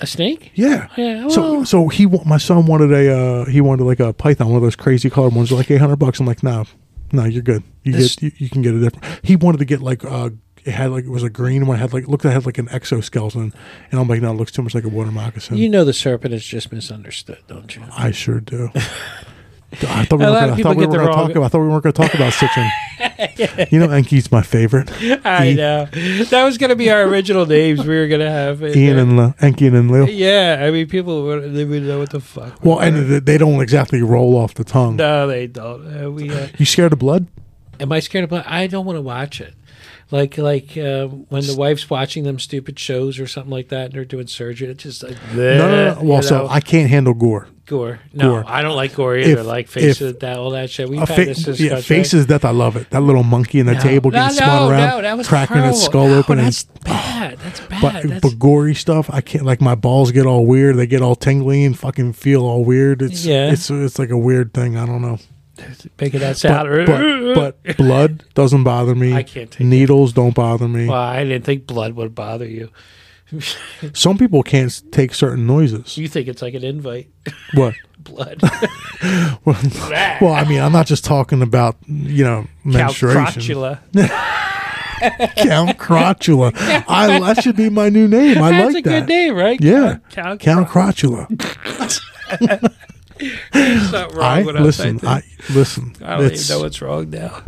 a 0.00 0.06
snake. 0.06 0.52
Yeah. 0.54 0.88
Yeah. 0.96 1.28
So, 1.28 1.52
well, 1.52 1.64
so 1.66 1.88
he, 1.88 2.06
wa- 2.06 2.24
my 2.24 2.38
son 2.38 2.64
wanted 2.64 2.92
a, 2.92 3.14
uh, 3.14 3.44
he 3.44 3.60
wanted 3.60 3.84
like 3.84 4.00
a 4.00 4.14
python, 4.14 4.48
one 4.48 4.56
of 4.56 4.62
those 4.62 4.74
crazy 4.76 5.10
colored 5.10 5.34
ones, 5.34 5.52
like 5.52 5.70
eight 5.70 5.80
hundred 5.82 5.96
bucks. 5.96 6.18
I'm 6.18 6.24
like, 6.26 6.42
no, 6.42 6.64
no, 7.12 7.24
you're 7.26 7.42
good. 7.42 7.62
You 7.84 7.92
This- 7.92 8.16
get, 8.16 8.22
you, 8.22 8.32
you 8.38 8.48
can 8.48 8.62
get 8.62 8.74
a 8.74 8.80
different. 8.80 9.20
He 9.22 9.36
wanted 9.36 9.58
to 9.58 9.66
get 9.66 9.82
like, 9.82 10.02
uh, 10.02 10.30
it 10.64 10.72
had 10.72 10.90
like 10.90 11.04
it 11.04 11.10
was 11.10 11.22
a 11.22 11.30
green 11.30 11.66
one. 11.66 11.76
It 11.76 11.80
had 11.80 11.92
like 11.92 12.06
looked, 12.08 12.24
it 12.24 12.30
had 12.30 12.46
like 12.46 12.58
an 12.58 12.68
exoskeleton, 12.70 13.52
and 13.90 14.00
I'm 14.00 14.08
like, 14.08 14.20
no, 14.22 14.30
it 14.30 14.34
looks 14.34 14.52
too 14.52 14.62
much 14.62 14.74
like 14.74 14.84
a 14.84 14.88
water 14.88 15.10
moccasin. 15.10 15.56
you 15.56 15.68
know 15.68 15.84
the 15.84 15.92
serpent 15.92 16.34
is 16.34 16.44
just 16.44 16.72
misunderstood, 16.72 17.38
don't 17.48 17.74
you? 17.76 17.82
I 17.96 18.10
sure 18.10 18.40
do. 18.40 18.70
I 19.72 20.04
thought 20.04 20.18
we 20.18 20.24
were 20.24 20.30
lot 20.32 20.40
gonna, 20.40 20.46
of 20.48 20.52
I 20.52 20.56
people 20.56 20.72
thought 20.72 20.76
we 20.78 20.82
get 20.82 20.90
were 20.90 20.92
the 20.92 20.98
going 20.98 21.06
to 21.12 21.16
wrong- 21.16 21.26
talk 21.28 21.36
about. 21.36 21.44
I 21.44 21.48
thought 21.48 21.60
we 21.60 21.68
weren't 21.68 21.82
going 21.84 21.92
to 21.92 22.02
talk 22.02 22.14
about 22.14 22.32
Sitchin. 22.32 22.68
You 23.70 23.78
know, 23.78 23.88
Enki's 23.90 24.30
my 24.32 24.42
favorite. 24.42 24.90
I 25.24 25.50
E- 25.50 25.54
know 25.54 25.84
that 25.86 26.44
was 26.44 26.58
going 26.58 26.68
to 26.70 26.76
be 26.76 26.90
our 26.90 27.02
original 27.04 27.46
names 27.46 27.86
we 27.86 27.96
were 27.96 28.08
going 28.08 28.20
to 28.20 28.30
have. 28.30 28.62
Ian 28.62 28.72
there. 28.74 28.98
and 28.98 29.16
Le- 29.16 29.34
Enki 29.40 29.66
Enlil. 29.68 30.08
yeah, 30.10 30.58
I 30.62 30.70
mean, 30.70 30.86
people 30.88 31.22
would 31.24 31.54
they 31.54 31.64
would 31.64 31.84
know 31.84 31.98
what 32.00 32.10
the 32.10 32.20
fuck. 32.20 32.62
Well, 32.64 32.80
and 32.80 33.08
th- 33.08 33.24
they 33.24 33.38
don't 33.38 33.60
exactly 33.62 34.02
roll 34.02 34.36
off 34.36 34.54
the 34.54 34.64
tongue. 34.64 34.96
no, 34.96 35.26
they 35.28 35.46
don't. 35.46 36.04
Uh, 36.04 36.10
we 36.10 36.30
uh, 36.30 36.48
You 36.58 36.66
scared 36.66 36.92
of 36.92 36.98
blood? 36.98 37.26
am 37.78 37.90
I 37.92 38.00
scared 38.00 38.24
of 38.24 38.30
blood? 38.30 38.44
I 38.46 38.66
don't 38.66 38.84
want 38.84 38.96
to 38.98 39.02
watch 39.02 39.40
it. 39.40 39.54
Like 40.12 40.38
like 40.38 40.76
uh, 40.76 41.06
when 41.06 41.46
the 41.46 41.54
wife's 41.56 41.88
watching 41.88 42.24
them 42.24 42.38
stupid 42.40 42.78
shows 42.78 43.20
or 43.20 43.26
something 43.28 43.50
like 43.52 43.68
that, 43.68 43.86
and 43.86 43.94
they're 43.94 44.04
doing 44.04 44.26
surgery. 44.26 44.68
It's 44.68 44.82
just 44.82 45.02
like 45.04 45.16
No, 45.34 45.68
no, 45.70 45.94
no. 45.94 46.02
Well, 46.02 46.22
so 46.22 46.48
I 46.48 46.60
can't 46.60 46.90
handle 46.90 47.14
gore. 47.14 47.46
gore. 47.66 48.00
No, 48.12 48.30
gore. 48.30 48.44
I 48.46 48.62
don't 48.62 48.74
like 48.74 48.96
gore 48.96 49.16
either. 49.16 49.40
If- 49.42 49.46
like 49.46 49.68
faces, 49.68 50.00
if- 50.14 50.18
that 50.20 50.36
all 50.36 50.50
that 50.50 50.68
shit. 50.68 50.88
We've 50.88 50.98
had 50.98 51.16
this 51.28 51.44
discussion. 51.44 51.66
yeah, 51.76 51.80
faces 51.80 52.26
death. 52.26 52.44
I 52.44 52.50
love 52.50 52.74
it. 52.74 52.90
That 52.90 53.02
little 53.02 53.22
monkey 53.22 53.60
in 53.60 53.66
the 53.66 53.74
No. 53.74 53.80
table 53.80 54.10
getting 54.10 54.34
no, 54.36 54.42
spun 54.42 54.72
around, 54.72 54.88
no, 54.96 55.02
that 55.02 55.16
was 55.16 55.28
cracking 55.28 55.58
horrible. 55.58 55.76
its 55.76 55.84
skull 55.84 56.12
open. 56.12 56.38
and- 56.40 56.46
That's 56.48 56.62
bad. 56.84 57.38
That's 57.38 57.60
bad. 57.60 57.80
but 57.80 58.02
that's, 58.08 58.20
but 58.20 58.38
gory 58.40 58.74
stuff, 58.74 59.08
I 59.12 59.20
can't. 59.20 59.44
Like 59.44 59.60
my 59.60 59.76
balls 59.76 60.10
get 60.10 60.26
all 60.26 60.44
weird. 60.44 60.74
They 60.76 60.88
get 60.88 61.02
all 61.02 61.14
tingly 61.14 61.64
and 61.64 61.78
fucking 61.78 62.14
feel 62.14 62.42
all 62.42 62.64
weird. 62.64 63.00
It's 63.00 63.24
Yeah. 63.24 63.52
It's 63.52 63.70
it's 63.70 63.98
like 64.00 64.10
a 64.10 64.18
weird 64.18 64.52
thing. 64.54 64.76
I 64.76 64.86
don't 64.86 65.02
know. 65.02 65.18
Making 66.00 66.20
that 66.20 66.30
But, 66.30 66.36
sound. 66.38 66.86
but, 67.34 67.62
but 67.64 67.76
blood 67.76 68.24
doesn't 68.34 68.64
bother 68.64 68.94
me. 68.94 69.12
I 69.14 69.22
can't 69.22 69.50
take 69.50 69.66
Needles 69.66 70.12
don't 70.12 70.34
bother 70.34 70.68
me. 70.68 70.86
well, 70.86 70.98
I 70.98 71.24
didn't 71.24 71.44
think 71.44 71.66
blood 71.66 71.94
would 71.94 72.14
bother 72.14 72.46
you. 72.46 72.70
Some 73.94 74.18
people 74.18 74.42
can't 74.42 74.82
take 74.92 75.14
certain 75.14 75.46
noises. 75.46 75.96
You 75.96 76.08
think 76.08 76.26
it's 76.28 76.42
like 76.42 76.54
an 76.54 76.64
invite? 76.64 77.08
What? 77.54 77.74
Blood. 78.00 78.40
Well, 79.44 79.56
well, 80.22 80.32
I 80.32 80.44
mean, 80.48 80.58
I'm 80.60 80.72
not 80.72 80.86
just 80.86 81.04
talking 81.04 81.42
about 81.42 81.76
you 81.86 82.24
know 82.24 82.46
Count 82.64 82.74
menstruation. 83.02 83.42
Crotula. 83.42 83.78
Count 85.36 85.76
Crotula. 85.78 86.52
I 86.88 87.20
that 87.20 87.42
should 87.42 87.56
be 87.56 87.68
my 87.68 87.90
new 87.90 88.08
name. 88.08 88.38
I 88.42 88.52
That's 88.52 88.74
like 88.74 88.86
a 88.86 88.88
that. 88.88 89.00
good 89.00 89.08
name, 89.10 89.34
right? 89.34 89.60
Yeah. 89.60 89.98
Count, 90.10 90.40
Count 90.40 90.68
Crotula. 90.68 91.26
There's 93.52 93.90
something 93.90 94.16
wrong 94.18 94.38
I 94.38 94.42
with 94.42 94.56
us, 94.56 94.62
listen. 94.62 95.00
I, 95.06 95.16
I 95.16 95.22
listen. 95.52 95.94
I 96.02 96.16
don't 96.16 96.32
even 96.32 96.48
know 96.48 96.60
what's 96.60 96.80
wrong 96.82 97.10
now. 97.10 97.42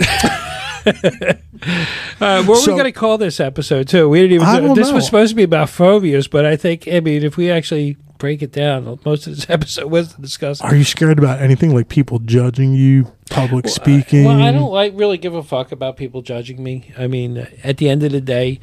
uh, 0.86 2.44
what 2.44 2.48
are 2.48 2.56
So- 2.56 2.72
we 2.72 2.78
going 2.78 2.84
to 2.84 2.92
call 2.92 3.18
this 3.18 3.40
episode 3.40 3.88
too? 3.88 4.08
We 4.08 4.20
didn't 4.22 4.34
even. 4.36 4.46
I 4.46 4.74
this 4.74 4.88
know. 4.88 4.94
was 4.94 5.06
supposed 5.06 5.30
to 5.30 5.36
be 5.36 5.42
about 5.42 5.68
phobias, 5.68 6.28
but 6.28 6.44
I 6.46 6.56
think 6.56 6.88
I 6.88 7.00
mean 7.00 7.22
if 7.22 7.36
we 7.36 7.50
actually 7.50 7.96
break 8.18 8.42
it 8.42 8.52
down, 8.52 8.98
most 9.04 9.26
of 9.26 9.34
this 9.36 9.48
episode 9.50 9.86
was 9.90 10.14
to 10.14 10.20
discuss. 10.20 10.60
Are 10.60 10.74
you 10.74 10.84
scared 10.84 11.18
about 11.18 11.40
anything 11.40 11.74
like 11.74 11.88
people 11.88 12.18
judging 12.20 12.72
you, 12.74 13.12
public 13.30 13.68
speaking? 13.68 14.24
Well, 14.24 14.40
I 14.42 14.52
don't 14.52 14.72
like 14.72 14.92
really 14.96 15.18
give 15.18 15.34
a 15.34 15.42
fuck 15.42 15.72
about 15.72 15.96
people 15.96 16.22
judging 16.22 16.62
me. 16.62 16.92
I 16.96 17.06
mean, 17.06 17.46
at 17.64 17.76
the 17.78 17.88
end 17.88 18.02
of 18.02 18.12
the 18.12 18.20
day, 18.20 18.60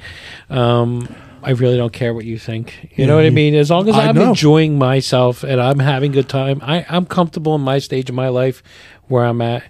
um, 0.50 1.08
I 1.44 1.52
really 1.52 1.78
don't 1.78 1.94
care 1.94 2.14
what 2.14 2.26
you 2.26 2.38
think. 2.38 2.92
You 2.96 3.06
know 3.06 3.16
what 3.16 3.26
I 3.26 3.28
mm-hmm. 3.28 3.36
mean? 3.36 3.56
As 3.56 3.70
long 3.70 3.88
as 3.90 3.96
I 3.96 4.08
I'm 4.08 4.16
know. 4.16 4.30
enjoying 4.30 4.78
myself 4.78 5.44
and 5.44 5.62
I'm 5.62 5.80
having 5.80 6.12
a 6.12 6.14
good 6.14 6.30
time, 6.30 6.60
I, 6.62 6.86
I'm 6.90 7.06
comfortable 7.06 7.56
in 7.56 7.62
my 7.62 7.80
stage 7.80 8.10
of 8.10 8.16
my 8.16 8.30
life 8.30 8.64
where 9.08 9.26
I'm 9.26 9.42
at. 9.42 9.64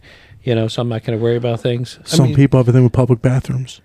You 0.44 0.56
know, 0.56 0.68
so 0.70 0.82
I'm 0.82 0.90
not 0.90 1.04
going 1.04 1.18
to 1.18 1.24
worry 1.24 1.36
about 1.36 1.60
things. 1.60 2.00
I 2.04 2.08
Some 2.08 2.26
mean, 2.28 2.36
people 2.36 2.58
have 2.58 2.70
a 2.70 2.72
thing 2.72 2.84
with 2.84 2.94
public 2.94 3.22
bathrooms. 3.22 3.82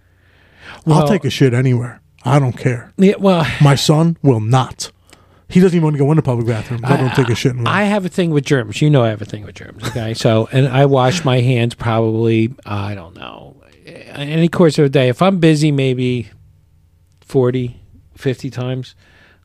Well- 0.87 1.01
I'll 1.01 1.09
take 1.09 1.25
a 1.25 1.31
shit 1.31 1.55
anywhere. 1.55 2.01
I 2.25 2.38
don't 2.38 2.57
care. 2.57 2.92
Yeah, 2.97 3.16
well, 3.18 3.45
My 3.61 3.75
son 3.75 4.16
will 4.23 4.38
not. 4.38 4.92
He 5.49 5.61
doesn't 5.61 5.77
even 5.77 5.85
want 5.85 5.95
to 5.95 5.99
go 5.99 6.11
into 6.11 6.21
a 6.21 6.23
public 6.23 6.47
bathrooms. 6.47 6.83
I 6.85 6.97
don't 6.97 7.12
take 7.14 7.29
a 7.29 7.35
shit 7.35 7.53
in 7.53 7.59
one. 7.59 7.66
I 7.66 7.83
have 7.83 8.07
a 8.07 8.09
thing 8.09 8.31
with 8.31 8.45
germs. 8.45 8.81
You 8.81 8.88
know, 8.90 9.03
I 9.03 9.09
have 9.09 9.21
a 9.21 9.27
thing 9.27 9.45
with 9.45 9.57
germs. 9.57 9.85
Okay, 9.88 10.14
so 10.14 10.49
and 10.51 10.66
I 10.68 10.87
wash 10.87 11.25
my 11.25 11.40
hands 11.40 11.75
probably 11.75 12.55
I 12.64 12.95
don't 12.95 13.16
know 13.16 13.62
any 14.14 14.49
course 14.49 14.79
of 14.79 14.85
the 14.85 14.88
day. 14.88 15.09
If 15.09 15.23
I'm 15.23 15.38
busy, 15.38 15.73
maybe 15.73 16.31
40, 17.33 17.81
50 18.14 18.51
times, 18.51 18.95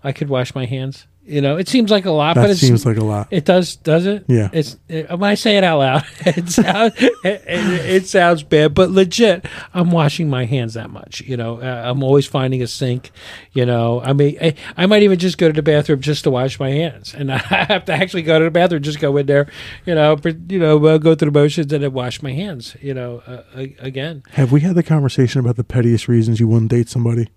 I 0.04 0.12
could 0.12 0.28
wash 0.28 0.54
my 0.54 0.66
hands. 0.66 1.08
You 1.24 1.40
know, 1.40 1.56
it 1.56 1.70
seems 1.70 1.90
like 1.90 2.06
a 2.06 2.12
lot, 2.12 2.36
but 2.36 2.50
it 2.50 2.58
seems 2.58 2.86
like 2.86 2.98
a 2.98 3.04
lot. 3.04 3.30
it 3.32 3.46
does, 3.46 3.78
does 3.78 4.06
it? 4.06 4.26
Yeah. 4.28 4.50
It's 4.52 4.76
it, 4.90 5.10
when 5.10 5.30
I 5.30 5.36
say 5.36 5.56
it 5.56 5.64
out 5.64 5.80
loud, 5.80 6.04
it 6.20 6.50
sounds 6.50 6.94
it, 6.98 7.14
it, 7.24 7.42
it 7.46 8.08
sounds 8.08 8.44
bad, 8.44 8.74
but 8.74 8.92
legit, 8.92 9.46
I'm 9.74 9.90
washing 9.90 10.30
my 10.30 10.44
hands 10.44 10.74
that 10.74 10.90
much. 10.90 11.22
You 11.22 11.38
know, 11.38 11.62
uh, 11.62 11.84
I'm 11.86 12.04
always 12.04 12.26
finding 12.26 12.62
a 12.62 12.68
sink. 12.68 13.12
You 13.54 13.66
know, 13.66 14.02
I 14.02 14.12
mean, 14.12 14.38
I, 14.42 14.54
I 14.76 14.86
might 14.86 15.04
even 15.04 15.18
just 15.18 15.38
go 15.38 15.48
to 15.48 15.54
the 15.54 15.64
bathroom 15.64 16.02
just 16.02 16.26
to 16.26 16.32
wash 16.32 16.60
my 16.60 16.72
hands, 16.72 17.14
and 17.14 17.32
I 17.32 17.38
have 17.38 17.86
to 17.86 17.94
actually 17.94 18.24
go 18.24 18.38
to 18.38 18.46
the 18.46 18.52
bathroom, 18.52 18.84
just 18.84 19.00
go 19.00 19.16
in 19.16 19.28
there, 19.28 19.50
you 19.86 19.96
know, 19.96 20.18
you 20.50 20.60
know, 20.60 20.86
uh, 20.86 20.98
go 20.98 21.16
through 21.16 21.32
the 21.32 21.40
motions 21.40 21.72
and 21.72 21.84
then 21.84 21.94
wash 21.94 22.22
my 22.22 22.34
hands. 22.34 22.76
You 22.82 22.94
know, 22.94 23.22
uh, 23.26 23.44
again. 23.80 24.24
Have 24.32 24.52
we 24.52 24.60
had 24.60 24.76
the 24.76 24.84
conversation 24.84 25.40
about 25.40 25.56
the 25.56 25.64
pettiest 25.64 26.10
reasons 26.10 26.42
you 26.42 26.50
wouldn't 26.50 26.72
date 26.72 26.90
somebody? 26.90 27.30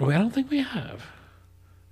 Well, 0.00 0.10
I 0.10 0.18
don't 0.18 0.30
think 0.32 0.50
we 0.50 0.62
have. 0.62 1.02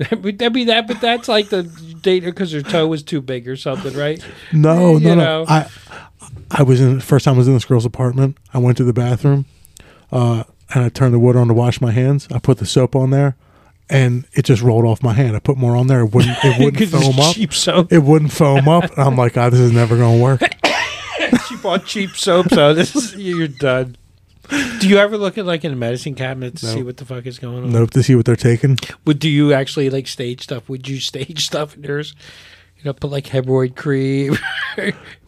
Would 0.23 0.39
that 0.39 0.53
be 0.53 0.65
that? 0.65 0.87
But 0.87 1.01
that's 1.01 1.29
like 1.29 1.49
the 1.49 1.65
date 2.03 2.25
because 2.25 2.53
her 2.53 2.63
toe 2.63 2.87
was 2.87 3.03
too 3.03 3.21
big 3.21 3.49
or 3.49 3.57
something, 3.57 3.95
right? 3.97 4.25
No, 4.53 4.97
You 4.97 5.01
no, 5.09 5.15
know. 5.15 5.45
no. 5.45 5.45
I 5.49 5.69
I 6.51 6.63
was 6.63 6.81
in 6.81 7.01
first 7.01 7.25
time 7.25 7.35
I 7.35 7.39
was 7.39 7.49
in 7.49 7.55
this 7.55 7.65
girl's 7.65 7.85
apartment. 7.85 8.37
I 8.55 8.59
went 8.59 8.77
to 8.79 8.85
the 8.85 8.93
bathroom, 8.93 9.45
uh, 10.13 10.45
and 10.73 10.85
I 10.85 10.89
turned 10.89 11.13
the 11.15 11.19
water 11.19 11.39
on 11.39 11.49
to 11.49 11.55
wash 11.55 11.81
my 11.81 11.91
hands. 11.91 12.27
I 12.33 12.39
put 12.39 12.59
the 12.59 12.65
soap 12.67 12.97
on 12.97 13.11
there, 13.11 13.37
and 13.91 14.25
it 14.33 14.45
just 14.47 14.63
rolled 14.63 14.85
off 14.87 15.03
my 15.03 15.13
hand. 15.13 15.37
I 15.37 15.41
put 15.41 15.59
more 15.59 15.77
on 15.77 15.89
there. 15.89 16.01
It 16.01 16.15
wouldn't. 16.15 16.37
It 16.45 16.59
wouldn't 16.65 16.91
foam 16.91 17.19
up. 17.21 17.35
cheap 17.35 17.53
soap. 17.53 17.93
It 17.93 18.03
wouldn't 18.05 18.33
foam 18.33 18.69
up. 18.69 18.85
And 18.85 18.99
I'm 19.01 19.17
like, 19.17 19.35
God, 19.35 19.53
this 19.53 19.61
is 19.61 19.73
never 19.73 19.97
going 19.97 20.17
to 20.19 20.23
work. 20.23 20.41
she 21.49 21.57
bought 21.57 21.85
cheap 21.85 22.17
soap, 22.17 22.49
so 22.51 22.73
this 22.73 22.97
is 22.97 23.15
you're 23.17 23.49
done. 23.49 23.97
Do 24.81 24.89
you 24.89 24.99
ever 24.99 25.19
look 25.19 25.37
at 25.39 25.45
like 25.47 25.65
in 25.65 25.73
a 25.73 25.77
medicine 25.77 26.15
cabinet 26.15 26.57
to 26.57 26.67
No. 26.67 26.73
see 26.75 26.83
what 26.83 26.97
the 26.97 27.05
fuck 27.05 27.27
is 27.27 27.39
going 27.39 27.65
on? 27.65 27.73
Nope. 27.73 27.91
To 27.91 28.03
see 28.03 28.15
what 28.15 28.25
they're 28.25 28.37
taking. 28.37 28.79
Would 29.05 29.19
do 29.19 29.29
you 29.29 29.53
actually 29.53 29.91
like 29.91 30.07
stage 30.07 30.43
stuff? 30.43 30.69
Would 30.69 30.89
you 30.89 31.01
stage 31.01 31.45
stuff 31.47 31.77
in 31.77 31.83
yours? 31.85 32.15
You 32.79 32.85
know, 32.85 32.93
put 32.93 33.11
like 33.11 33.25
hemorrhoid 33.27 33.75
cream. 33.77 34.37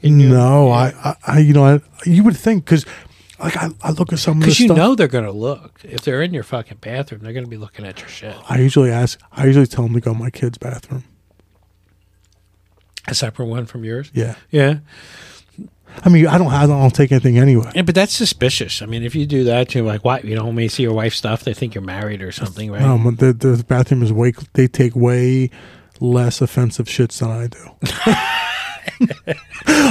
in 0.03 0.21
your- 0.21 0.31
No, 0.31 0.69
yeah. 0.69 0.73
I, 0.75 1.11
I, 1.11 1.17
I, 1.27 1.39
you 1.41 1.53
know, 1.53 1.65
I, 1.65 1.81
you 2.05 2.23
would 2.23 2.37
think 2.37 2.65
because, 2.65 2.87
like, 3.41 3.57
I, 3.57 3.71
I 3.83 3.91
look 3.91 4.13
at 4.13 4.21
some 4.21 4.35
of 4.39 4.41
Because 4.41 4.61
you 4.61 4.67
stuff. 4.69 4.77
know 4.77 4.95
they're 4.95 5.09
gonna 5.09 5.33
look 5.33 5.81
if 5.83 6.03
they're 6.03 6.23
in 6.23 6.33
your 6.33 6.45
fucking 6.45 6.79
bathroom. 6.81 7.23
They're 7.23 7.33
gonna 7.33 7.49
be 7.49 7.57
looking 7.57 7.85
at 7.85 7.99
your 8.01 8.09
shit. 8.09 8.37
I 8.49 8.59
usually 8.59 8.91
ask. 8.93 9.21
I 9.33 9.47
usually 9.47 9.67
tell 9.67 9.85
them 9.85 9.95
to 9.95 10.01
go 10.01 10.13
in 10.13 10.19
my 10.19 10.31
kid's 10.31 10.59
bathroom. 10.59 11.05
A 13.09 13.15
separate 13.15 13.47
one 13.47 13.67
from 13.67 13.83
yours. 13.85 14.11
Yeah. 14.15 14.37
Yeah. 14.51 14.79
I 16.05 16.09
mean, 16.09 16.27
I 16.27 16.39
don't. 16.39 16.53
I 16.53 16.67
don't 16.67 16.95
take 16.95 17.13
anything 17.13 17.39
anyway. 17.39 17.71
Yeah, 17.75 17.83
but 17.83 17.95
that's 17.95 18.13
suspicious. 18.13 18.83
I 18.83 18.87
mean, 18.87 19.03
if 19.03 19.15
you 19.15 19.27
do 19.27 19.45
that 19.45 19.69
to 19.71 19.83
like, 19.83 20.05
what 20.05 20.25
you 20.25 20.35
don't 20.35 20.55
want 20.57 20.71
see 20.71 20.83
your 20.83 20.95
wife's 20.95 21.17
stuff, 21.17 21.45
they 21.45 21.55
think 21.55 21.75
you're 21.75 21.85
married 21.85 22.23
or 22.23 22.33
something, 22.33 22.71
right? 22.71 22.81
No, 22.81 22.99
but 22.99 23.19
the, 23.19 23.33
the 23.33 23.65
bathroom 23.65 24.03
is 24.03 24.13
way. 24.13 24.33
They 24.55 24.67
take 24.67 24.97
way 24.97 25.51
less 26.01 26.41
offensive 26.41 26.87
shits 26.87 27.19
than 27.19 27.31
I 27.31 27.47
do. 27.49 28.17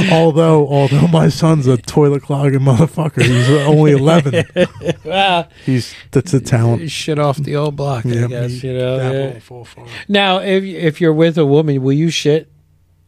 although, 0.11 0.67
although 0.67 1.07
my 1.07 1.29
son's 1.29 1.67
a 1.67 1.77
toilet 1.77 2.23
clogging 2.23 2.59
motherfucker, 2.61 3.21
he's 3.23 3.49
only 3.67 3.91
eleven. 3.91 4.45
well, 5.05 5.47
He's 5.65 5.93
that's 6.11 6.33
a 6.33 6.39
talent. 6.39 6.89
shit 6.89 7.19
off 7.19 7.37
the 7.37 7.55
old 7.55 7.75
block, 7.75 8.05
I 8.05 8.27
guess. 8.27 8.63
You 8.63 8.77
know. 8.77 9.11
yeah. 9.11 9.39
full. 9.39 9.67
Now, 10.07 10.39
if 10.39 10.63
if 10.63 11.01
you're 11.01 11.13
with 11.13 11.37
a 11.37 11.45
woman, 11.45 11.81
will 11.81 11.93
you 11.93 12.09
shit? 12.09 12.51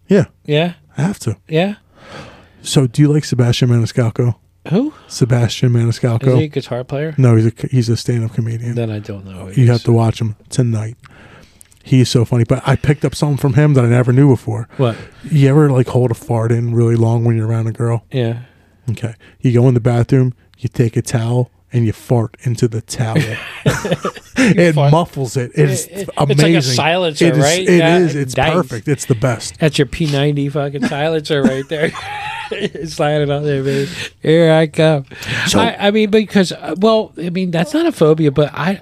Yeah, 0.08 0.26
Yeah, 0.46 0.74
I 0.98 1.02
have 1.04 1.20
to. 1.20 1.38
yeah. 1.48 1.76
So, 2.62 2.88
do 2.88 3.02
you 3.02 3.12
like 3.12 3.26
Sebastian 3.26 3.70
Maniscalco? 3.70 4.36
Who 4.70 4.94
Sebastian 5.08 5.76
is 5.76 5.98
he? 6.00 6.08
A 6.08 6.12
Maniscalco? 6.18 6.52
guitar 6.52 6.84
player? 6.84 7.16
No, 7.18 7.36
he's 7.36 7.48
a 7.48 7.52
he's 7.72 7.90
a 7.90 7.98
stand 7.98 8.24
up 8.24 8.34
comedian. 8.34 8.76
Then 8.76 8.92
I 8.92 9.00
don't 9.00 9.26
know. 9.26 9.46
who 9.46 9.48
he 9.48 9.62
You 9.64 9.72
have 9.72 9.84
to 9.84 9.92
watch 9.92 10.22
him 10.22 10.36
tonight. 10.50 10.98
He's 11.84 12.10
so 12.10 12.26
funny. 12.26 12.44
But 12.44 12.62
I 12.68 12.76
picked 12.76 13.04
up 13.04 13.16
something 13.16 13.38
from 13.38 13.56
him 13.56 13.74
that 13.74 13.84
I 13.84 13.90
never 13.90 14.14
knew 14.14 14.30
before. 14.30 14.70
What? 14.78 14.96
You 15.24 15.50
ever 15.50 15.72
like 15.72 15.88
hold 15.88 16.12
a 16.12 16.14
fart 16.14 16.52
in 16.52 16.76
really 16.76 16.96
long 16.96 17.24
when 17.26 17.36
you're 17.36 17.48
around 17.48 17.68
a 17.68 17.72
girl? 17.72 18.06
Yeah. 18.12 18.44
Okay. 18.92 19.16
You 19.40 19.52
go 19.52 19.68
in 19.68 19.74
the 19.74 19.80
bathroom, 19.80 20.34
you 20.60 20.70
take 20.70 20.96
a 20.96 21.02
towel, 21.02 21.50
and 21.74 21.86
you 21.86 21.94
fart 21.94 22.36
into 22.42 22.68
the 22.68 22.82
towel. 22.82 23.16
it 24.38 24.74
fart. 24.76 24.92
muffles 24.92 25.38
it. 25.38 25.52
It's 25.56 25.86
It- 25.86 25.92
it- 26.02 26.10
amazing. 26.18 26.32
it's 26.32 26.42
like 26.44 26.56
a 26.56 26.62
silencer, 26.76 27.26
It 27.26 27.38
is- 27.38 27.44
right? 27.44 27.68
It 27.68 27.78
Yeah, 27.78 27.98
is. 28.00 28.16
It's 28.16 28.36
nice. 28.38 28.54
perfect. 28.54 28.88
It's 28.88 29.06
the 29.06 29.16
best. 29.16 29.58
That's 29.60 29.78
your 29.78 29.88
P90 29.88 30.52
fucking 30.52 30.88
silencer 30.88 31.42
right 31.44 31.68
there. 31.70 31.92
Slide 32.86 33.22
it 33.22 33.30
on 33.30 33.44
there, 33.44 33.64
baby. 33.64 33.90
Here 34.22 34.52
I 34.52 34.68
come. 34.68 35.06
So- 35.48 35.60
I, 35.60 35.88
I 35.88 35.92
mean, 35.92 36.10
because, 36.10 36.52
uh, 36.52 36.76
well, 36.80 37.14
I 37.18 37.30
mean, 37.30 37.52
that's 37.52 37.74
not 37.74 37.86
a 37.86 37.92
phobia, 37.92 38.32
but 38.32 38.52
I, 38.54 38.82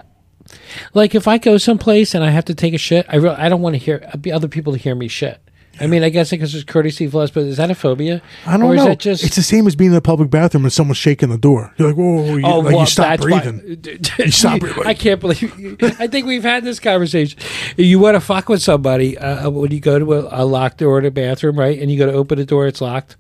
like, 0.93 1.13
if 1.13 1.27
I 1.27 1.37
go 1.37 1.57
someplace 1.57 2.15
and 2.15 2.23
I 2.23 2.31
have 2.31 2.45
to 2.45 2.55
take 2.55 2.73
a 2.73 2.77
shit, 2.79 3.05
I 3.09 3.17
re- 3.17 3.29
I 3.29 3.49
don't 3.49 3.61
want 3.61 3.75
to 3.75 3.77
hear 3.79 4.09
uh, 4.13 4.33
other 4.35 4.47
people 4.47 4.73
to 4.73 4.79
hear 4.79 4.95
me 4.95 5.07
shit. 5.07 5.39
I 5.79 5.87
mean, 5.87 6.03
I 6.03 6.09
guess 6.09 6.29
because 6.29 6.53
it's 6.53 6.63
courtesy 6.63 7.07
us, 7.07 7.31
but 7.31 7.43
is 7.43 7.57
that 7.57 7.71
a 7.71 7.75
phobia? 7.75 8.21
I 8.45 8.57
don't 8.57 8.63
or 8.63 8.75
know. 8.75 8.81
Is 8.81 8.87
that 8.87 8.99
just 8.99 9.23
it's 9.23 9.35
the 9.35 9.41
same 9.41 9.67
as 9.67 9.75
being 9.75 9.91
in 9.91 9.97
a 9.97 10.01
public 10.01 10.29
bathroom 10.29 10.65
and 10.65 10.73
someone's 10.73 10.97
shaking 10.97 11.29
the 11.29 11.37
door. 11.37 11.73
You're 11.77 11.89
like, 11.89 11.97
whoa, 11.97 12.15
whoa, 12.15 12.21
whoa. 12.21 12.35
You, 12.35 12.41
like, 12.43 12.63
well, 12.65 12.79
you 12.79 12.85
stop 12.85 13.07
why- 13.07 13.17
breathing. 13.17 13.99
You 14.19 14.31
stop 14.31 14.59
breathing. 14.59 14.85
I 14.85 14.93
can't 14.93 15.19
believe. 15.19 15.59
You, 15.59 15.77
I 15.81 16.07
think 16.07 16.25
we've 16.27 16.43
had 16.43 16.63
this 16.63 16.79
conversation. 16.79 17.39
You 17.77 17.99
want 17.99 18.15
to 18.15 18.21
fuck 18.21 18.49
with 18.49 18.61
somebody 18.61 19.17
uh, 19.17 19.49
when 19.49 19.71
you 19.71 19.79
go 19.79 19.99
to 19.99 20.13
a, 20.13 20.43
a 20.43 20.45
locked 20.45 20.79
door 20.79 20.99
in 20.99 21.05
a 21.05 21.11
bathroom, 21.11 21.57
right? 21.57 21.79
And 21.79 21.89
you 21.91 21.97
go 21.97 22.05
to 22.05 22.13
open 22.13 22.37
the 22.37 22.45
door, 22.45 22.67
it's 22.67 22.81
locked. 22.81 23.15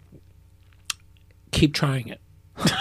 Keep 1.51 1.73
trying 1.73 2.07
it. 2.09 2.21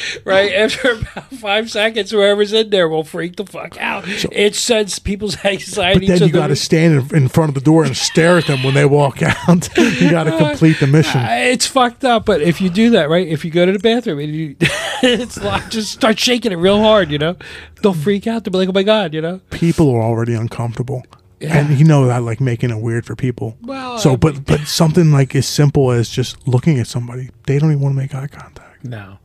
right 0.24 0.52
after 0.54 0.92
about 0.92 1.30
five 1.34 1.70
seconds, 1.70 2.10
whoever's 2.10 2.52
in 2.52 2.70
there 2.70 2.88
will 2.88 3.04
freak 3.04 3.36
the 3.36 3.46
fuck 3.46 3.76
out. 3.78 4.04
it 4.06 4.54
sends 4.54 4.98
people's 4.98 5.36
anxiety. 5.44 6.06
But 6.06 6.18
then 6.18 6.28
you 6.28 6.34
got 6.34 6.48
to 6.48 6.56
stand 6.56 7.12
in, 7.12 7.28
front 7.28 7.50
of 7.50 7.54
the 7.54 7.60
door 7.60 7.84
and 7.84 7.96
stare 7.96 8.38
at 8.38 8.46
them 8.46 8.62
when 8.62 8.74
they 8.74 8.84
walk 8.84 9.22
out. 9.22 9.76
you 9.76 10.10
got 10.10 10.24
to 10.24 10.36
complete 10.36 10.78
the 10.80 10.86
mission. 10.86 11.20
Uh, 11.20 11.28
it's 11.30 11.66
fucked 11.66 12.04
up, 12.04 12.26
but 12.26 12.40
if 12.42 12.60
you 12.60 12.68
do 12.68 12.90
that, 12.90 13.08
right? 13.08 13.26
If 13.26 13.44
you 13.44 13.50
go 13.50 13.64
to 13.64 13.72
the 13.72 13.78
bathroom 13.78 14.18
and 14.18 14.34
you, 14.34 14.56
it's 15.02 15.42
locked, 15.42 15.70
just 15.70 15.92
start 15.92 16.18
shaking 16.18 16.52
it 16.52 16.56
real 16.56 16.78
hard, 16.78 17.10
you 17.10 17.18
know? 17.18 17.36
They'll 17.82 17.94
freak 17.94 18.26
out. 18.26 18.44
They'll 18.44 18.52
be 18.52 18.58
like, 18.58 18.68
"Oh 18.68 18.72
my 18.72 18.84
god," 18.84 19.12
you 19.12 19.20
know? 19.20 19.40
People 19.50 19.90
are 19.90 20.02
already 20.02 20.34
uncomfortable. 20.34 21.04
Yeah. 21.40 21.58
And 21.58 21.76
you 21.76 21.84
know 21.84 22.06
that 22.06 22.22
like 22.22 22.40
making 22.40 22.70
it 22.70 22.80
weird 22.80 23.04
for 23.04 23.16
people. 23.16 23.56
Well, 23.62 23.98
so 23.98 24.12
I 24.12 24.16
but 24.16 24.44
but 24.46 24.60
something 24.60 25.10
like 25.10 25.34
as 25.34 25.48
simple 25.48 25.90
as 25.90 26.08
just 26.08 26.46
looking 26.46 26.78
at 26.78 26.86
somebody, 26.86 27.30
they 27.46 27.58
don't 27.58 27.70
even 27.72 27.82
want 27.82 27.94
to 27.94 27.96
make 27.96 28.14
eye 28.14 28.28
contact. 28.28 28.61
No. 28.82 29.18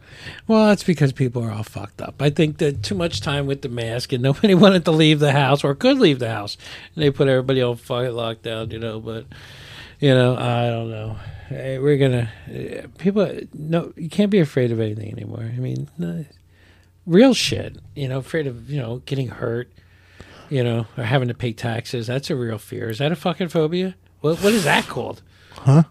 Well, 0.47 0.67
that's 0.67 0.83
because 0.83 1.11
people 1.13 1.43
are 1.43 1.51
all 1.51 1.63
fucked 1.63 2.01
up. 2.01 2.21
I 2.21 2.29
think 2.29 2.57
that 2.59 2.83
too 2.83 2.95
much 2.95 3.21
time 3.21 3.47
with 3.47 3.61
the 3.61 3.69
mask 3.69 4.13
and 4.13 4.21
nobody 4.23 4.53
wanted 4.53 4.85
to 4.85 4.91
leave 4.91 5.19
the 5.19 5.31
house 5.31 5.63
or 5.63 5.73
could 5.75 5.97
leave 5.99 6.19
the 6.19 6.29
house. 6.29 6.57
And 6.95 7.03
they 7.03 7.09
put 7.11 7.27
everybody 7.27 7.61
on 7.61 7.75
fucking 7.77 8.11
lockdown, 8.11 8.71
you 8.71 8.79
know, 8.79 8.99
but 8.99 9.25
you 9.99 10.13
know, 10.13 10.35
I 10.35 10.67
don't 10.69 10.89
know. 10.91 11.17
Eh, 11.49 11.77
We're 11.79 11.97
gonna 11.97 12.29
eh, 12.51 12.85
people 12.97 13.29
no 13.53 13.93
you 13.95 14.09
can't 14.09 14.29
be 14.29 14.39
afraid 14.39 14.71
of 14.71 14.79
anything 14.79 15.11
anymore. 15.11 15.41
I 15.41 15.57
mean, 15.59 15.89
no, 15.97 16.25
real 17.05 17.33
shit, 17.33 17.77
you 17.95 18.07
know, 18.07 18.19
afraid 18.19 18.47
of, 18.47 18.69
you 18.69 18.79
know, 18.79 18.97
getting 19.05 19.29
hurt, 19.29 19.71
you 20.49 20.63
know, 20.63 20.85
or 20.97 21.03
having 21.03 21.29
to 21.29 21.33
pay 21.33 21.53
taxes. 21.53 22.05
That's 22.07 22.29
a 22.29 22.35
real 22.35 22.57
fear. 22.57 22.89
Is 22.89 22.99
that 22.99 23.11
a 23.11 23.15
fucking 23.15 23.47
phobia? 23.47 23.95
What 24.21 24.43
what 24.43 24.53
is 24.53 24.65
that 24.65 24.85
called? 24.87 25.23
Huh? 25.53 25.83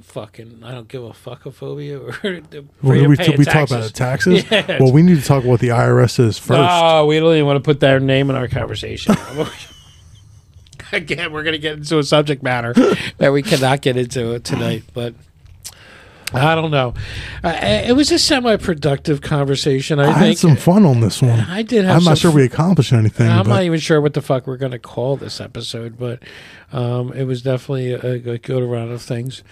Fucking, 0.00 0.62
I 0.64 0.72
don't 0.72 0.88
give 0.88 1.02
a 1.04 1.10
fucckophobia 1.10 2.00
or 2.00 2.08
afraid 2.10 2.46
Well, 2.82 2.96
of 2.98 3.00
we, 3.02 3.06
we 3.08 3.16
talk 3.44 3.68
about 3.70 3.92
taxes. 3.92 3.92
taxes. 3.92 4.44
Yeah. 4.50 4.78
Well, 4.80 4.92
we 4.92 5.02
need 5.02 5.18
to 5.20 5.24
talk 5.24 5.42
about 5.42 5.50
what 5.50 5.60
the 5.60 5.68
IRS 5.68 6.18
is 6.18 6.38
first. 6.38 6.58
No, 6.58 7.06
we 7.06 7.18
don't 7.20 7.32
even 7.34 7.46
want 7.46 7.56
to 7.56 7.62
put 7.62 7.80
their 7.80 8.00
name 8.00 8.30
in 8.30 8.36
our 8.36 8.48
conversation. 8.48 9.14
Again, 10.92 11.32
we're 11.32 11.42
going 11.42 11.52
to 11.54 11.58
get 11.58 11.74
into 11.78 11.98
a 11.98 12.02
subject 12.02 12.42
matter 12.42 12.74
that 13.18 13.32
we 13.32 13.42
cannot 13.42 13.80
get 13.80 13.96
into 13.96 14.38
tonight, 14.40 14.82
but 14.92 15.14
I 16.34 16.54
don't 16.54 16.70
know. 16.70 16.94
Uh, 17.42 17.58
it 17.62 17.94
was 17.94 18.10
a 18.10 18.18
semi-productive 18.18 19.20
conversation. 19.20 19.98
I, 19.98 20.10
I, 20.10 20.12
think 20.14 20.26
had 20.26 20.38
some 20.38 20.56
fun 20.56 20.84
on 20.84 21.00
this 21.00 21.20
one. 21.22 21.40
I 21.40 21.62
did 21.62 21.84
have 21.84 21.96
I'm 21.96 22.04
not 22.04 22.18
sure 22.18 22.30
we 22.30 22.44
accomplished 22.44 22.92
anything. 22.92 23.28
I'm 23.28 23.48
not 23.48 23.62
even 23.62 23.78
sure 23.78 24.00
what 24.00 24.14
the 24.14 24.22
fuck 24.22 24.46
we're 24.46 24.56
going 24.56 24.72
to 24.72 24.78
call 24.78 25.16
this 25.16 25.40
episode, 25.40 25.98
but 25.98 26.22
um, 26.72 27.12
it 27.12 27.24
was 27.24 27.42
definitely 27.42 27.92
a, 27.92 28.32
a 28.32 28.38
good 28.38 28.62
round 28.64 28.90
of 28.92 29.02
things. 29.02 29.42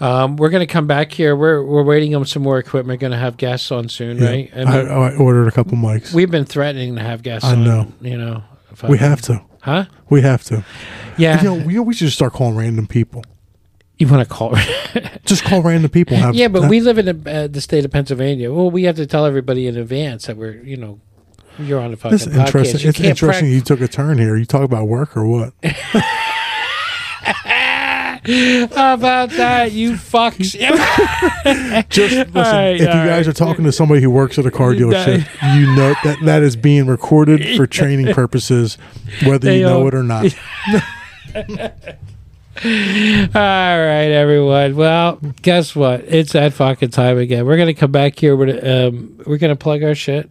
Um, 0.00 0.36
we're 0.36 0.50
going 0.50 0.66
to 0.66 0.72
come 0.72 0.86
back 0.86 1.12
here. 1.12 1.34
We're 1.34 1.62
we're 1.62 1.82
waiting 1.82 2.14
on 2.14 2.24
some 2.26 2.42
more 2.42 2.58
equipment. 2.58 3.00
Going 3.00 3.12
to 3.12 3.18
have 3.18 3.36
guests 3.36 3.70
on 3.70 3.88
soon, 3.88 4.18
yeah, 4.18 4.28
right? 4.28 4.52
I, 4.54 4.58
mean, 4.58 4.88
I 4.88 5.16
ordered 5.16 5.48
a 5.48 5.52
couple 5.52 5.76
mics. 5.78 6.12
we've 6.12 6.30
been 6.30 6.44
threatening 6.44 6.96
to 6.96 7.02
have 7.02 7.22
guests. 7.22 7.48
I 7.48 7.52
on, 7.52 7.64
know. 7.64 7.92
You 8.00 8.18
know, 8.18 8.42
we 8.88 8.98
have 8.98 9.22
to. 9.22 9.42
huh? 9.62 9.86
We 10.10 10.22
have 10.22 10.44
to. 10.44 10.64
Yeah. 11.16 11.42
You 11.42 11.44
know, 11.44 11.66
we, 11.66 11.78
we 11.78 11.94
should 11.94 12.06
just 12.06 12.16
start 12.16 12.32
calling 12.32 12.56
random 12.56 12.86
people. 12.86 13.24
You 13.98 14.06
want 14.06 14.28
to 14.28 14.32
call? 14.32 14.54
Just 15.24 15.44
call 15.44 15.60
random 15.62 15.90
people. 15.90 16.16
Have, 16.16 16.34
yeah, 16.34 16.48
but 16.48 16.68
we 16.70 16.80
live 16.80 16.98
in 16.98 17.06
the, 17.22 17.30
uh, 17.30 17.46
the 17.48 17.60
state 17.60 17.84
of 17.84 17.90
Pennsylvania. 17.90 18.52
Well, 18.52 18.70
we 18.70 18.84
have 18.84 18.96
to 18.96 19.06
tell 19.06 19.26
everybody 19.26 19.66
in 19.66 19.76
advance 19.76 20.26
that 20.26 20.36
we're, 20.36 20.62
you 20.62 20.76
know, 20.76 21.00
you're 21.58 21.80
on 21.80 21.92
a 21.92 21.96
fucking 21.96 22.16
This 22.16 22.26
interesting. 22.28 22.80
You 22.80 22.88
It's 22.90 23.00
interesting. 23.00 23.50
you 23.50 23.60
took 23.60 23.80
a 23.80 23.88
turn 23.88 24.18
here. 24.18 24.36
You 24.36 24.44
talk 24.44 24.62
about 24.62 24.86
work 24.86 25.16
or 25.16 25.26
what? 25.26 25.52
How 28.74 28.94
about 28.94 29.30
that, 29.30 29.72
you 29.72 29.92
fucks? 29.92 30.52
Just 31.88 32.14
listen. 32.14 32.32
Right, 32.34 32.74
if 32.74 32.80
you 32.80 32.86
guys 32.86 33.26
right. 33.26 33.28
are 33.28 33.32
talking 33.32 33.64
to 33.64 33.72
somebody 33.72 34.02
who 34.02 34.10
works 34.10 34.38
at 34.38 34.44
a 34.46 34.50
car 34.50 34.72
dealership, 34.74 35.26
you 35.58 35.74
know 35.74 35.94
that 36.04 36.18
that 36.24 36.42
is 36.42 36.54
being 36.54 36.86
recorded 36.86 37.56
for 37.56 37.66
training 37.66 38.12
purposes, 38.14 38.76
whether 39.24 39.46
They 39.46 39.58
you 39.60 39.64
know 39.64 39.80
all- 39.80 39.88
it 39.88 39.94
or 39.94 40.02
not. 40.02 40.34
All 42.64 43.40
right, 43.40 44.10
everyone. 44.10 44.74
Well, 44.76 45.16
guess 45.42 45.76
what? 45.76 46.00
It's 46.06 46.32
that 46.32 46.52
fucking 46.54 46.90
time 46.90 47.18
again. 47.18 47.46
We're 47.46 47.56
gonna 47.56 47.74
come 47.74 47.92
back 47.92 48.18
here. 48.18 48.34
With, 48.34 48.64
um, 48.66 49.20
we're 49.26 49.38
gonna 49.38 49.56
plug 49.56 49.82
our 49.82 49.94
shit. 49.94 50.28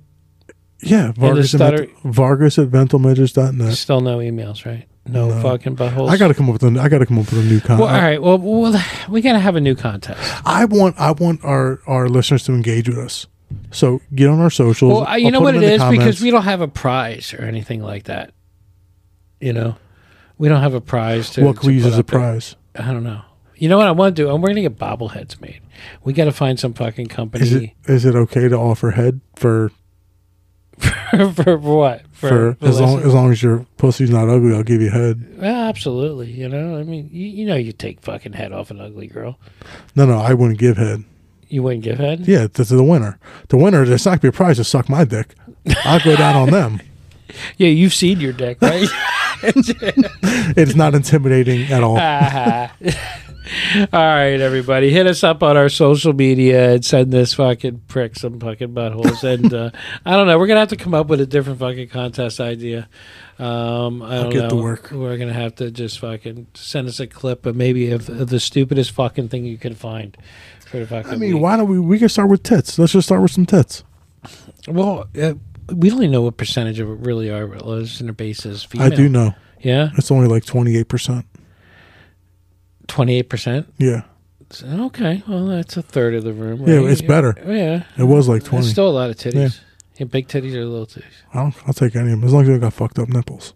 Yeah, 0.82 1.12
Vargas 1.14 1.54
at, 1.54 1.58
stutter- 1.60 1.88
Vargas 2.04 2.60
at 2.60 2.68
mentalmidgets.net. 2.70 3.74
Still 3.74 4.02
no 4.02 4.18
emails, 4.20 4.66
right? 4.66 4.86
No, 5.08 5.30
No. 5.30 5.42
fucking 5.42 5.76
buttholes. 5.78 6.10
I 6.10 6.18
got 6.18 6.28
to 6.28 6.34
come 6.34 6.50
up 6.50 6.62
with 6.62 6.64
a, 6.78 6.80
I 6.82 6.90
got 6.90 7.00
to 7.00 7.06
come 7.06 7.18
up 7.18 7.32
with 7.32 7.40
a 7.46 7.48
new 7.48 7.60
contest. 7.62 7.80
Well, 7.80 7.88
all 7.96 8.02
right. 8.02 8.22
Well, 8.22 8.38
well, 8.38 8.84
we 9.10 9.22
gotta 9.22 9.40
have 9.40 9.56
a 9.56 9.62
new 9.62 9.74
contest. 9.76 10.20
I 10.46 10.66
want 10.66 11.00
I 11.00 11.12
want 11.12 11.44
our 11.46 11.80
our 11.88 12.10
listeners 12.10 12.44
to 12.44 12.54
engage 12.54 12.90
with 12.90 12.98
us. 12.98 13.26
So 13.72 14.02
get 14.14 14.28
on 14.28 14.40
our 14.42 14.50
socials. 14.50 14.92
Well, 14.92 15.18
you 15.18 15.28
I'll 15.28 15.32
know 15.32 15.40
what 15.42 15.56
it 15.56 15.64
is 15.64 15.80
comments. 15.80 16.04
because 16.04 16.22
we 16.22 16.30
don't 16.32 16.44
have 16.44 16.60
a 16.62 16.68
prize 16.68 17.34
or 17.34 17.44
anything 17.44 17.82
like 17.82 18.04
that. 18.04 18.34
You 19.40 19.54
know, 19.54 19.76
we 20.38 20.48
don't 20.48 20.62
have 20.62 20.74
a 20.74 20.82
prize 20.82 21.30
to. 21.32 21.44
what 21.44 21.58
can 21.58 21.68
we 21.68 21.76
use 21.76 21.86
as 21.86 21.98
a 21.98 22.00
up 22.00 22.08
there. 22.08 22.20
prize? 22.20 22.56
I 22.76 22.92
don't 22.92 23.04
know. 23.04 23.22
You 23.56 23.70
know 23.70 23.78
what 23.78 23.88
I 23.88 23.92
want 23.92 24.16
to 24.16 24.22
do? 24.24 24.30
I'm 24.30 24.40
going 24.42 24.56
to 24.56 24.62
get 24.62 24.78
bobbleheads 24.78 25.42
made. 25.42 25.62
We 26.04 26.14
got 26.14 26.26
to 26.26 26.32
find 26.32 26.60
some 26.60 26.74
fucking 26.74 27.08
company 27.08 27.44
Is 27.44 27.54
it 27.54 27.72
is 27.86 28.06
it 28.06 28.16
okay 28.16 28.48
to 28.48 28.56
offer 28.56 28.92
head 28.92 29.22
for 29.36 29.72
for, 30.78 31.32
for 31.34 31.58
what? 31.58 32.04
for, 32.12 32.58
as 32.62 32.80
long 32.80 33.00
as 33.02 33.14
long 33.14 33.32
as 33.32 33.42
your 33.42 33.66
pussy's 33.78 34.12
not 34.12 34.30
ugly? 34.30 34.54
I'll 34.56 34.64
give 34.64 34.82
you 34.82 34.92
head. 34.92 35.40
Well, 35.40 35.70
absolutely. 35.70 36.32
You 36.32 36.50
know, 36.50 36.78
I 36.78 36.84
mean, 36.84 37.10
you, 37.12 37.28
you 37.28 37.46
know, 37.48 37.56
you 37.56 37.72
take 37.72 38.02
fucking 38.02 38.34
head 38.34 38.54
off 38.54 38.70
an 38.70 38.80
ugly 38.80 39.08
girl. 39.08 39.40
No, 39.96 40.06
no, 40.06 40.20
I 40.20 40.34
wouldn't 40.34 40.60
give 40.60 40.78
head. 40.78 41.04
You 41.50 41.64
wouldn't 41.64 41.84
give 41.84 41.98
head. 41.98 42.28
Yeah, 42.28 42.48
to, 42.48 42.66
to 42.66 42.76
the 42.76 42.84
winner. 42.84 43.20
The 43.48 43.58
winner, 43.58 43.84
it's 43.84 44.06
not 44.06 44.12
gonna 44.12 44.20
be 44.20 44.28
a 44.28 44.32
prize 44.32 44.58
to 44.58 44.64
suck 44.64 44.90
my 44.90 45.04
dick. 45.04 45.34
I'll 45.84 46.00
go 46.00 46.16
down 46.16 46.36
on 46.36 46.50
them. 46.52 46.82
Yeah, 47.58 47.68
you've 47.68 47.94
seen 47.94 48.22
your 48.22 48.32
dick, 48.32 48.58
right? 48.62 48.88
It's 50.58 50.76
not 50.76 50.96
intimidating 50.96 51.72
at 51.72 51.84
all. 51.84 51.98
Ah. 52.00 52.74
All 53.94 54.00
right, 54.00 54.40
everybody, 54.42 54.90
hit 54.90 55.08
us 55.08 55.24
up 55.24 55.42
on 55.42 55.56
our 55.56 55.70
social 55.70 56.12
media 56.12 56.74
and 56.74 56.86
send 56.86 57.12
this 57.12 57.34
fucking 57.36 57.84
prick 57.88 58.18
some 58.18 58.40
fucking 58.40 58.74
buttholes. 58.74 59.24
And 59.24 59.54
uh, 59.54 59.72
I 60.06 60.12
don't 60.12 60.28
know, 60.28 60.38
we're 60.38 60.48
gonna 60.48 60.60
have 60.60 60.70
to 60.70 60.76
come 60.76 60.94
up 60.94 61.08
with 61.08 61.22
a 61.22 61.26
different 61.26 61.60
fucking 61.60 61.90
contest 61.90 62.40
idea. 62.40 62.90
Um, 63.40 64.02
I 64.02 64.16
don't 64.16 64.32
get 64.32 64.44
know. 64.44 64.50
to 64.50 64.56
work. 64.56 64.92
We're 64.92 65.18
gonna 65.18 65.34
have 65.34 65.56
to 65.56 65.72
just 65.72 66.00
fucking 66.00 66.48
send 66.56 66.88
us 66.88 67.00
a 67.00 67.08
clip 67.08 67.46
of 67.46 67.56
maybe 67.56 67.92
of, 67.92 68.10
of 68.10 68.30
the 68.30 68.40
stupidest 68.40 68.92
fucking 68.92 69.30
thing 69.30 69.46
you 69.46 69.58
can 69.58 69.76
find 69.76 70.18
for 70.66 70.80
the 70.80 70.88
fucking. 70.88 71.12
I 71.12 71.16
mean, 71.16 71.36
week. 71.36 71.44
why 71.44 71.58
don't 71.58 71.70
we? 71.70 71.80
We 71.80 72.00
can 72.00 72.10
start 72.10 72.30
with 72.30 72.44
tits. 72.44 72.78
Let's 72.78 72.94
just 72.94 73.08
start 73.08 73.22
with 73.22 73.32
some 73.32 73.46
tits. 73.46 73.84
Well, 74.68 75.08
uh, 75.20 75.36
we 75.74 75.90
don't 75.90 76.00
even 76.00 76.12
know 76.12 76.22
what 76.22 76.38
percentage 76.38 76.80
of 76.80 76.90
it 76.90 77.00
really 77.00 77.30
are 77.30 77.46
listener 77.60 78.14
base 78.14 78.46
is 78.46 78.64
female. 78.64 78.88
I 78.92 78.96
do 78.96 79.10
know 79.10 79.34
Yeah, 79.62 79.90
it's 79.98 80.12
only 80.12 80.28
like 80.28 80.46
twenty 80.46 80.78
eight 80.78 80.88
percent. 80.88 81.26
twenty 82.88 83.18
eight 83.18 83.30
percent. 83.30 83.74
Yeah, 83.78 84.04
Okay, 84.64 85.24
well 85.28 85.46
that's 85.48 85.76
a 85.78 85.82
third 85.82 86.14
of 86.16 86.24
the 86.24 86.34
room. 86.34 86.62
yeah, 86.68 86.90
it's 86.90 87.02
better. 87.02 87.36
Yeah, 87.46 87.84
It 87.98 88.06
was 88.06 88.28
like 88.28 88.42
It's 88.42 88.50
twenty. 88.50 88.68
still 88.68 88.88
a 88.90 88.92
lot 88.92 89.10
of 89.10 89.16
titties. 89.18 89.34
Yeah. 89.36 89.50
Yeah. 90.00 90.06
big 90.06 90.28
titties 90.28 90.54
or 90.54 90.64
little 90.66 90.86
titties. 90.86 91.04
I'll, 91.34 91.54
I'll 91.66 91.74
take 91.74 91.96
any 91.96 92.12
of 92.14 92.20
them 92.20 92.24
as 92.24 92.32
long 92.34 92.44
as 92.44 92.48
they 92.50 92.60
got 92.60 92.74
fucked 92.74 93.00
up 93.00 93.10
nipples. 93.10 93.54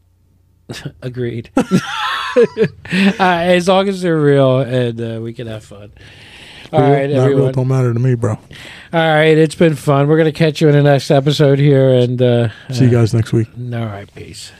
Agreed. 1.02 1.50
uh, 1.58 1.62
as 3.20 3.68
long 3.68 3.88
as 3.88 4.02
they're 4.02 4.20
real 4.20 4.60
and 4.60 5.00
uh, 5.00 5.20
we 5.22 5.34
can 5.34 5.48
have 5.48 5.64
fun. 5.64 5.92
All 6.74 6.82
Real- 6.82 6.92
right, 6.92 7.10
not 7.10 7.16
real 7.16 7.24
everyone. 7.34 7.52
don't 7.54 7.68
matter 7.68 7.94
to 7.94 8.00
me, 8.00 8.16
bro. 8.16 8.38
All 8.94 9.00
right, 9.00 9.38
it's 9.38 9.56
been 9.56 9.76
fun. 9.76 10.08
We're 10.10 10.18
gonna 10.18 10.34
catch 10.34 10.60
you 10.60 10.68
in 10.68 10.76
the 10.76 10.84
next 10.84 11.12
episode 11.12 11.60
here, 11.60 11.90
and 11.94 12.22
uh, 12.22 12.50
See 12.72 12.86
you 12.86 12.92
guys 12.92 13.14
next 13.14 13.32
week. 13.32 13.48
uh, 13.58 13.78
all 13.78 13.86
right, 13.86 14.14
peace. 14.16 14.52